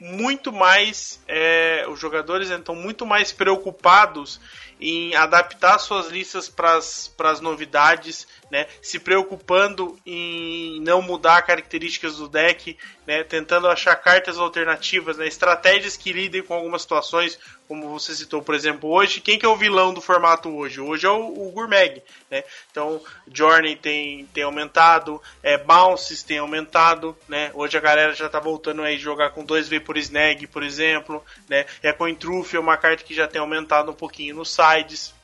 muito 0.00 0.52
mais. 0.52 1.20
É, 1.26 1.86
os 1.88 1.98
jogadores 1.98 2.50
estão 2.50 2.74
muito 2.74 3.06
mais 3.06 3.32
preocupados 3.32 4.40
em 4.80 5.14
adaptar 5.14 5.78
suas 5.78 6.08
listas 6.08 6.48
para 6.48 6.76
as 6.76 7.40
novidades, 7.40 8.26
né? 8.50 8.66
Se 8.82 8.98
preocupando 8.98 9.98
em 10.04 10.80
não 10.82 11.00
mudar 11.00 11.42
características 11.42 12.16
do 12.16 12.28
deck, 12.28 12.76
né? 13.06 13.22
Tentando 13.22 13.68
achar 13.68 13.94
cartas 13.96 14.38
alternativas, 14.38 15.16
né? 15.16 15.26
Estratégias 15.26 15.96
que 15.96 16.12
lidem 16.12 16.42
com 16.42 16.54
algumas 16.54 16.82
situações, 16.82 17.38
como 17.68 17.88
você 17.88 18.14
citou, 18.14 18.42
por 18.42 18.54
exemplo, 18.54 18.90
hoje, 18.90 19.20
quem 19.20 19.38
que 19.38 19.46
é 19.46 19.48
o 19.48 19.56
vilão 19.56 19.94
do 19.94 20.00
formato 20.00 20.48
hoje? 20.48 20.80
Hoje 20.80 21.06
é 21.06 21.10
o, 21.10 21.48
o 21.48 21.50
Gourmag, 21.52 22.02
né? 22.30 22.42
Então, 22.70 23.00
Journey 23.32 23.76
tem, 23.76 24.26
tem 24.26 24.42
aumentado, 24.42 25.22
é, 25.42 25.56
Bounces 25.56 26.22
tem 26.22 26.38
aumentado, 26.38 27.16
né? 27.28 27.50
Hoje 27.54 27.76
a 27.76 27.80
galera 27.80 28.14
já 28.14 28.28
tá 28.28 28.40
voltando 28.40 28.82
aí 28.82 28.98
jogar 28.98 29.30
com 29.30 29.46
2V 29.46 29.80
por 29.80 29.96
Snag, 29.96 30.46
por 30.48 30.62
exemplo, 30.62 31.24
né? 31.48 31.66
É 31.82 31.92
com 31.92 32.08
Intrufe 32.08 32.56
é 32.56 32.60
uma 32.60 32.76
carta 32.76 33.04
que 33.04 33.14
já 33.14 33.28
tem 33.28 33.40
aumentado 33.40 33.90
um 33.90 33.94
pouquinho 33.94 34.36
no 34.36 34.44
sides. 34.44 35.14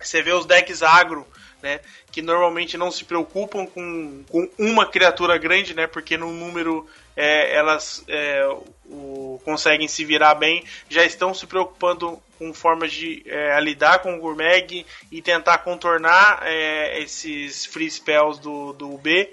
Você 0.00 0.22
vê 0.22 0.32
os 0.32 0.46
decks 0.46 0.82
agro, 0.82 1.26
né? 1.62 1.80
Que 2.10 2.22
normalmente 2.22 2.76
não 2.76 2.90
se 2.90 3.04
preocupam 3.04 3.66
com, 3.66 4.24
com 4.28 4.50
uma 4.58 4.86
criatura 4.86 5.36
grande, 5.38 5.74
né? 5.74 5.86
Porque 5.86 6.16
no 6.16 6.32
número 6.32 6.86
é, 7.16 7.54
elas 7.54 8.04
é, 8.08 8.46
o, 8.86 9.40
conseguem 9.44 9.88
se 9.88 10.04
virar 10.04 10.34
bem, 10.34 10.64
já 10.88 11.04
estão 11.04 11.34
se 11.34 11.46
preocupando 11.46 12.20
com 12.38 12.54
formas 12.54 12.92
de 12.92 13.22
é, 13.26 13.60
lidar 13.60 14.00
com 14.00 14.14
o 14.14 14.18
Gourmag 14.18 14.86
e 15.10 15.22
tentar 15.22 15.58
contornar 15.58 16.40
é, 16.42 17.00
esses 17.00 17.66
free 17.66 17.90
spells 17.90 18.40
do, 18.40 18.72
do 18.72 18.96
B. 18.98 19.32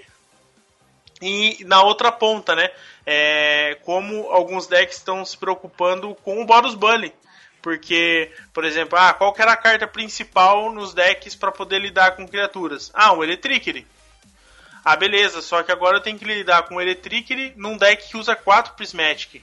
E 1.20 1.64
na 1.64 1.82
outra 1.82 2.12
ponta, 2.12 2.54
né? 2.54 2.70
É, 3.04 3.76
como 3.82 4.28
alguns 4.28 4.66
decks 4.66 4.98
estão 4.98 5.24
se 5.24 5.36
preocupando 5.36 6.14
com 6.22 6.40
o 6.40 6.44
Boros 6.44 6.74
Bully 6.74 7.12
porque, 7.60 8.30
por 8.52 8.64
exemplo, 8.64 8.98
ah, 8.98 9.12
qual 9.12 9.32
que 9.32 9.42
era 9.42 9.52
a 9.52 9.56
carta 9.56 9.86
principal 9.86 10.72
nos 10.72 10.94
decks 10.94 11.34
para 11.34 11.52
poder 11.52 11.80
lidar 11.80 12.16
com 12.16 12.26
criaturas? 12.26 12.90
Ah, 12.94 13.12
um 13.12 13.22
Electricity. 13.22 13.86
Ah, 14.90 14.96
beleza, 14.96 15.42
só 15.42 15.62
que 15.62 15.70
agora 15.70 15.98
eu 15.98 16.00
tenho 16.00 16.18
que 16.18 16.24
lidar 16.24 16.62
com 16.62 16.76
o 16.76 16.80
Electricity 16.80 17.52
num 17.56 17.76
deck 17.76 18.08
que 18.08 18.16
usa 18.16 18.34
4 18.34 18.72
Prismatic. 18.72 19.42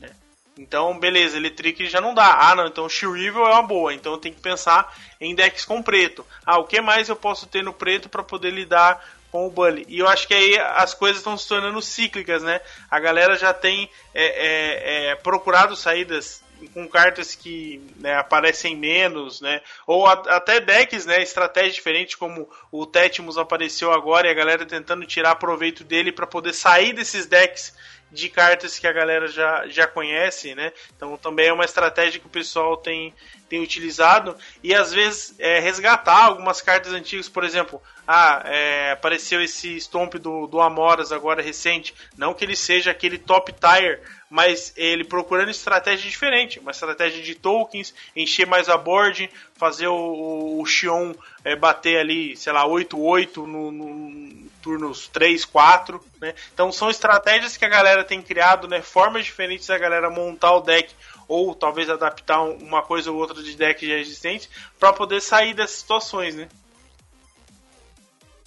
Né? 0.00 0.08
Então, 0.56 0.98
beleza, 0.98 1.36
Electricity 1.36 1.90
já 1.90 2.00
não 2.00 2.14
dá. 2.14 2.38
Ah, 2.40 2.54
não, 2.54 2.66
então 2.66 2.88
Shrivel 2.88 3.46
é 3.46 3.50
uma 3.50 3.62
boa. 3.62 3.92
Então 3.92 4.12
eu 4.12 4.18
tenho 4.18 4.34
que 4.34 4.40
pensar 4.40 4.90
em 5.20 5.34
decks 5.34 5.66
com 5.66 5.82
preto. 5.82 6.24
Ah, 6.42 6.58
o 6.58 6.64
que 6.64 6.80
mais 6.80 7.10
eu 7.10 7.16
posso 7.16 7.46
ter 7.46 7.62
no 7.62 7.74
preto 7.74 8.08
para 8.08 8.22
poder 8.22 8.48
lidar 8.48 9.04
com 9.30 9.46
o 9.46 9.50
Bully. 9.50 9.84
E 9.90 9.98
eu 9.98 10.08
acho 10.08 10.26
que 10.26 10.32
aí 10.32 10.58
as 10.58 10.94
coisas 10.94 11.18
estão 11.18 11.36
se 11.36 11.46
tornando 11.46 11.82
cíclicas, 11.82 12.42
né? 12.42 12.58
A 12.90 12.98
galera 12.98 13.36
já 13.36 13.52
tem 13.52 13.90
é, 14.14 14.24
é, 14.24 15.10
é, 15.10 15.14
procurado 15.16 15.76
saídas 15.76 16.42
com 16.74 16.88
cartas 16.88 17.34
que 17.34 17.80
né, 17.96 18.14
aparecem 18.14 18.76
menos, 18.76 19.40
né? 19.40 19.60
Ou 19.86 20.06
a, 20.06 20.12
até 20.12 20.60
decks, 20.60 21.06
né? 21.06 21.22
Estratégias 21.22 21.74
diferentes, 21.74 22.14
como 22.14 22.48
o 22.72 22.86
Tétimos 22.86 23.38
apareceu 23.38 23.92
agora 23.92 24.26
e 24.26 24.30
a 24.30 24.34
galera 24.34 24.66
tentando 24.66 25.06
tirar 25.06 25.36
proveito 25.36 25.84
dele 25.84 26.10
para 26.10 26.26
poder 26.26 26.52
sair 26.52 26.92
desses 26.92 27.26
decks 27.26 27.74
de 28.10 28.28
cartas 28.28 28.78
que 28.78 28.86
a 28.86 28.92
galera 28.92 29.28
já, 29.28 29.66
já 29.68 29.86
conhece, 29.86 30.54
né? 30.54 30.72
Então 30.96 31.16
também 31.16 31.48
é 31.48 31.52
uma 31.52 31.64
estratégia 31.64 32.18
que 32.18 32.26
o 32.26 32.30
pessoal 32.30 32.76
tem, 32.76 33.14
tem 33.48 33.60
utilizado 33.60 34.36
e 34.62 34.74
às 34.74 34.92
vezes 34.92 35.34
é, 35.38 35.60
resgatar 35.60 36.24
algumas 36.24 36.60
cartas 36.60 36.92
antigas, 36.92 37.28
por 37.28 37.44
exemplo, 37.44 37.82
ah, 38.06 38.42
é, 38.46 38.92
apareceu 38.92 39.42
esse 39.42 39.78
Stomp 39.78 40.14
do, 40.14 40.46
do 40.46 40.60
Amoras 40.60 41.12
agora 41.12 41.42
recente, 41.42 41.94
não 42.16 42.32
que 42.32 42.44
ele 42.44 42.56
seja 42.56 42.90
aquele 42.90 43.18
top 43.18 43.52
tier, 43.52 44.02
mas 44.30 44.72
ele 44.76 45.04
procurando 45.04 45.50
estratégia 45.50 46.10
diferente, 46.10 46.58
uma 46.58 46.70
estratégia 46.70 47.22
de 47.22 47.34
tokens, 47.34 47.94
encher 48.14 48.46
mais 48.46 48.68
a 48.68 48.76
board, 48.76 49.30
fazer 49.54 49.88
o, 49.88 50.62
Xion 50.66 51.14
é, 51.44 51.56
bater 51.56 51.98
ali, 51.98 52.36
sei 52.36 52.52
lá, 52.52 52.66
8-8 52.66 53.36
no, 53.38 53.70
no, 53.72 54.48
turnos 54.62 55.08
3, 55.08 55.44
4, 55.44 56.00
né? 56.20 56.34
Então 56.52 56.70
são 56.70 56.90
estratégias 56.90 57.56
que 57.56 57.64
a 57.64 57.68
galera 57.68 58.04
tem 58.04 58.20
criado, 58.20 58.68
né? 58.68 58.82
Formas 58.82 59.24
diferentes 59.24 59.66
da 59.66 59.78
galera 59.78 60.10
montar 60.10 60.56
o 60.56 60.60
deck 60.60 60.92
ou 61.26 61.54
talvez 61.54 61.88
adaptar 61.88 62.42
uma 62.42 62.82
coisa 62.82 63.10
ou 63.10 63.18
outra 63.18 63.42
de 63.42 63.56
deck 63.56 63.86
já 63.86 63.96
existente 63.96 64.48
para 64.78 64.92
poder 64.92 65.20
sair 65.20 65.54
dessas 65.54 65.76
situações, 65.76 66.34
né? 66.34 66.48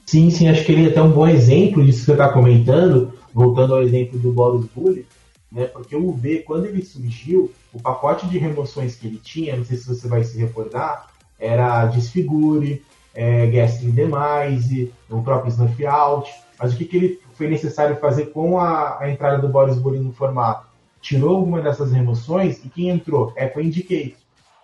Sim, 0.06 0.30
sim, 0.30 0.50
acho 0.50 0.66
que 0.66 0.72
ele 0.74 0.88
é 0.88 0.90
até 0.90 1.02
um 1.02 1.12
bom 1.12 1.28
exemplo 1.28 1.86
disso 1.86 2.00
que 2.00 2.06
você 2.06 2.12
está 2.12 2.30
comentando, 2.30 3.18
voltando 3.34 3.76
ao 3.76 3.82
exemplo 3.82 4.20
do 4.20 4.32
Boros 4.32 4.66
Bully, 4.76 5.06
né? 5.52 5.66
Porque 5.66 5.95
o 5.95 6.08
UV, 6.08 6.43
quando 6.43 6.66
ele 6.66 6.82
surgiu, 6.84 7.52
o 7.74 7.82
pacote 7.82 8.28
de 8.28 8.38
remoções 8.38 8.95
que 8.95 9.08
ele 9.08 9.18
tinha, 9.18 9.58
não 9.58 9.66
sei 9.66 9.78
se 9.78 9.88
você 9.88 10.08
vai 10.08 10.24
se 10.24 10.38
recordar, 10.38 11.08
era 11.38 11.86
Desfigure, 11.88 12.84
é, 13.14 13.47
Gastring 13.47 13.91
Demise, 13.91 14.93
o 15.10 15.22
próprio 15.22 15.49
Snuff 15.49 15.86
Out. 15.86 16.32
Mas 16.58 16.74
o 16.74 16.78
que, 16.78 16.86
que 16.86 16.95
ele 16.95 17.20
foi 17.34 17.49
necessário 17.49 17.97
fazer 17.97 18.28
com 18.28 18.60
a, 18.60 18.99
a 18.99 19.10
entrada 19.10 19.39
do 19.39 19.49
Boris 19.49 19.78
Bully 19.78 19.99
no 19.99 20.14
formato? 20.14 20.68
Tirou 21.02 21.38
alguma 21.38 21.60
dessas 21.60 21.91
remoções 21.91 22.64
e 22.64 22.70
quem 22.70 22.89
entrou? 22.89 23.34
Echo 23.36 23.60
Indicate. 23.60 24.16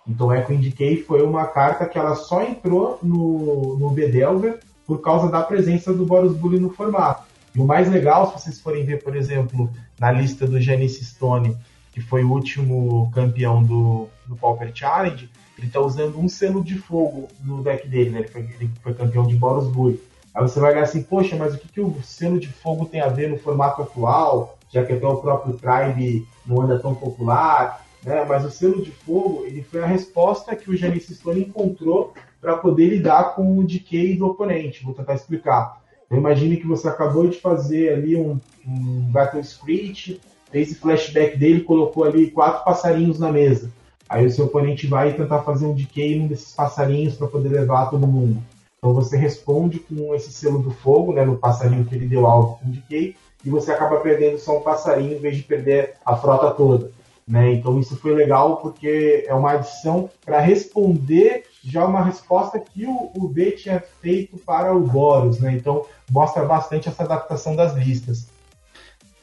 Então 0.08 0.34
Echo 0.34 0.54
Indicate 0.54 1.04
foi 1.04 1.24
uma 1.24 1.48
carta 1.48 1.86
que 1.86 1.98
ela 1.98 2.16
só 2.16 2.44
entrou 2.44 3.00
no, 3.02 3.78
no 3.78 3.90
Bedelver 3.90 4.60
por 4.86 5.02
causa 5.02 5.30
da 5.30 5.42
presença 5.42 5.92
do 5.92 6.06
Boros 6.06 6.38
Bully 6.38 6.60
no 6.60 6.70
formato. 6.70 7.27
E 7.56 7.60
o 7.60 7.66
mais 7.66 7.90
legal, 7.90 8.28
se 8.28 8.44
vocês 8.44 8.60
forem 8.60 8.84
ver, 8.84 9.04
por 9.04 9.16
exemplo, 9.16 9.70
na 10.00 10.12
lista 10.12 10.46
do 10.46 10.60
Janice 10.60 11.04
Stone, 11.04 11.58
que 11.92 12.02
foi 12.02 12.24
o 12.24 12.32
último 12.32 13.10
campeão 13.12 13.64
do, 13.64 14.08
do 14.28 14.36
Pauper 14.36 14.72
Challenge, 14.74 15.30
ele 15.58 15.68
está 15.68 15.80
usando 15.80 16.20
um 16.20 16.30
selo 16.30 16.64
de 16.64 16.78
fogo 16.78 17.28
no 17.44 17.64
deck 17.64 17.88
dele, 17.88 18.12
né? 18.12 18.20
Ele 18.20 18.28
foi, 18.28 18.42
ele 18.42 18.72
foi 18.84 18.94
campeão 18.94 19.26
de 19.26 19.36
Boros 19.36 19.68
Bully. 19.68 20.00
Aí 20.34 20.42
você 20.44 20.60
vai 20.60 20.72
olhar 20.72 20.84
assim, 20.84 21.02
poxa, 21.02 21.36
mas 21.36 21.56
o 21.56 21.58
que, 21.58 21.68
que 21.68 21.82
o 21.82 22.00
selo 22.04 22.40
de 22.40 22.48
fogo 22.48 22.86
tem 22.86 23.02
a 23.02 23.08
ver 23.08 23.28
no 23.28 23.40
formato 23.40 23.82
atual, 23.82 24.58
já 24.72 24.86
que 24.86 24.94
até 24.94 25.08
o 25.08 25.18
próprio 25.18 25.56
Tribe 25.56 26.28
não 26.46 26.62
anda 26.62 26.78
tão 26.78 26.94
popular, 26.94 27.84
né? 28.04 28.24
Mas 28.26 28.46
o 28.46 28.52
selo 28.52 28.84
de 28.84 28.92
fogo, 28.92 29.46
ele 29.46 29.64
foi 29.64 29.82
a 29.82 29.88
resposta 29.88 30.56
que 30.56 30.70
o 30.70 30.78
Janice 30.78 31.16
Stone 31.16 31.42
encontrou 31.42 32.14
para 32.40 32.56
poder 32.58 32.88
lidar 32.88 33.34
com 33.34 33.58
o 33.58 33.66
decay 33.66 34.16
do 34.16 34.28
oponente. 34.28 34.84
Vou 34.84 34.94
tentar 34.94 35.16
explicar. 35.16 35.82
Imagine 36.10 36.58
que 36.58 36.68
você 36.68 36.88
acabou 36.88 37.28
de 37.28 37.40
fazer 37.40 37.94
ali 37.94 38.16
um, 38.16 38.40
um 38.66 39.02
Battle 39.12 39.44
Screech, 39.44 40.22
fez 40.52 40.70
esse 40.70 40.80
flashback 40.80 41.38
dele, 41.38 41.62
colocou 41.62 42.06
ali 42.06 42.32
quatro 42.32 42.64
passarinhos 42.64 43.20
na 43.20 43.32
mesa. 43.32 43.72
Aí 44.08 44.26
o 44.26 44.32
seu 44.32 44.46
oponente 44.46 44.88
vai 44.88 45.14
tentar 45.14 45.44
fazer 45.44 45.66
um 45.66 45.74
decay 45.74 46.18
num 46.18 46.28
desses 46.28 46.54
passarinhos 46.54 47.16
para 47.16 47.28
poder 47.28 47.50
levar 47.50 47.90
todo 47.90 48.08
mundo. 48.08 48.42
Então 48.78 48.94
você 48.94 49.18
responde 49.18 49.80
com 49.80 50.16
esse 50.16 50.32
selo 50.32 50.60
do 50.60 50.72
fogo, 50.72 51.12
né, 51.12 51.26
no 51.26 51.38
passarinho 51.38 51.84
que 51.84 51.96
ele 51.96 52.08
deu 52.08 52.26
alvo 52.26 52.60
com 52.60 52.70
decay, 52.70 53.16
e 53.44 53.50
você 53.50 53.72
acaba 53.72 53.98
perdendo 54.00 54.38
só 54.38 54.58
um 54.58 54.62
passarinho 54.62 55.18
em 55.18 55.20
vez 55.20 55.36
de 55.36 55.44
perder 55.44 55.96
a 56.06 56.16
frota 56.16 56.52
toda. 56.52 56.92
Né? 57.28 57.54
Então 57.54 57.80
isso 57.80 57.98
foi 57.98 58.14
legal 58.14 58.58
porque 58.58 59.26
é 59.28 59.34
uma 59.34 59.54
adição 59.54 60.10
para 60.26 60.40
responder 60.40 61.44
já 61.64 61.86
uma 61.86 62.04
resposta 62.04 62.58
que 62.60 62.86
o, 62.86 63.12
o 63.16 63.28
B 63.28 63.52
tinha 63.52 63.84
feito 64.02 64.38
para 64.38 64.74
o 64.74 64.80
Boros. 64.80 65.40
Né? 65.40 65.54
Então 65.54 65.86
mostra 66.10 66.46
bastante 66.46 66.88
essa 66.88 67.04
adaptação 67.04 67.56
das 67.56 67.76
listas. 67.76 68.30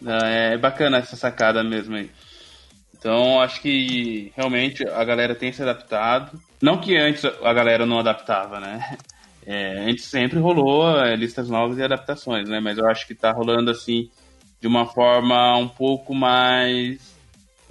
É 0.07 0.59
bacana 0.59 0.99
essa 0.99 1.17
sacada 1.17 1.65
mesmo 1.65 1.97
aí. 1.97 2.11
Então, 3.05 3.39
acho 3.41 3.61
que 3.61 4.33
realmente 4.35 4.83
a 4.89 5.05
galera 5.05 5.35
tem 5.35 5.53
se 5.53 5.61
adaptado. 5.61 6.41
Não 6.61 6.81
que 6.81 6.97
antes 6.97 7.23
a 7.25 7.53
galera 7.53 7.85
não 7.85 7.99
adaptava, 7.99 8.61
né? 8.61 8.97
É, 9.47 9.91
antes 9.91 10.07
sempre 10.07 10.39
rolou 10.39 10.89
é, 10.99 11.15
listas 11.15 11.51
novas 11.51 11.77
e 11.77 11.83
adaptações, 11.83 12.49
né? 12.49 12.61
Mas 12.61 12.79
eu 12.79 12.89
acho 12.89 13.07
que 13.07 13.15
tá 13.15 13.31
rolando 13.31 13.71
assim 13.71 14.09
de 14.59 14.67
uma 14.67 14.87
forma 14.87 15.55
um 15.59 15.69
pouco 15.69 16.15
mais. 16.15 17.14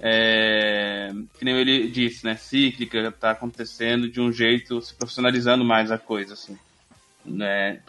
É, 0.06 1.10
que 1.38 1.46
nem 1.46 1.56
ele 1.56 1.88
disse, 1.88 2.26
né? 2.26 2.36
Cíclica, 2.36 3.10
tá 3.10 3.30
acontecendo 3.30 4.06
de 4.06 4.20
um 4.20 4.30
jeito, 4.30 4.78
se 4.82 4.94
profissionalizando 4.94 5.64
mais 5.64 5.90
a 5.90 5.96
coisa, 5.96 6.34
assim. 6.34 6.58
Né? 7.24 7.80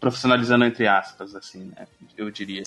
Profissionalizando 0.00 0.64
entre 0.64 0.88
aspas, 0.88 1.36
assim, 1.36 1.72
né? 1.76 1.86
Eu 2.16 2.32
diria. 2.32 2.64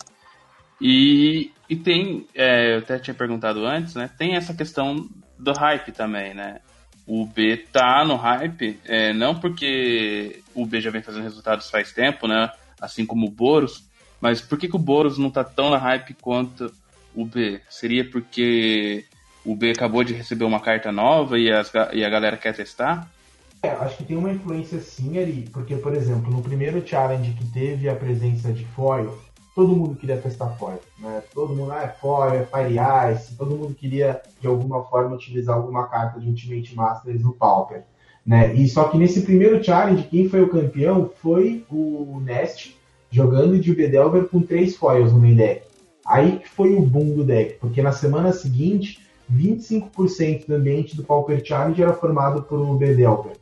E, 0.80 1.52
e 1.70 1.76
tem, 1.76 2.26
é, 2.34 2.76
eu 2.76 2.80
até 2.80 2.98
tinha 2.98 3.14
perguntado 3.14 3.66
antes, 3.66 3.96
né? 3.96 4.10
Tem 4.18 4.38
essa 4.38 4.54
questão 4.54 5.10
do 5.38 5.52
hype 5.52 5.92
também, 5.92 6.34
né? 6.34 6.62
O 7.06 7.26
B 7.26 7.58
tá 7.58 8.06
no 8.06 8.16
hype, 8.16 8.80
é, 8.86 9.12
não 9.12 9.38
porque 9.38 10.42
o 10.56 10.66
B 10.66 10.80
já 10.80 10.90
vem 10.90 11.02
fazendo 11.02 11.24
resultados 11.24 11.70
faz 11.70 11.92
tempo, 11.92 12.30
né? 12.30 12.50
Assim 12.80 13.06
como 13.06 13.28
o 13.28 13.32
Boros, 13.32 13.84
mas 14.22 14.40
por 14.40 14.58
que, 14.58 14.70
que 14.70 14.76
o 14.78 14.80
Boros 14.80 15.18
não 15.18 15.30
tá 15.30 15.44
tão 15.44 15.70
na 15.70 15.78
hype 15.78 16.14
quanto 16.14 16.72
o 17.22 17.26
B? 17.26 17.60
Seria 17.70 18.10
porque 18.10 19.06
o 19.46 19.56
B 19.56 19.72
acabou 19.72 20.04
de 20.04 20.14
receber 20.14 20.46
uma 20.46 20.60
carta 20.60 20.92
nova 20.92 21.38
e, 21.38 21.52
as, 21.52 21.72
e 21.94 22.04
a 22.04 22.10
galera 22.10 22.38
quer 22.38 22.56
testar? 22.56 23.10
É, 23.62 23.70
acho 23.72 23.98
que 23.98 24.06
tem 24.06 24.16
uma 24.16 24.32
influência 24.32 24.80
sim 24.80 25.18
ali, 25.18 25.50
porque, 25.52 25.76
por 25.76 25.94
exemplo, 25.94 26.32
no 26.32 26.42
primeiro 26.42 26.86
challenge 26.86 27.32
que 27.32 27.46
teve 27.52 27.90
a 27.90 27.96
presença 27.96 28.54
de 28.54 28.64
foil, 28.68 29.18
todo 29.54 29.76
mundo 29.76 29.96
queria 29.96 30.16
testar 30.18 30.48
foil, 30.52 30.80
né? 30.98 31.22
Todo 31.34 31.54
mundo, 31.54 31.74
ah, 31.74 31.84
é 31.84 31.88
foil, 31.90 32.34
é 32.36 32.46
Fire 32.46 32.78
Ice, 33.14 33.36
todo 33.36 33.58
mundo 33.58 33.74
queria, 33.74 34.22
de 34.40 34.48
alguma 34.48 34.86
forma, 34.86 35.16
utilizar 35.16 35.58
alguma 35.58 35.88
carta 35.88 36.20
de 36.20 36.28
Ultimate 36.28 36.74
Masters 36.74 37.22
no 37.22 37.34
Pauper. 37.34 37.84
Né? 38.26 38.54
E 38.54 38.70
só 38.70 38.86
que 38.86 38.98
nesse 38.98 39.22
primeiro 39.22 39.62
challenge, 39.62 40.08
quem 40.08 40.30
foi 40.30 40.42
o 40.42 40.50
campeão 40.50 41.12
foi 41.22 41.66
o 41.70 42.22
Nest, 42.24 42.78
jogando 43.12 43.60
de 43.60 43.74
Bedelver 43.74 44.26
com 44.26 44.42
três 44.42 44.78
foils 44.78 45.12
no 45.12 45.20
main 45.20 45.36
deck. 45.36 45.64
Aí 46.10 46.40
que 46.40 46.50
foi 46.50 46.74
o 46.74 46.82
boom 46.82 47.12
do 47.14 47.24
deck, 47.24 47.60
porque 47.60 47.84
na 47.84 47.92
semana 47.92 48.34
seguinte, 48.34 49.00
25% 49.32 50.48
do 50.48 50.56
ambiente 50.56 50.96
do 50.98 51.04
Pauper 51.04 51.46
Challenge 51.46 51.80
era 51.80 51.94
formado 51.94 52.42
por 52.42 52.60
um 52.60 52.76
Bedelver. 52.76 53.34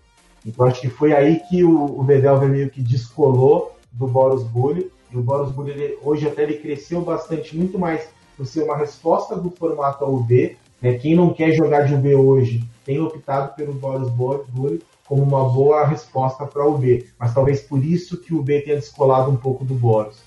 Então 0.46 0.66
acho 0.66 0.82
que 0.82 0.90
foi 0.90 1.14
aí 1.14 1.40
que 1.50 1.64
o, 1.64 1.86
o 1.98 2.04
Bedelver 2.04 2.50
meio 2.50 2.70
que 2.70 2.82
descolou 2.82 3.78
do 3.90 4.06
Boros 4.06 4.44
Bully, 4.44 4.92
e 5.10 5.18
o 5.18 5.22
Boros 5.22 5.50
Bully 5.50 5.72
ele, 5.72 5.98
hoje 6.04 6.28
até 6.28 6.44
ele 6.44 6.56
cresceu 6.56 7.02
bastante, 7.02 7.56
muito 7.56 7.80
mais 7.80 8.10
por 8.36 8.46
ser 8.46 8.64
uma 8.64 8.76
resposta 8.76 9.34
do 9.34 9.50
formato 9.50 10.04
UB. 10.04 10.58
Né? 10.82 10.96
Quem 10.96 11.16
não 11.16 11.34
quer 11.34 11.54
jogar 11.54 11.84
de 11.84 11.96
UB 11.96 12.16
hoje 12.16 12.64
tem 12.84 13.00
optado 13.00 13.56
pelo 13.56 13.74
Boros 13.74 14.10
Bully 14.50 14.84
como 15.08 15.24
uma 15.24 15.48
boa 15.48 15.86
resposta 15.86 16.46
para 16.46 16.68
o 16.68 16.76
UB, 16.76 17.06
mas 17.18 17.34
talvez 17.34 17.62
por 17.62 17.82
isso 17.82 18.18
que 18.18 18.34
o 18.34 18.40
UB 18.40 18.62
tenha 18.62 18.76
descolado 18.76 19.32
um 19.32 19.38
pouco 19.38 19.64
do 19.64 19.74
Boros. 19.74 20.27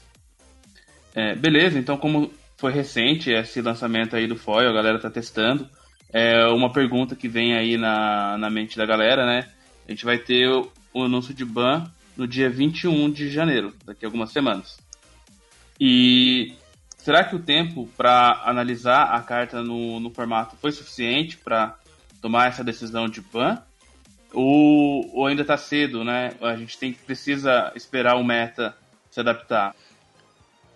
É, 1.21 1.35
beleza, 1.35 1.79
então 1.79 1.99
como 1.99 2.33
foi 2.57 2.73
recente 2.73 3.31
esse 3.31 3.61
lançamento 3.61 4.17
aí 4.17 4.27
do 4.27 4.37
Foil, 4.37 4.71
a 4.71 4.73
galera 4.73 4.99
tá 4.99 5.11
testando, 5.11 5.69
é 6.11 6.47
uma 6.47 6.73
pergunta 6.73 7.15
que 7.15 7.29
vem 7.29 7.55
aí 7.55 7.77
na, 7.77 8.39
na 8.39 8.49
mente 8.49 8.79
da 8.79 8.87
galera, 8.87 9.27
né? 9.27 9.47
A 9.87 9.91
gente 9.91 10.03
vai 10.03 10.17
ter 10.17 10.49
o, 10.49 10.73
o 10.95 11.03
anúncio 11.03 11.35
de 11.35 11.45
ban 11.45 11.85
no 12.17 12.27
dia 12.27 12.49
21 12.49 13.11
de 13.11 13.29
janeiro, 13.29 13.75
daqui 13.85 14.07
a 14.07 14.09
algumas 14.09 14.33
semanas. 14.33 14.79
E 15.79 16.55
será 16.97 17.23
que 17.23 17.37
o 17.37 17.43
tempo 17.43 17.87
para 17.99 18.41
analisar 18.47 19.15
a 19.15 19.21
carta 19.21 19.63
no, 19.63 20.01
no 20.01 20.09
formato 20.09 20.57
foi 20.57 20.73
suficiente 20.73 21.37
para 21.37 21.77
tomar 22.23 22.49
essa 22.49 22.65
decisão 22.65 23.07
de 23.11 23.21
ban? 23.21 23.59
Ou, 24.33 25.11
ou 25.15 25.27
ainda 25.27 25.43
está 25.43 25.59
cedo, 25.59 26.03
né? 26.03 26.33
A 26.41 26.57
gente 26.57 26.79
tem 26.79 26.95
precisa 26.95 27.73
esperar 27.75 28.17
o 28.17 28.25
meta 28.25 28.75
se 29.11 29.21
adaptar. 29.21 29.75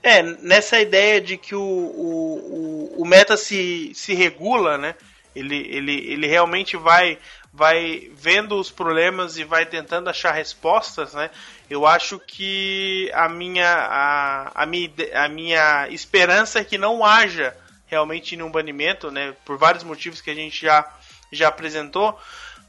É, 0.05 0.23
nessa 0.23 0.79
ideia 0.79 1.19
de 1.19 1.39
que 1.39 1.55
o, 1.55 1.63
o, 1.63 2.95
o, 2.99 3.07
meta 3.07 3.39
se, 3.39 3.91
se 3.95 4.13
regula, 4.13 4.77
né? 4.77 4.95
Ele, 5.35 5.57
ele, 5.57 6.13
ele 6.13 6.27
realmente 6.27 6.77
vai 6.77 7.19
vai 7.51 8.11
vendo 8.15 8.59
os 8.59 8.71
problemas 8.71 9.39
e 9.39 9.45
vai 9.45 9.65
tentando 9.65 10.11
achar 10.11 10.33
respostas, 10.33 11.15
né? 11.15 11.31
Eu 11.71 11.87
acho 11.87 12.19
que 12.19 13.11
a 13.15 13.29
minha, 13.29 13.67
a, 13.67 14.63
a 14.63 14.67
minha, 14.67 14.91
a 15.15 15.29
minha 15.29 15.89
esperança 15.89 16.59
é 16.59 16.65
que 16.65 16.77
não 16.77 17.03
haja 17.03 17.57
realmente 17.87 18.37
nenhum 18.37 18.51
banimento, 18.51 19.11
né? 19.11 19.35
Por 19.43 19.57
vários 19.57 19.85
motivos 19.85 20.21
que 20.21 20.31
a 20.31 20.35
gente 20.35 20.67
já, 20.67 20.87
já 21.33 21.49
apresentou. 21.49 22.19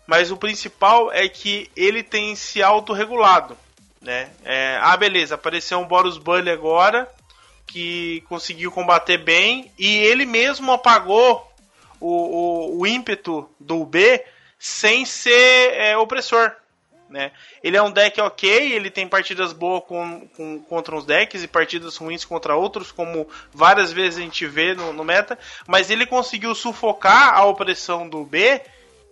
Mas 0.07 0.31
o 0.31 0.37
principal 0.37 1.11
é 1.11 1.27
que 1.27 1.69
ele 1.75 2.01
tem 2.01 2.33
se 2.35 2.63
autorregulado, 2.63 3.57
né? 3.99 4.29
É, 4.45 4.79
ah, 4.81 4.95
beleza, 4.95 5.35
apareceu 5.35 5.79
um 5.79 5.87
Boros 5.87 6.17
Bully 6.17 6.49
agora 6.49 7.13
que 7.65 8.21
conseguiu 8.29 8.71
combater 8.71 9.17
bem 9.17 9.71
e 9.77 9.97
ele 9.97 10.25
mesmo 10.25 10.71
apagou 10.71 11.51
o, 11.99 12.07
o, 12.07 12.79
o 12.79 12.87
ímpeto 12.87 13.49
do 13.59 13.85
B 13.85 14.23
sem 14.57 15.05
ser 15.05 15.73
é, 15.73 15.97
opressor. 15.97 16.51
Né? 17.09 17.31
Ele 17.63 17.77
é 17.77 17.81
um 17.81 17.91
deck 17.91 18.19
ok, 18.19 18.73
ele 18.73 18.89
tem 18.89 19.07
partidas 19.07 19.53
boas 19.53 19.83
com, 19.85 20.27
com, 20.35 20.59
contra 20.63 20.95
uns 20.95 21.05
decks 21.05 21.43
e 21.43 21.47
partidas 21.47 21.95
ruins 21.97 22.25
contra 22.25 22.55
outros, 22.55 22.91
como 22.91 23.27
várias 23.53 23.91
vezes 23.91 24.19
a 24.19 24.21
gente 24.21 24.45
vê 24.47 24.73
no, 24.73 24.91
no 24.91 25.03
meta, 25.03 25.37
mas 25.67 25.89
ele 25.89 26.05
conseguiu 26.05 26.55
sufocar 26.55 27.35
a 27.35 27.45
opressão 27.45 28.09
do 28.09 28.23
B 28.23 28.61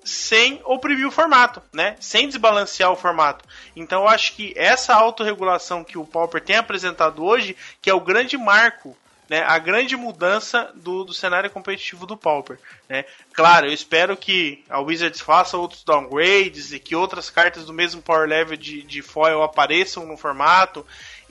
sem 0.04 0.62
oprimir 0.64 1.08
o 1.08 1.12
formato, 1.12 1.62
né? 1.72 1.96
Sem 2.00 2.28
desbalancear 2.28 2.92
o 2.92 2.96
formato. 2.96 3.46
Então 3.76 4.04
eu 4.04 4.08
acho 4.08 4.34
que 4.34 4.54
essa 4.56 4.94
autorregulação 4.94 5.84
que 5.84 5.98
o 5.98 6.06
Pauper 6.06 6.42
tem 6.42 6.58
apresentado 6.58 7.24
hoje, 7.24 7.56
que 7.82 7.90
é 7.90 7.94
o 7.94 8.00
grande 8.00 8.38
marco 8.38 8.96
né, 9.30 9.44
a 9.48 9.58
grande 9.58 9.96
mudança 9.96 10.72
do, 10.76 11.04
do 11.04 11.14
cenário 11.14 11.50
competitivo 11.50 12.06
do 12.06 12.18
Pauper. 12.18 12.60
Né? 12.88 13.06
Claro, 13.34 13.68
eu 13.68 13.74
espero 13.74 14.18
que 14.18 14.64
a 14.70 14.80
Wizards 14.80 15.22
faça 15.22 15.58
outros 15.58 15.84
downgrades 15.84 16.72
e 16.72 16.80
que 16.80 16.96
outras 16.96 17.30
cartas 17.30 17.66
do 17.66 17.74
mesmo 17.74 18.02
power 18.02 18.28
level 18.28 18.58
de, 18.58 18.84
de 18.84 19.02
foil 19.02 19.42
apareçam 19.42 20.06
no 20.06 20.18
formato. 20.18 20.86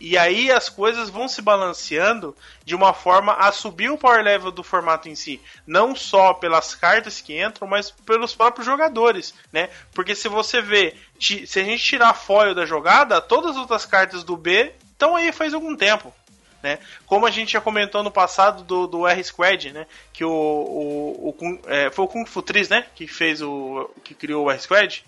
E 0.05 0.19
aí 0.19 0.51
as 0.51 0.69
coisas 0.69 1.09
vão 1.09 1.29
se 1.29 1.41
balanceando 1.41 2.35
de 2.65 2.75
uma 2.75 2.93
forma 2.93 3.35
a 3.35 3.53
subir 3.53 3.89
o 3.89 3.97
power 3.97 4.21
level 4.21 4.51
do 4.51 4.65
formato 4.65 5.09
em 5.09 5.15
si. 5.15 5.41
Não 5.65 5.95
só 5.95 6.35
pelas 6.35 6.75
cartas 6.75 7.21
que 7.21 7.41
entram, 7.41 7.69
mas 7.69 7.93
pelos 7.93 8.35
próprios 8.35 8.67
jogadores, 8.67 9.33
né? 9.53 9.71
Porque 9.95 10.17
se 10.17 10.27
você 10.27 10.61
vê, 10.61 10.97
se 11.21 11.61
a 11.61 11.63
gente 11.63 11.85
tirar 11.85 12.15
foil 12.15 12.53
da 12.53 12.67
jogada, 12.67 13.21
todas 13.21 13.53
as 13.53 13.59
outras 13.59 13.87
cartas 13.87 14.25
do 14.25 14.37
B 14.37 14.73
estão 14.91 15.15
aí 15.15 15.31
faz 15.31 15.55
algum 15.55 15.77
tempo. 15.77 16.13
Né? 16.61 16.81
Como 17.07 17.25
a 17.25 17.31
gente 17.31 17.53
já 17.53 17.61
comentou 17.61 18.03
no 18.03 18.11
passado 18.11 18.65
do, 18.65 18.89
do 18.89 19.07
R-Squad, 19.07 19.73
né? 19.73 19.87
Que 20.13 20.25
o, 20.25 20.31
o, 20.31 21.29
o 21.29 21.61
é, 21.69 21.93
foi 21.93 22.05
o 22.05 22.09
Kung 22.09 22.27
Fu 22.27 22.43
Tris, 22.43 22.69
né? 22.69 22.87
Que 22.97 23.07
fez 23.07 23.41
o. 23.41 23.89
que 24.03 24.15
criou 24.15 24.47
o 24.47 24.51
R-Squad. 24.51 25.05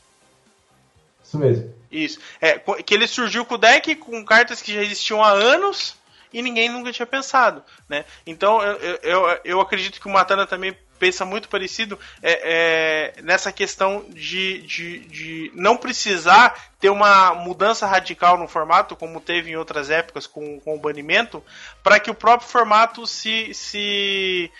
Isso 1.24 1.38
mesmo. 1.38 1.74
Isso. 1.94 2.18
É, 2.40 2.58
que 2.58 2.92
ele 2.92 3.06
surgiu 3.06 3.44
com 3.44 3.54
o 3.54 3.58
deck 3.58 3.94
com 3.96 4.24
cartas 4.24 4.60
que 4.60 4.74
já 4.74 4.82
existiam 4.82 5.22
há 5.22 5.30
anos 5.30 5.96
e 6.32 6.42
ninguém 6.42 6.68
nunca 6.68 6.92
tinha 6.92 7.06
pensado, 7.06 7.62
né? 7.88 8.04
Então 8.26 8.60
eu, 8.60 8.98
eu, 9.02 9.40
eu 9.44 9.60
acredito 9.60 10.00
que 10.00 10.08
o 10.08 10.10
Matana 10.10 10.44
também 10.44 10.76
pensa 10.98 11.24
muito 11.24 11.48
parecido 11.48 11.98
é, 12.22 13.12
é, 13.18 13.22
nessa 13.22 13.52
questão 13.52 14.04
de, 14.08 14.62
de, 14.62 14.98
de, 15.00 15.52
não 15.54 15.76
precisar 15.76 16.72
ter 16.80 16.88
uma 16.88 17.34
mudança 17.34 17.86
radical 17.86 18.36
no 18.36 18.48
formato, 18.48 18.96
como 18.96 19.20
teve 19.20 19.50
em 19.50 19.56
outras 19.56 19.90
épocas 19.90 20.26
com, 20.26 20.58
com 20.60 20.74
o 20.74 20.80
banimento, 20.80 21.44
para 21.82 22.00
que 22.00 22.10
o 22.10 22.14
próprio 22.14 22.48
formato 22.48 23.06
se, 23.06 23.52
se 23.54 24.50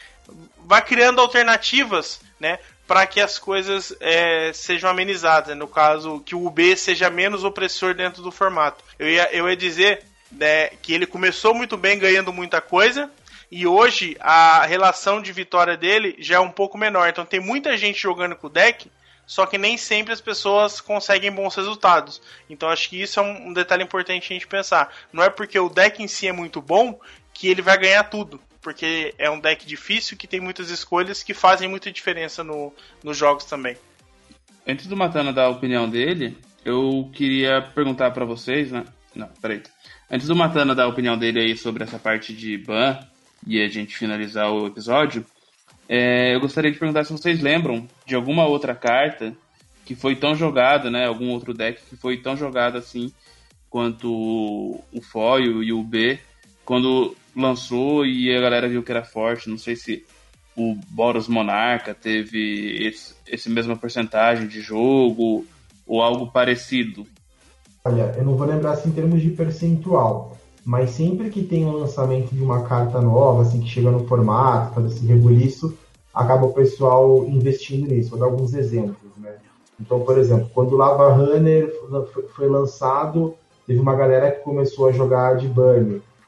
vá 0.59 0.81
criando 0.81 1.21
alternativas, 1.21 2.21
né? 2.39 2.59
Para 2.87 3.07
que 3.07 3.21
as 3.21 3.39
coisas 3.39 3.95
é, 4.01 4.53
sejam 4.53 4.91
amenizadas, 4.91 5.57
no 5.57 5.67
caso, 5.67 6.21
que 6.21 6.35
o 6.35 6.47
UB 6.47 6.77
seja 6.77 7.09
menos 7.09 7.43
opressor 7.43 7.95
dentro 7.95 8.23
do 8.23 8.31
formato. 8.31 8.85
Eu 8.99 9.09
ia, 9.09 9.29
eu 9.33 9.49
ia 9.49 9.57
dizer 9.57 10.05
né, 10.31 10.69
que 10.83 10.93
ele 10.93 11.07
começou 11.07 11.55
muito 11.55 11.77
bem 11.77 11.99
ganhando 11.99 12.33
muita 12.33 12.61
coisa, 12.61 13.11
e 13.51 13.67
hoje 13.67 14.17
a 14.21 14.67
relação 14.67 15.23
de 15.23 15.33
vitória 15.33 15.77
dele 15.77 16.17
já 16.19 16.37
é 16.37 16.41
um 16.41 16.51
pouco 16.51 16.77
menor. 16.77 17.09
Então 17.09 17.25
tem 17.25 17.41
muita 17.41 17.77
gente 17.77 18.01
jogando 18.01 18.37
com 18.37 18.49
o 18.49 18.51
deck, 18.51 18.91
só 19.27 19.47
que 19.47 19.57
nem 19.57 19.77
sempre 19.77 20.13
as 20.13 20.21
pessoas 20.21 20.81
conseguem 20.81 21.31
bons 21.31 21.55
resultados. 21.55 22.21
Então 22.51 22.69
acho 22.69 22.89
que 22.89 23.01
isso 23.01 23.21
é 23.21 23.23
um 23.23 23.53
detalhe 23.53 23.83
importante 23.83 24.33
a 24.33 24.35
gente 24.35 24.47
pensar. 24.47 24.93
Não 25.13 25.23
é 25.23 25.31
porque 25.31 25.59
o 25.59 25.69
deck 25.69 26.03
em 26.03 26.09
si 26.09 26.27
é 26.27 26.33
muito 26.33 26.61
bom 26.61 26.99
que 27.33 27.49
ele 27.49 27.63
vai 27.63 27.79
ganhar 27.79 28.05
tudo. 28.05 28.41
Porque 28.65 29.15
é 29.19 29.31
um 29.31 29.39
deck 29.39 29.67
difícil 29.67 30.17
que 30.17 30.27
tem 30.27 30.41
muitas 30.41 30.71
escolhas 30.71 31.23
que 31.23 31.35
fazem 31.35 31.69
muita 31.69 31.93
diferença 31.93 32.43
no, 32.43 32.73
nos 33.05 33.15
jogos 33.15 33.45
também. 33.45 33.77
Antes 34.67 34.87
do 34.87 34.97
Matana 34.97 35.35
dar 35.35 35.45
a 35.45 35.51
opinião 35.51 35.87
dele, 35.87 36.35
eu 36.65 37.11
queria 37.13 37.61
perguntar 37.61 38.11
para 38.13 38.25
vocês, 38.25 38.73
né? 38.73 38.87
Não, 39.15 39.29
peraí. 39.43 39.63
Antes 40.11 40.27
do 40.27 40.35
Matana 40.35 40.75
dar 40.75 40.85
a 40.85 40.89
opinião 40.89 41.19
dele 41.19 41.41
aí 41.41 41.57
sobre 41.59 41.85
essa 41.85 41.99
parte 41.99 42.33
de 42.33 42.57
ban 42.57 42.99
e 43.47 43.61
a 43.61 43.69
gente 43.69 43.99
finalizar 43.99 44.51
o 44.51 44.67
episódio, 44.67 45.27
é, 45.87 46.35
eu 46.35 46.41
gostaria 46.41 46.73
de 46.73 46.79
perguntar 46.79 47.05
se 47.05 47.13
vocês 47.13 47.43
lembram 47.43 47.87
de 48.07 48.15
alguma 48.15 48.47
outra 48.47 48.75
carta 48.75 49.37
que 49.85 49.95
foi 49.95 50.17
tão 50.17 50.35
jogada, 50.35 50.91
né? 50.91 51.07
Algum 51.07 51.29
outro 51.33 51.53
deck 51.53 51.83
que 51.85 51.97
foi 51.97 52.17
tão 52.17 52.35
jogado 52.35 52.79
assim 52.79 53.13
quanto 53.69 54.09
o 54.11 55.03
Foil 55.03 55.63
e 55.63 55.71
o 55.71 55.83
B, 55.83 56.19
quando 56.65 57.15
lançou 57.37 58.05
e 58.07 58.35
a 58.35 58.41
galera 58.41 58.69
viu 58.69 58.83
que 58.83 58.91
era 58.91 59.05
forte. 59.05 59.49
Não 59.49 59.59
sei 59.59 59.77
se 59.77 60.05
o 60.57 60.77
Boros 60.89 61.29
Monarca 61.29 61.95
teve 61.95 62.77
esse, 62.87 63.15
esse 63.27 63.51
mesma 63.51 63.77
porcentagem 63.77 64.47
de 64.47 64.61
jogo 64.61 65.45
ou 65.87 66.03
algo 66.03 66.31
parecido. 66.31 67.07
Olha, 67.85 68.15
eu 68.17 68.25
não 68.25 68.37
vou 68.37 68.47
lembrar 68.47 68.73
assim 68.73 68.89
em 68.89 68.93
termos 68.93 69.21
de 69.21 69.31
percentual, 69.31 70.37
mas 70.65 70.91
sempre 70.91 71.29
que 71.29 71.43
tem 71.43 71.67
um 71.67 71.73
lançamento 71.73 72.35
de 72.35 72.43
uma 72.43 72.63
carta 72.63 73.01
nova, 73.01 73.43
assim, 73.43 73.61
que 73.61 73.69
chega 73.69 73.91
no 73.91 74.07
formato, 74.07 74.75
faz 74.75 74.93
esse 74.93 75.07
rebuliço, 75.07 75.77
acaba 76.15 76.47
o 76.47 76.53
pessoal 76.55 77.27
investindo 77.27 77.87
nisso. 77.87 78.11
Vou 78.11 78.19
dar 78.19 78.27
alguns 78.27 78.55
exemplos, 78.55 79.13
né? 79.19 79.35
Então, 79.79 80.01
por 80.01 80.17
exemplo, 80.17 80.49
quando 80.55 80.73
o 80.73 80.77
Lava 80.77 81.13
Runner 81.13 81.71
foi 82.35 82.49
lançado, 82.49 83.35
teve 83.67 83.81
uma 83.81 83.95
galera 83.95 84.31
que 84.31 84.43
começou 84.43 84.89
a 84.89 84.93
jogar 84.93 85.37
de 85.37 85.49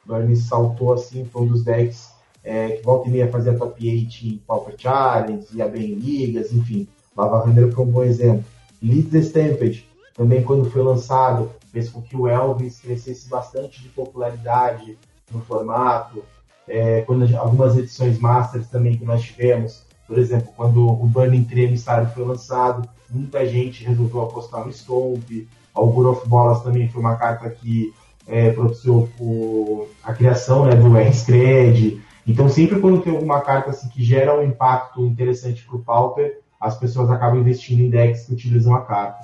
Burn 0.06 0.34
saltou, 0.36 0.92
assim, 0.92 1.24
foi 1.24 1.42
um 1.42 1.46
dos 1.46 1.64
decks 1.64 2.16
é, 2.46 2.76
que 2.76 2.84
volta 2.84 3.08
e 3.08 3.10
meia 3.10 3.28
fazia 3.28 3.58
top 3.58 3.84
8 3.84 4.26
em 4.26 4.40
Pauper 4.46 4.74
Challenge, 4.78 5.44
ia 5.52 5.66
bem 5.66 5.90
em 5.90 5.94
ligas, 5.94 6.52
enfim. 6.52 6.86
Lava 7.16 7.40
Runner 7.40 7.72
foi 7.72 7.84
um 7.84 7.90
bom 7.90 8.04
exemplo. 8.04 8.44
Lead 8.80 9.10
the 9.10 9.18
Stampede, 9.18 9.88
também 10.14 10.44
quando 10.44 10.70
foi 10.70 10.80
lançado, 10.80 11.50
fez 11.72 11.88
com 11.88 12.00
que 12.00 12.16
o 12.16 12.28
Elvis 12.28 12.78
crescesse 12.78 13.28
bastante 13.28 13.82
de 13.82 13.88
popularidade 13.88 14.96
no 15.32 15.40
formato. 15.40 16.22
É, 16.68 17.00
quando 17.02 17.36
algumas 17.36 17.76
edições 17.76 18.18
Masters 18.18 18.68
também 18.68 18.96
que 18.96 19.04
nós 19.04 19.22
tivemos, 19.22 19.82
por 20.06 20.16
exemplo, 20.16 20.52
quando 20.56 20.86
o 20.86 21.06
Burning 21.06 21.44
Tree 21.44 21.64
Emissário 21.64 22.08
foi 22.10 22.24
lançado, 22.24 22.88
muita 23.10 23.44
gente 23.44 23.84
resolveu 23.84 24.22
apostar 24.22 24.64
no 24.64 24.72
Stomp. 24.72 25.48
O 25.74 25.86
Good 25.88 26.08
of 26.08 26.28
Bolas 26.28 26.62
também 26.62 26.88
foi 26.88 27.00
uma 27.00 27.16
carta 27.16 27.50
que 27.50 27.92
é, 28.26 28.50
propiciou 28.50 29.88
a 30.02 30.12
criação 30.12 30.66
né, 30.66 30.74
do 30.74 30.96
R-Scred. 30.96 32.00
Então, 32.26 32.48
sempre 32.48 32.80
quando 32.80 33.00
tem 33.00 33.12
alguma 33.12 33.40
carta 33.40 33.70
assim, 33.70 33.88
que 33.88 34.02
gera 34.04 34.36
um 34.38 34.42
impacto 34.42 35.06
interessante 35.06 35.62
para 35.64 35.76
o 35.76 35.82
Pauper, 35.82 36.40
as 36.60 36.78
pessoas 36.78 37.10
acabam 37.10 37.40
investindo 37.40 37.80
em 37.80 37.90
decks 37.90 38.26
que 38.26 38.32
utilizam 38.32 38.74
a 38.74 38.84
carta. 38.84 39.18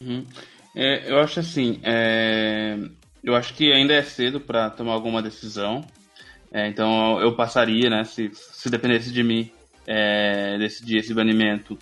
Uhum. 0.00 0.24
É, 0.74 1.10
eu 1.10 1.18
acho 1.18 1.40
assim, 1.40 1.80
é... 1.82 2.76
eu 3.24 3.34
acho 3.34 3.54
que 3.54 3.72
ainda 3.72 3.94
é 3.94 4.02
cedo 4.02 4.38
para 4.38 4.68
tomar 4.68 4.92
alguma 4.92 5.22
decisão. 5.22 5.82
É, 6.52 6.68
então 6.68 7.20
eu 7.20 7.34
passaria, 7.34 7.90
né, 7.90 8.04
se, 8.04 8.30
se 8.32 8.70
dependesse 8.70 9.12
de 9.12 9.22
mim, 9.22 9.50
é, 9.86 10.56
decidir 10.58 10.98
esse 10.98 11.12
banimento, 11.12 11.78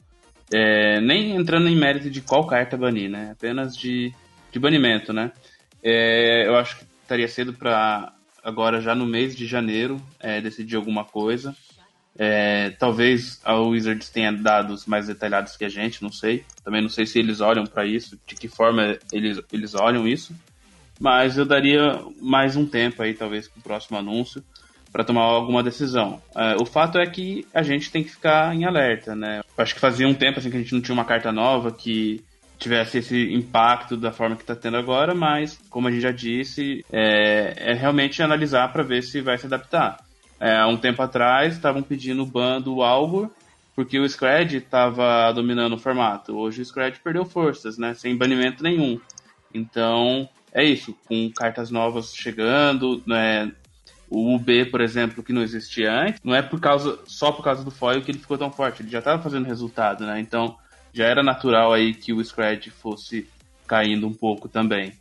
é, 0.52 1.00
nem 1.00 1.36
entrando 1.36 1.68
em 1.68 1.76
mérito 1.76 2.10
de 2.10 2.20
qual 2.20 2.46
carta 2.46 2.76
banir, 2.76 3.10
né, 3.10 3.30
apenas 3.32 3.76
de, 3.76 4.12
de 4.50 4.58
banimento, 4.58 5.12
né. 5.12 5.30
É, 5.84 6.46
eu 6.46 6.56
acho 6.56 6.78
que 6.78 6.84
estaria 7.02 7.28
cedo 7.28 7.52
para 7.52 8.14
agora 8.42 8.80
já 8.80 8.94
no 8.94 9.06
mês 9.06 9.36
de 9.36 9.46
janeiro 9.46 10.00
é, 10.18 10.40
decidir 10.40 10.76
alguma 10.76 11.04
coisa. 11.04 11.54
É, 12.16 12.70
talvez 12.78 13.40
a 13.44 13.54
Wizards 13.56 14.08
tenha 14.08 14.32
dados 14.32 14.86
mais 14.86 15.08
detalhados 15.08 15.56
que 15.56 15.64
a 15.64 15.68
gente, 15.68 16.02
não 16.02 16.10
sei. 16.10 16.44
Também 16.64 16.80
não 16.80 16.88
sei 16.88 17.06
se 17.06 17.18
eles 17.18 17.40
olham 17.40 17.66
para 17.66 17.84
isso, 17.84 18.18
de 18.26 18.34
que 18.34 18.48
forma 18.48 18.96
eles, 19.12 19.40
eles 19.52 19.74
olham 19.74 20.08
isso. 20.08 20.34
Mas 20.98 21.36
eu 21.36 21.44
daria 21.44 22.00
mais 22.20 22.56
um 22.56 22.64
tempo 22.64 23.02
aí, 23.02 23.14
talvez, 23.14 23.48
para 23.48 23.58
o 23.58 23.62
próximo 23.62 23.98
anúncio, 23.98 24.44
para 24.92 25.02
tomar 25.02 25.22
alguma 25.22 25.62
decisão. 25.62 26.22
É, 26.36 26.54
o 26.60 26.64
fato 26.64 26.98
é 26.98 27.06
que 27.06 27.46
a 27.52 27.62
gente 27.62 27.90
tem 27.90 28.04
que 28.04 28.10
ficar 28.10 28.54
em 28.54 28.64
alerta, 28.64 29.14
né? 29.16 29.42
Acho 29.58 29.74
que 29.74 29.80
fazia 29.80 30.06
um 30.06 30.14
tempo 30.14 30.38
assim, 30.38 30.50
que 30.50 30.56
a 30.56 30.60
gente 30.60 30.72
não 30.72 30.80
tinha 30.80 30.94
uma 30.94 31.04
carta 31.04 31.32
nova 31.32 31.72
que 31.72 32.24
tivesse 32.58 32.98
esse 32.98 33.34
impacto 33.34 33.96
da 33.96 34.12
forma 34.12 34.36
que 34.36 34.42
está 34.42 34.54
tendo 34.54 34.76
agora, 34.76 35.14
mas, 35.14 35.58
como 35.68 35.88
a 35.88 35.90
gente 35.90 36.02
já 36.02 36.12
disse, 36.12 36.84
é, 36.92 37.72
é 37.72 37.72
realmente 37.74 38.22
analisar 38.22 38.72
para 38.72 38.82
ver 38.82 39.02
se 39.02 39.20
vai 39.20 39.36
se 39.38 39.46
adaptar. 39.46 39.98
É, 40.40 40.64
um 40.66 40.76
tempo 40.76 41.00
atrás 41.02 41.54
estavam 41.54 41.82
pedindo 41.82 42.22
o 42.22 42.26
ban 42.26 42.60
do 42.60 42.82
porque 43.74 43.98
o 43.98 44.08
Scred 44.08 44.56
estava 44.56 45.32
dominando 45.32 45.74
o 45.74 45.78
formato. 45.78 46.36
Hoje 46.36 46.62
o 46.62 46.64
Scred 46.64 47.00
perdeu 47.00 47.24
forças, 47.24 47.76
né? 47.76 47.94
Sem 47.94 48.16
banimento 48.16 48.62
nenhum. 48.62 49.00
Então, 49.52 50.28
é 50.52 50.64
isso. 50.64 50.96
Com 51.06 51.30
cartas 51.30 51.70
novas 51.70 52.14
chegando, 52.14 53.02
né? 53.06 53.50
O 54.08 54.34
UB, 54.34 54.66
por 54.66 54.80
exemplo, 54.80 55.24
que 55.24 55.32
não 55.32 55.42
existia 55.42 55.92
antes, 55.92 56.20
não 56.22 56.34
é 56.34 56.42
por 56.42 56.60
causa 56.60 56.98
só 57.06 57.32
por 57.32 57.42
causa 57.42 57.64
do 57.64 57.70
foil 57.70 58.02
que 58.02 58.12
ele 58.12 58.18
ficou 58.18 58.38
tão 58.38 58.50
forte. 58.50 58.82
Ele 58.82 58.90
já 58.90 59.00
estava 59.00 59.20
fazendo 59.20 59.46
resultado, 59.46 60.06
né? 60.06 60.20
Então, 60.20 60.56
já 60.94 61.04
era 61.06 61.22
natural 61.22 61.72
aí 61.72 61.92
que 61.92 62.12
o 62.12 62.24
Scred 62.24 62.70
fosse 62.70 63.28
caindo 63.66 64.06
um 64.06 64.14
pouco 64.14 64.48
também. 64.48 64.92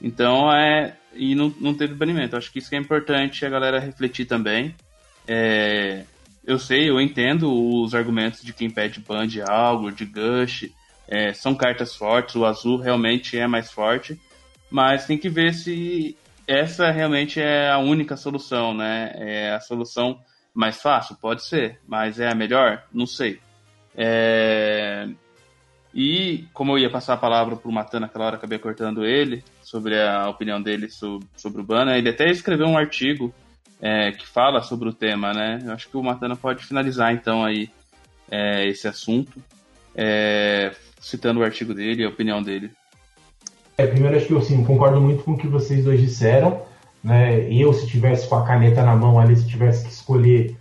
Então, 0.00 0.50
é... 0.50 0.96
E 1.12 1.34
não, 1.34 1.52
não 1.60 1.74
teve 1.74 1.92
banimento. 1.92 2.36
Acho 2.36 2.52
que 2.52 2.60
isso 2.60 2.70
que 2.70 2.76
é 2.76 2.78
importante 2.78 3.44
a 3.44 3.50
galera 3.50 3.80
refletir 3.80 4.26
também. 4.26 4.74
É, 5.26 6.04
eu 6.44 6.58
sei, 6.58 6.88
eu 6.88 7.00
entendo 7.00 7.52
os 7.52 7.94
argumentos 7.94 8.42
de 8.42 8.52
quem 8.52 8.70
pede 8.70 9.00
ban 9.00 9.26
de 9.26 9.42
algo, 9.42 9.90
de 9.90 10.04
Gush. 10.04 10.70
É, 11.06 11.32
são 11.32 11.54
cartas 11.54 11.96
fortes, 11.96 12.36
o 12.36 12.44
azul 12.44 12.78
realmente 12.78 13.36
é 13.36 13.46
mais 13.46 13.70
forte, 13.72 14.18
mas 14.70 15.06
tem 15.06 15.18
que 15.18 15.28
ver 15.28 15.52
se 15.52 16.16
essa 16.46 16.90
realmente 16.92 17.40
é 17.40 17.68
a 17.68 17.78
única 17.78 18.16
solução, 18.16 18.72
né? 18.72 19.12
É 19.16 19.52
a 19.52 19.60
solução 19.60 20.20
mais 20.54 20.80
fácil? 20.80 21.16
Pode 21.20 21.44
ser, 21.44 21.80
mas 21.86 22.20
é 22.20 22.28
a 22.28 22.34
melhor? 22.34 22.84
Não 22.92 23.06
sei. 23.06 23.40
É... 23.96 25.08
E 25.94 26.46
como 26.54 26.72
eu 26.72 26.78
ia 26.78 26.90
passar 26.90 27.14
a 27.14 27.18
palavra 27.18 27.56
para 27.56 27.68
o 27.68 27.72
Matan 27.72 28.00
naquela 28.00 28.26
hora, 28.26 28.36
acabei 28.36 28.58
cortando 28.58 29.04
ele 29.04 29.42
sobre 29.62 30.00
a 30.00 30.28
opinião 30.28 30.62
dele 30.62 30.88
sobre, 30.88 31.26
sobre 31.36 31.60
o 31.60 31.64
Bana. 31.64 31.98
Ele 31.98 32.08
até 32.08 32.30
escreveu 32.30 32.66
um 32.66 32.78
artigo 32.78 33.34
é, 33.80 34.12
que 34.12 34.26
fala 34.26 34.62
sobre 34.62 34.88
o 34.88 34.92
tema, 34.92 35.32
né? 35.32 35.60
Eu 35.64 35.72
acho 35.72 35.88
que 35.88 35.96
o 35.96 36.02
Matana 36.02 36.36
pode 36.36 36.64
finalizar 36.64 37.12
então 37.12 37.44
aí 37.44 37.70
é, 38.30 38.68
esse 38.68 38.86
assunto, 38.86 39.42
é, 39.94 40.70
citando 41.00 41.40
o 41.40 41.44
artigo 41.44 41.74
dele 41.74 42.02
e 42.02 42.04
a 42.04 42.08
opinião 42.08 42.42
dele. 42.42 42.70
É, 43.76 43.86
primeiro 43.86 44.16
acho 44.16 44.26
que 44.26 44.32
eu 44.32 44.38
assim, 44.38 44.62
concordo 44.62 45.00
muito 45.00 45.24
com 45.24 45.32
o 45.32 45.38
que 45.38 45.48
vocês 45.48 45.84
dois 45.84 46.00
disseram. 46.00 46.62
Né? 47.02 47.52
Eu, 47.52 47.72
se 47.72 47.86
tivesse 47.86 48.28
com 48.28 48.36
a 48.36 48.46
caneta 48.46 48.84
na 48.84 48.94
mão 48.94 49.18
ali, 49.18 49.34
se 49.34 49.48
tivesse 49.48 49.86
que 49.86 49.92
escolher, 49.92 50.54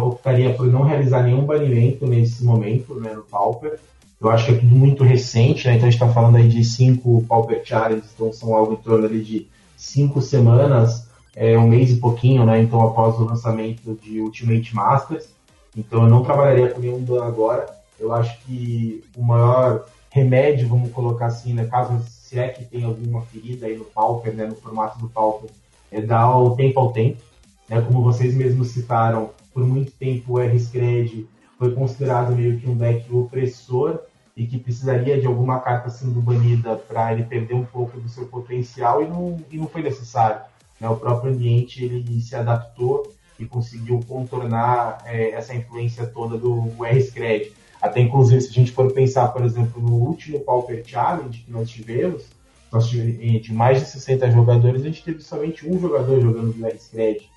optaria 0.00 0.54
por 0.54 0.66
não 0.66 0.82
realizar 0.82 1.22
nenhum 1.22 1.44
banimento 1.44 2.06
nesse 2.06 2.44
momento, 2.44 2.94
né, 2.94 3.12
no 3.12 3.22
Pauper. 3.22 3.80
Eu 4.20 4.30
acho 4.30 4.46
que 4.46 4.52
é 4.52 4.56
tudo 4.56 4.74
muito 4.74 5.02
recente, 5.02 5.66
né? 5.66 5.76
Então 5.76 5.88
a 5.88 5.90
gente 5.90 6.02
está 6.02 6.12
falando 6.12 6.36
aí 6.36 6.46
de 6.46 6.62
cinco 6.62 7.24
Pauper 7.26 7.64
Challenges, 7.64 8.10
então 8.14 8.32
são 8.32 8.54
algo 8.54 8.74
em 8.74 8.76
torno 8.76 9.06
ali 9.06 9.22
de 9.22 9.48
cinco 9.76 10.20
semanas 10.20 11.08
é, 11.34 11.56
um 11.58 11.68
mês 11.68 11.90
e 11.90 11.96
pouquinho, 11.96 12.44
né? 12.44 12.60
Então, 12.60 12.80
após 12.82 13.18
o 13.18 13.24
lançamento 13.24 13.98
de 14.02 14.20
Ultimate 14.20 14.74
Masters. 14.74 15.28
Então, 15.76 16.02
eu 16.02 16.10
não 16.10 16.22
trabalharia 16.22 16.68
com 16.70 16.80
nenhum 16.80 17.00
ban 17.00 17.24
agora. 17.24 17.66
Eu 17.98 18.12
acho 18.12 18.38
que 18.40 19.02
o 19.16 19.22
maior 19.22 19.86
remédio, 20.10 20.68
vamos 20.68 20.90
colocar 20.92 21.26
assim, 21.26 21.54
né? 21.54 21.64
Caso 21.64 22.02
se 22.08 22.38
é 22.38 22.48
que 22.48 22.64
tem 22.64 22.84
alguma 22.84 23.22
ferida 23.22 23.66
aí 23.66 23.76
no 23.76 23.84
Pauper, 23.84 24.34
né? 24.34 24.46
No 24.46 24.56
formato 24.56 24.98
do 24.98 25.08
Pauper, 25.08 25.50
é 25.90 26.00
dar 26.00 26.36
o 26.36 26.56
tempo 26.56 26.78
ao 26.80 26.92
tempo. 26.92 27.22
Né? 27.68 27.80
Como 27.80 28.02
vocês 28.02 28.34
mesmos 28.34 28.68
citaram, 28.68 29.30
por 29.54 29.64
muito 29.64 29.92
tempo 29.92 30.34
o 30.34 30.40
R-Scred 30.40 31.26
foi 31.58 31.72
considerado 31.72 32.34
meio 32.34 32.58
que 32.58 32.68
um 32.68 32.76
deck 32.76 33.12
opressor 33.14 34.00
e 34.36 34.46
que 34.46 34.58
precisaria 34.58 35.20
de 35.20 35.26
alguma 35.26 35.60
carta 35.60 35.90
sendo 35.90 36.20
banida 36.20 36.76
para 36.76 37.12
ele 37.12 37.24
perder 37.24 37.54
um 37.54 37.64
pouco 37.64 38.00
do 38.00 38.08
seu 38.08 38.26
potencial 38.26 39.02
e 39.02 39.08
não, 39.08 39.38
e 39.50 39.56
não 39.56 39.66
foi 39.66 39.82
necessário. 39.82 40.40
Né? 40.80 40.88
O 40.88 40.96
próprio 40.96 41.32
ambiente 41.32 41.84
ele 41.84 42.20
se 42.20 42.34
adaptou 42.34 43.12
e 43.38 43.44
conseguiu 43.44 44.00
contornar 44.06 45.02
é, 45.04 45.30
essa 45.30 45.54
influência 45.54 46.06
toda 46.06 46.36
do 46.36 46.72
R-Scred. 46.84 47.52
Até 47.80 48.00
inclusive, 48.00 48.40
se 48.40 48.50
a 48.50 48.52
gente 48.52 48.72
for 48.72 48.92
pensar, 48.92 49.28
por 49.28 49.44
exemplo, 49.44 49.80
no 49.80 49.94
último 49.94 50.40
Pauper 50.40 50.82
Challenge 50.84 51.38
que 51.38 51.50
nós 51.50 51.68
tivemos, 51.70 52.24
nós 52.70 52.88
tivemos 52.88 53.42
de 53.42 53.52
mais 53.52 53.80
de 53.80 53.86
60 53.86 54.30
jogadores, 54.30 54.82
a 54.82 54.84
gente 54.84 55.02
teve 55.02 55.22
somente 55.22 55.68
um 55.68 55.78
jogador 55.78 56.20
jogando 56.20 56.52
de 56.52 56.64
R-Scred. 56.64 57.28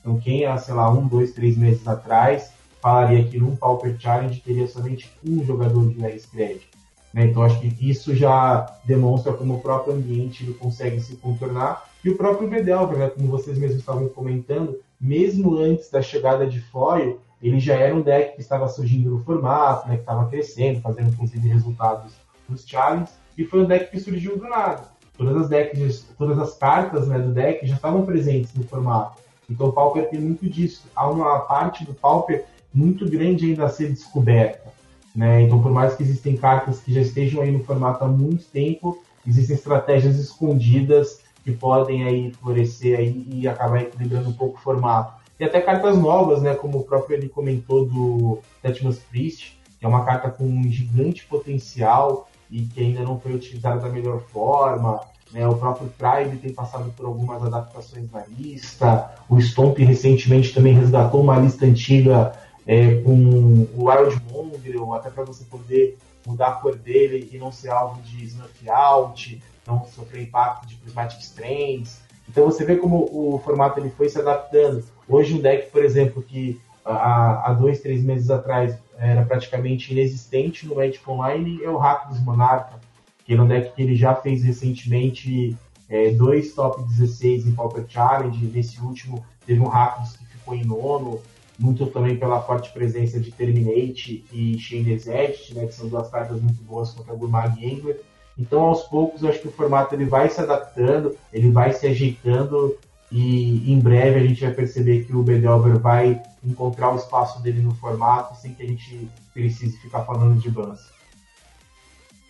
Então, 0.00 0.18
quem 0.18 0.44
há, 0.44 0.58
sei 0.58 0.74
lá, 0.74 0.90
um, 0.90 1.06
dois, 1.06 1.32
três 1.32 1.56
meses 1.56 1.86
atrás 1.86 2.52
falaria 2.82 3.24
que 3.24 3.38
num 3.38 3.54
Pauper 3.56 3.96
Challenge 3.98 4.40
teria 4.40 4.66
somente 4.66 5.10
um 5.24 5.44
jogador 5.44 5.88
de 5.88 6.04
R-Scred. 6.04 6.60
Né? 7.14 7.26
Então, 7.26 7.42
acho 7.42 7.60
que 7.60 7.88
isso 7.88 8.14
já 8.14 8.66
demonstra 8.84 9.32
como 9.32 9.54
o 9.54 9.60
próprio 9.60 9.94
ambiente 9.94 10.42
ele 10.42 10.54
consegue 10.54 11.00
se 11.00 11.16
contornar 11.16 11.88
e 12.04 12.10
o 12.10 12.16
próprio 12.16 12.48
Vedelver, 12.48 12.98
né, 12.98 13.08
como 13.08 13.28
vocês 13.28 13.56
mesmos 13.56 13.78
estavam 13.78 14.08
comentando, 14.08 14.80
mesmo 15.00 15.56
antes 15.56 15.88
da 15.88 16.02
chegada 16.02 16.44
de 16.46 16.60
Foil, 16.60 17.20
ele 17.40 17.60
já 17.60 17.74
era 17.74 17.94
um 17.94 18.02
deck 18.02 18.34
que 18.34 18.40
estava 18.40 18.68
surgindo 18.68 19.10
no 19.10 19.20
formato, 19.20 19.88
né, 19.88 19.94
que 19.94 20.02
estava 20.02 20.28
crescendo, 20.28 20.80
fazendo 20.80 21.10
inclusive 21.10 21.48
resultados 21.48 22.12
nos 22.48 22.66
challenges, 22.66 23.14
e 23.38 23.44
foi 23.44 23.62
um 23.62 23.66
deck 23.66 23.90
que 23.90 24.00
surgiu 24.00 24.36
do 24.36 24.48
nada. 24.48 24.90
Todas 25.16 25.36
as 25.36 25.48
decks, 25.48 26.06
todas 26.18 26.38
as 26.38 26.54
cartas 26.56 27.06
né, 27.06 27.18
do 27.18 27.32
deck 27.32 27.64
já 27.66 27.76
estavam 27.76 28.04
presentes 28.04 28.52
no 28.54 28.64
formato. 28.64 29.20
Então 29.48 29.68
o 29.68 29.72
Pauper 29.72 30.08
tem 30.08 30.20
muito 30.20 30.48
disso. 30.48 30.84
Há 30.96 31.08
uma 31.08 31.40
parte 31.40 31.84
do 31.84 31.94
Pauper 31.94 32.44
muito 32.72 33.08
grande 33.08 33.46
ainda 33.46 33.64
a 33.64 33.68
ser 33.68 33.88
descoberta. 33.88 34.72
Né? 35.14 35.42
Então, 35.42 35.60
por 35.60 35.70
mais 35.70 35.94
que 35.94 36.02
existem 36.02 36.36
cartas 36.36 36.80
que 36.80 36.92
já 36.92 37.00
estejam 37.00 37.42
aí 37.42 37.50
no 37.50 37.62
formato 37.64 38.02
há 38.04 38.08
muito 38.08 38.44
tempo, 38.44 39.02
existem 39.26 39.56
estratégias 39.56 40.18
escondidas 40.18 41.20
que 41.44 41.52
podem 41.52 42.04
aí 42.04 42.32
florescer 42.32 42.98
aí 42.98 43.26
e 43.30 43.48
acabar 43.48 43.82
equilibrando 43.82 44.30
um 44.30 44.32
pouco 44.32 44.58
o 44.58 44.62
formato. 44.62 45.20
E 45.38 45.44
até 45.44 45.60
cartas 45.60 45.98
novas, 45.98 46.40
né, 46.40 46.54
como 46.54 46.78
o 46.78 46.84
próprio 46.84 47.16
ele 47.16 47.28
comentou 47.28 47.84
do 47.84 48.38
Tetmus 48.62 48.98
Priest, 48.98 49.58
que 49.78 49.84
é 49.84 49.88
uma 49.88 50.04
carta 50.04 50.30
com 50.30 50.44
um 50.44 50.70
gigante 50.70 51.26
potencial 51.26 52.28
e 52.50 52.62
que 52.62 52.80
ainda 52.80 53.02
não 53.02 53.18
foi 53.18 53.34
utilizada 53.34 53.80
da 53.80 53.88
melhor 53.88 54.20
forma. 54.20 55.00
Né? 55.32 55.48
O 55.48 55.56
próprio 55.56 55.90
Tribe 55.98 56.36
tem 56.36 56.52
passado 56.52 56.92
por 56.96 57.06
algumas 57.06 57.42
adaptações 57.42 58.10
na 58.12 58.22
lista. 58.26 59.10
O 59.28 59.40
Stomp 59.40 59.78
recentemente 59.78 60.54
também 60.54 60.74
resgatou 60.74 61.20
uma 61.20 61.38
lista 61.38 61.66
antiga 61.66 62.32
é, 62.66 62.96
com 62.96 63.66
o 63.74 63.88
Wild 63.88 64.22
Mongrel, 64.30 64.94
até 64.94 65.10
para 65.10 65.24
você 65.24 65.44
poder 65.44 65.98
mudar 66.26 66.48
a 66.48 66.52
cor 66.52 66.76
dele 66.76 67.28
e 67.32 67.38
não 67.38 67.50
ser 67.50 67.70
alvo 67.70 68.00
de 68.02 68.24
snuff 68.24 68.70
out 68.70 69.40
não 69.66 69.84
sofrer 69.86 70.22
impacto 70.22 70.66
de 70.66 70.76
prismatic 70.76 71.20
strains. 71.20 72.00
Então 72.28 72.44
você 72.44 72.64
vê 72.64 72.76
como 72.76 73.08
o 73.12 73.38
formato 73.44 73.80
ele 73.80 73.90
foi 73.90 74.08
se 74.08 74.18
adaptando. 74.18 74.84
Hoje 75.08 75.34
um 75.34 75.40
deck, 75.40 75.70
por 75.70 75.84
exemplo, 75.84 76.22
que 76.22 76.60
há, 76.84 77.52
dois, 77.52 77.80
três 77.80 78.02
meses 78.02 78.30
atrás 78.30 78.76
era 78.98 79.24
praticamente 79.24 79.92
inexistente 79.92 80.66
no 80.66 80.76
Magic 80.76 81.08
Online 81.08 81.62
é 81.62 81.68
o 81.68 81.76
Rakdos 81.76 82.20
Monarca, 82.20 82.80
que 83.24 83.34
é 83.34 83.40
um 83.40 83.46
deck 83.46 83.74
que 83.74 83.82
ele 83.82 83.96
já 83.96 84.14
fez 84.14 84.42
recentemente 84.42 85.56
é, 85.88 86.10
dois 86.10 86.54
top 86.54 86.82
16 86.84 87.46
em 87.46 87.52
Pauper 87.52 87.84
Challenge, 87.88 88.46
nesse 88.46 88.80
último 88.80 89.24
teve 89.44 89.60
um 89.60 89.68
Rakdos 89.68 90.16
que 90.16 90.24
ficou 90.26 90.54
em 90.54 90.64
nono, 90.64 91.20
muito 91.62 91.86
também 91.86 92.16
pela 92.16 92.42
forte 92.42 92.72
presença 92.72 93.20
de 93.20 93.30
Terminate 93.30 94.24
e 94.32 94.58
Shinder's 94.58 95.06
Edge, 95.06 95.54
né, 95.54 95.66
que 95.66 95.74
são 95.74 95.88
duas 95.88 96.10
cartas 96.10 96.40
muito 96.42 96.60
boas 96.64 96.90
contra 96.90 97.14
Gurmag 97.14 97.64
Engler. 97.64 98.00
Então, 98.36 98.62
aos 98.62 98.82
poucos, 98.82 99.22
eu 99.22 99.28
acho 99.28 99.40
que 99.40 99.48
o 99.48 99.52
formato 99.52 99.94
ele 99.94 100.06
vai 100.06 100.28
se 100.28 100.40
adaptando, 100.40 101.16
ele 101.32 101.50
vai 101.50 101.72
se 101.72 101.86
ajeitando 101.86 102.76
e 103.10 103.70
em 103.70 103.78
breve 103.78 104.18
a 104.18 104.26
gente 104.26 104.40
vai 104.40 104.52
perceber 104.52 105.04
que 105.04 105.14
o 105.14 105.22
Bedelver 105.22 105.78
vai 105.78 106.20
encontrar 106.42 106.92
o 106.92 106.96
espaço 106.96 107.40
dele 107.42 107.60
no 107.60 107.74
formato 107.74 108.34
sem 108.40 108.54
que 108.54 108.62
a 108.62 108.66
gente 108.66 109.08
precise 109.32 109.76
ficar 109.78 110.04
falando 110.04 110.40
de 110.40 110.50
bans. 110.50 110.80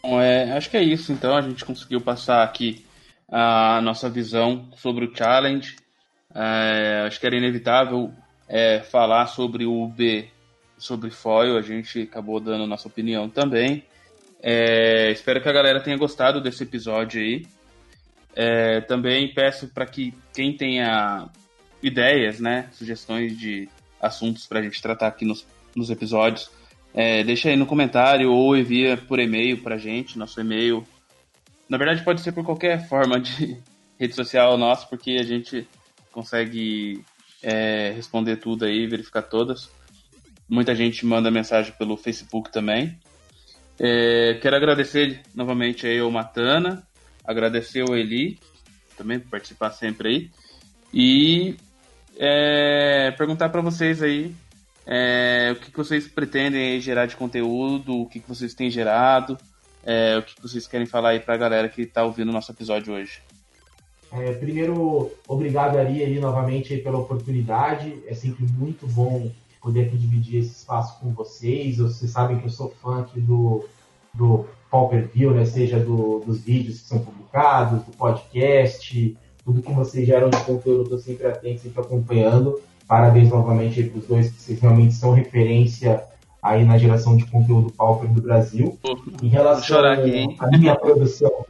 Bom, 0.03 0.21
é, 0.21 0.53
acho 0.53 0.69
que 0.69 0.77
é 0.77 0.83
isso, 0.83 1.13
então. 1.13 1.37
A 1.37 1.41
gente 1.41 1.65
conseguiu 1.65 2.01
passar 2.01 2.43
aqui 2.43 2.85
a 3.31 3.81
nossa 3.81 4.11
visão 4.11 4.69
sobre 4.77 5.05
o 5.05 5.17
challenge. 5.17 5.77
É, 6.35 7.05
acho 7.07 7.21
que 7.21 7.27
era 7.27 7.37
inevitável 7.37 8.13
é, 8.53 8.81
falar 8.81 9.29
sobre 9.29 9.65
o 9.65 9.87
B, 9.87 10.29
sobre 10.77 11.11
foil. 11.11 11.57
A 11.57 11.63
gente 11.63 12.03
acabou 12.03 12.39
dando 12.39 12.67
nossa 12.67 12.87
opinião 12.87 13.31
também. 13.31 13.83
É, 14.43 15.11
espero 15.11 15.41
que 15.41 15.49
a 15.49 15.53
galera 15.53 15.81
tenha 15.81 15.97
gostado 15.97 16.39
desse 16.39 16.63
episódio 16.63 17.23
aí. 17.23 17.47
É, 18.37 18.83
também 18.83 19.33
peço 19.33 19.69
para 19.69 19.87
que 19.87 20.13
quem 20.35 20.55
tenha 20.55 21.31
ideias, 21.83 22.41
né, 22.41 22.69
sugestões 22.73 23.39
de 23.39 23.69
assuntos 24.01 24.47
para 24.47 24.61
a 24.61 24.63
gente 24.63 24.81
tratar 24.83 25.09
aqui 25.09 25.25
nos, 25.25 25.47
nos 25.75 25.91
episódios, 25.91 26.51
é, 26.95 27.25
deixa 27.25 27.49
aí 27.49 27.57
no 27.57 27.67
comentário 27.67 28.31
ou 28.33 28.57
envia 28.57 28.97
por 28.97 29.19
e-mail 29.19 29.63
para 29.63 29.77
a 29.77 29.79
gente, 29.79 30.19
nosso 30.19 30.41
e-mail. 30.41 30.87
Na 31.69 31.79
verdade, 31.79 32.05
pode 32.05 32.21
ser 32.21 32.33
por 32.33 32.45
qualquer 32.45 32.87
forma 32.89 33.19
de 33.19 33.59
rede 33.99 34.15
social 34.15 34.59
nossa, 34.59 34.87
porque 34.87 35.13
a 35.13 35.23
gente 35.23 35.67
consegue 36.11 37.03
é, 37.43 37.93
responder 37.95 38.37
tudo 38.37 38.65
aí, 38.65 38.87
verificar 38.87 39.23
todas. 39.23 39.71
Muita 40.49 40.75
gente 40.75 41.05
manda 41.05 41.31
mensagem 41.31 41.73
pelo 41.73 41.97
Facebook 41.97 42.53
também. 42.53 42.99
É, 43.79 44.39
quero 44.41 44.57
agradecer 44.57 45.23
novamente 45.35 45.87
aí 45.87 45.99
ao 45.99 46.11
Matana, 46.11 46.87
agradecer 47.25 47.81
ao 47.81 47.97
Eli, 47.97 48.39
também 48.97 49.19
por 49.19 49.31
participar 49.31 49.71
sempre 49.71 50.09
aí, 50.09 50.31
e 50.93 51.57
é, 52.19 53.11
perguntar 53.13 53.49
para 53.49 53.61
vocês 53.61 54.03
aí 54.03 54.35
é, 54.87 55.51
o 55.53 55.57
que, 55.57 55.71
que, 55.71 55.77
vocês 55.77 56.07
pretendem 56.07 56.81
gerar 56.81 57.07
de 57.07 57.17
conteúdo, 57.17 58.03
o 58.03 58.07
que, 58.07 58.21
que 58.21 58.29
vocês 58.29 58.55
têm 58.55 58.71
gerado, 58.71 59.39
é, 59.85 60.19
o 60.19 60.23
que, 60.23 60.35
que, 60.35 60.43
vocês 60.43 60.67
querem 60.67 60.87
falar 60.87 61.11
aí 61.11 61.21
para 61.21 61.35
a 61.35 61.39
galera 61.39 61.69
que 61.69 61.83
está 61.83 62.05
ouvindo 62.05 62.29
o 62.29 62.33
nosso 62.33 62.53
episódio 62.53 62.93
hoje. 62.93 63.21
É, 64.13 64.33
primeiro, 64.33 65.11
obrigado 65.27 65.79
Ari 65.79 66.03
aí 66.03 66.21
novamente 66.21 66.75
aí 66.75 66.83
pela 66.83 66.99
oportunidade. 66.99 68.03
É 68.07 68.15
sempre 68.15 68.45
muito 68.45 68.87
bom 68.87 69.31
poder 69.61 69.87
aqui 69.87 69.97
dividir 69.97 70.41
esse 70.41 70.51
espaço 70.51 71.01
com 71.01 71.13
vocês. 71.15 71.79
Vocês 71.79 72.11
sabem 72.11 72.39
que 72.39 72.47
eu 72.47 72.51
sou 72.51 72.69
fã 72.83 73.01
aqui 73.01 73.21
do, 73.21 73.65
do 74.13 74.45
Pauper 74.71 75.09
View, 75.09 75.33
né? 75.33 75.47
seja 75.47 75.79
do, 75.79 76.21
dos 76.21 76.43
vídeos 76.43 76.81
que 76.81 76.89
são 76.89 76.99
publicados, 76.99 77.83
do 77.85 77.93
podcast, 77.93 79.17
tudo 79.45 79.63
que 79.63 79.73
vocês 79.73 80.07
geram 80.07 80.29
de 80.29 80.37
conteúdo, 80.39 80.81
eu 80.81 80.83
estou 80.83 80.99
sempre 80.99 81.27
atento, 81.27 81.63
sempre 81.63 81.81
acompanhando. 81.81 82.61
Parabéns 82.87 83.31
novamente 83.31 83.83
para 83.85 83.99
os 83.99 84.07
dois, 84.07 84.31
que 84.31 84.43
vocês 84.43 84.61
realmente 84.61 84.95
são 84.95 85.13
referência 85.13 86.05
aí 86.43 86.65
na 86.65 86.77
geração 86.77 87.17
de 87.17 87.25
conteúdo 87.27 87.73
Pauper 87.73 88.11
do 88.11 88.21
Brasil. 88.21 88.79
Em 89.23 89.29
relação 89.29 89.79
à 90.39 90.59
minha 90.59 90.77
produção. 90.77 91.47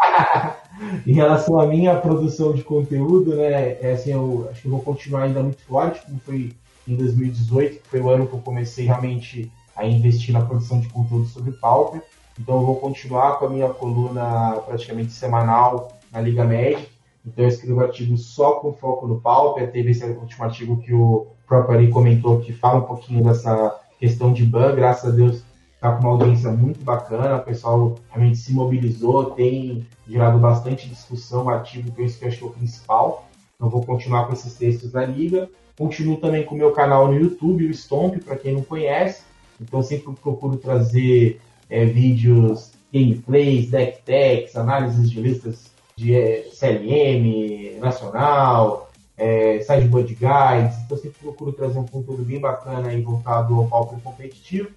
em 1.06 1.12
relação 1.12 1.58
à 1.58 1.66
minha 1.66 1.96
produção 1.96 2.52
de 2.52 2.62
conteúdo, 2.62 3.34
né, 3.34 3.78
é 3.80 3.92
assim, 3.92 4.12
eu 4.12 4.48
acho 4.50 4.62
que 4.62 4.68
eu 4.68 4.72
vou 4.72 4.80
continuar 4.80 5.22
ainda 5.22 5.42
muito 5.42 5.62
forte, 5.62 6.04
como 6.04 6.18
foi 6.20 6.52
em 6.86 6.96
2018, 6.96 7.82
que 7.82 7.88
foi 7.88 8.00
o 8.00 8.08
ano 8.08 8.26
que 8.26 8.34
eu 8.34 8.40
comecei 8.40 8.86
realmente 8.86 9.50
a 9.76 9.86
investir 9.86 10.32
na 10.32 10.42
produção 10.42 10.80
de 10.80 10.88
conteúdo 10.88 11.26
sobre 11.26 11.52
Pauper. 11.52 12.02
Então 12.38 12.56
eu 12.56 12.66
vou 12.66 12.76
continuar 12.76 13.38
com 13.38 13.46
a 13.46 13.50
minha 13.50 13.68
coluna 13.68 14.52
praticamente 14.66 15.12
semanal 15.12 15.92
na 16.10 16.20
Liga 16.20 16.44
Média. 16.44 16.86
Então 17.24 17.44
eu 17.44 17.48
escrevo 17.48 17.80
artigos 17.80 18.26
só 18.26 18.54
com 18.54 18.72
foco 18.72 19.06
no 19.06 19.20
Pauper. 19.20 19.70
Teve 19.70 19.90
esse 19.90 20.04
último 20.04 20.44
artigo 20.44 20.76
que 20.78 20.92
o 20.92 21.28
próprio 21.46 21.76
Ari 21.76 21.88
comentou 21.88 22.40
que 22.40 22.52
fala 22.52 22.80
um 22.80 22.86
pouquinho 22.86 23.22
dessa 23.22 23.78
questão 23.98 24.32
de 24.32 24.44
ban. 24.44 24.74
Graças 24.74 25.12
a 25.12 25.14
Deus 25.14 25.42
está 25.82 25.96
com 25.96 26.02
uma 26.02 26.10
audiência 26.10 26.52
muito 26.52 26.84
bacana. 26.84 27.38
O 27.38 27.42
pessoal 27.42 27.96
realmente 28.08 28.38
se 28.38 28.52
mobilizou, 28.52 29.32
tem 29.32 29.84
gerado 30.06 30.38
bastante 30.38 30.88
discussão, 30.88 31.48
artigo 31.48 31.90
que 31.90 32.00
eu 32.00 32.06
acho 32.06 32.18
que 32.18 32.44
é 32.44 32.46
o 32.46 32.50
principal. 32.50 33.28
Então 33.56 33.68
vou 33.68 33.84
continuar 33.84 34.26
com 34.26 34.32
esses 34.32 34.54
textos 34.54 34.92
na 34.92 35.04
Liga. 35.04 35.50
Continuo 35.76 36.18
também 36.18 36.44
com 36.44 36.54
o 36.54 36.58
meu 36.58 36.70
canal 36.70 37.08
no 37.08 37.18
YouTube, 37.18 37.66
o 37.66 37.74
Stomp, 37.74 38.22
para 38.22 38.36
quem 38.36 38.52
não 38.54 38.62
conhece. 38.62 39.24
Então 39.60 39.82
sempre 39.82 40.12
procuro 40.14 40.56
trazer 40.56 41.40
é, 41.68 41.84
vídeos, 41.84 42.70
gameplays, 42.92 43.68
deck 43.68 44.02
techs, 44.04 44.54
análises 44.54 45.10
de 45.10 45.20
listas 45.20 45.72
de 45.96 46.14
é, 46.14 46.48
CLM, 46.52 47.80
nacional, 47.80 48.88
é, 49.16 49.58
sideboard 49.58 50.14
guides. 50.14 50.78
Então 50.84 50.96
sempre 50.96 51.18
procuro 51.20 51.52
trazer 51.52 51.80
um 51.80 51.86
conteúdo 51.86 52.22
bem 52.22 52.38
bacana 52.38 52.88
aí 52.88 53.02
voltado 53.02 53.56
ao 53.56 53.66
palco 53.66 54.00
competitivo. 54.00 54.70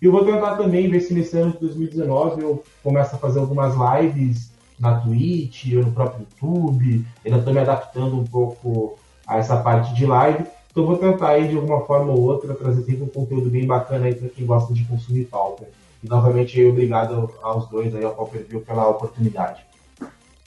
E 0.00 0.06
eu 0.06 0.12
vou 0.12 0.24
tentar 0.24 0.56
também 0.56 0.88
ver 0.88 1.00
se 1.00 1.12
nesse 1.12 1.36
ano 1.36 1.52
de 1.52 1.58
2019 1.58 2.42
eu 2.42 2.64
começo 2.82 3.14
a 3.14 3.18
fazer 3.18 3.38
algumas 3.38 3.74
lives 3.74 4.50
na 4.78 4.98
Twitch 5.00 5.74
ou 5.74 5.84
no 5.84 5.92
próprio 5.92 6.26
YouTube. 6.30 7.04
Ainda 7.24 7.38
estou 7.38 7.52
me 7.52 7.60
adaptando 7.60 8.18
um 8.18 8.24
pouco 8.24 8.98
a 9.26 9.36
essa 9.36 9.58
parte 9.58 9.94
de 9.94 10.06
live. 10.06 10.44
Então 10.70 10.86
vou 10.86 10.96
tentar 10.96 11.30
aí 11.30 11.48
de 11.48 11.56
alguma 11.56 11.80
forma 11.82 12.12
ou 12.12 12.20
outra 12.22 12.54
trazer 12.54 12.82
sempre 12.82 13.02
um 13.02 13.08
conteúdo 13.08 13.50
bem 13.50 13.66
bacana 13.66 14.06
aí 14.06 14.14
para 14.14 14.28
quem 14.28 14.46
gosta 14.46 14.72
de 14.72 14.84
consumir 14.84 15.26
Pauper. 15.26 15.68
E 16.02 16.08
novamente 16.08 16.64
obrigado 16.64 17.30
aos 17.42 17.68
dois 17.68 17.94
aí 17.94 18.04
ao 18.04 18.14
Pauper 18.14 18.46
View 18.48 18.60
pela 18.62 18.88
oportunidade. 18.88 19.62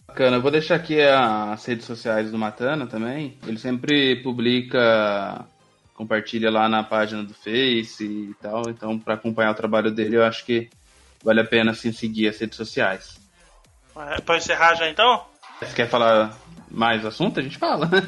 Bacana, 0.07 0.37
eu 0.37 0.41
vou 0.41 0.51
deixar 0.51 0.75
aqui 0.75 1.01
as 1.01 1.65
redes 1.65 1.85
sociais 1.85 2.31
do 2.31 2.37
Matana 2.37 2.87
também. 2.87 3.37
Ele 3.47 3.57
sempre 3.57 4.15
publica, 4.17 5.45
compartilha 5.93 6.49
lá 6.49 6.67
na 6.67 6.83
página 6.83 7.23
do 7.23 7.33
Face 7.33 8.03
e 8.03 8.33
tal. 8.41 8.69
Então, 8.69 8.97
para 8.99 9.13
acompanhar 9.13 9.51
o 9.51 9.55
trabalho 9.55 9.91
dele, 9.91 10.17
eu 10.17 10.23
acho 10.23 10.45
que 10.45 10.69
vale 11.23 11.41
a 11.41 11.45
pena 11.45 11.73
sim 11.73 11.91
seguir 11.91 12.27
as 12.27 12.39
redes 12.39 12.57
sociais. 12.57 13.19
Para 14.25 14.37
encerrar 14.37 14.75
já 14.75 14.89
então? 14.89 15.25
Se 15.61 15.75
quer 15.75 15.87
falar 15.87 16.35
mais 16.69 17.05
assunto, 17.05 17.39
a 17.39 17.43
gente 17.43 17.57
fala. 17.57 17.89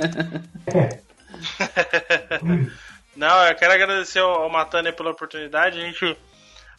Não, 3.15 3.45
eu 3.47 3.55
quero 3.55 3.73
agradecer 3.73 4.19
ao 4.19 4.49
Matane 4.49 4.91
pela 4.91 5.11
oportunidade. 5.11 5.79
A 5.79 5.85
gente, 5.85 6.17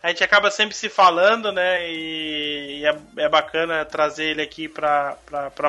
a 0.02 0.09
gente 0.09 0.22
acaba 0.24 0.50
sempre 0.50 0.74
se 0.74 0.88
falando, 0.88 1.50
né? 1.52 1.88
E, 1.88 2.80
e 2.80 2.84
é, 2.84 2.98
é, 3.18 3.28
bacana 3.28 3.84
trazer 3.84 4.24
ele 4.30 4.42
aqui 4.42 4.68
para 4.68 5.16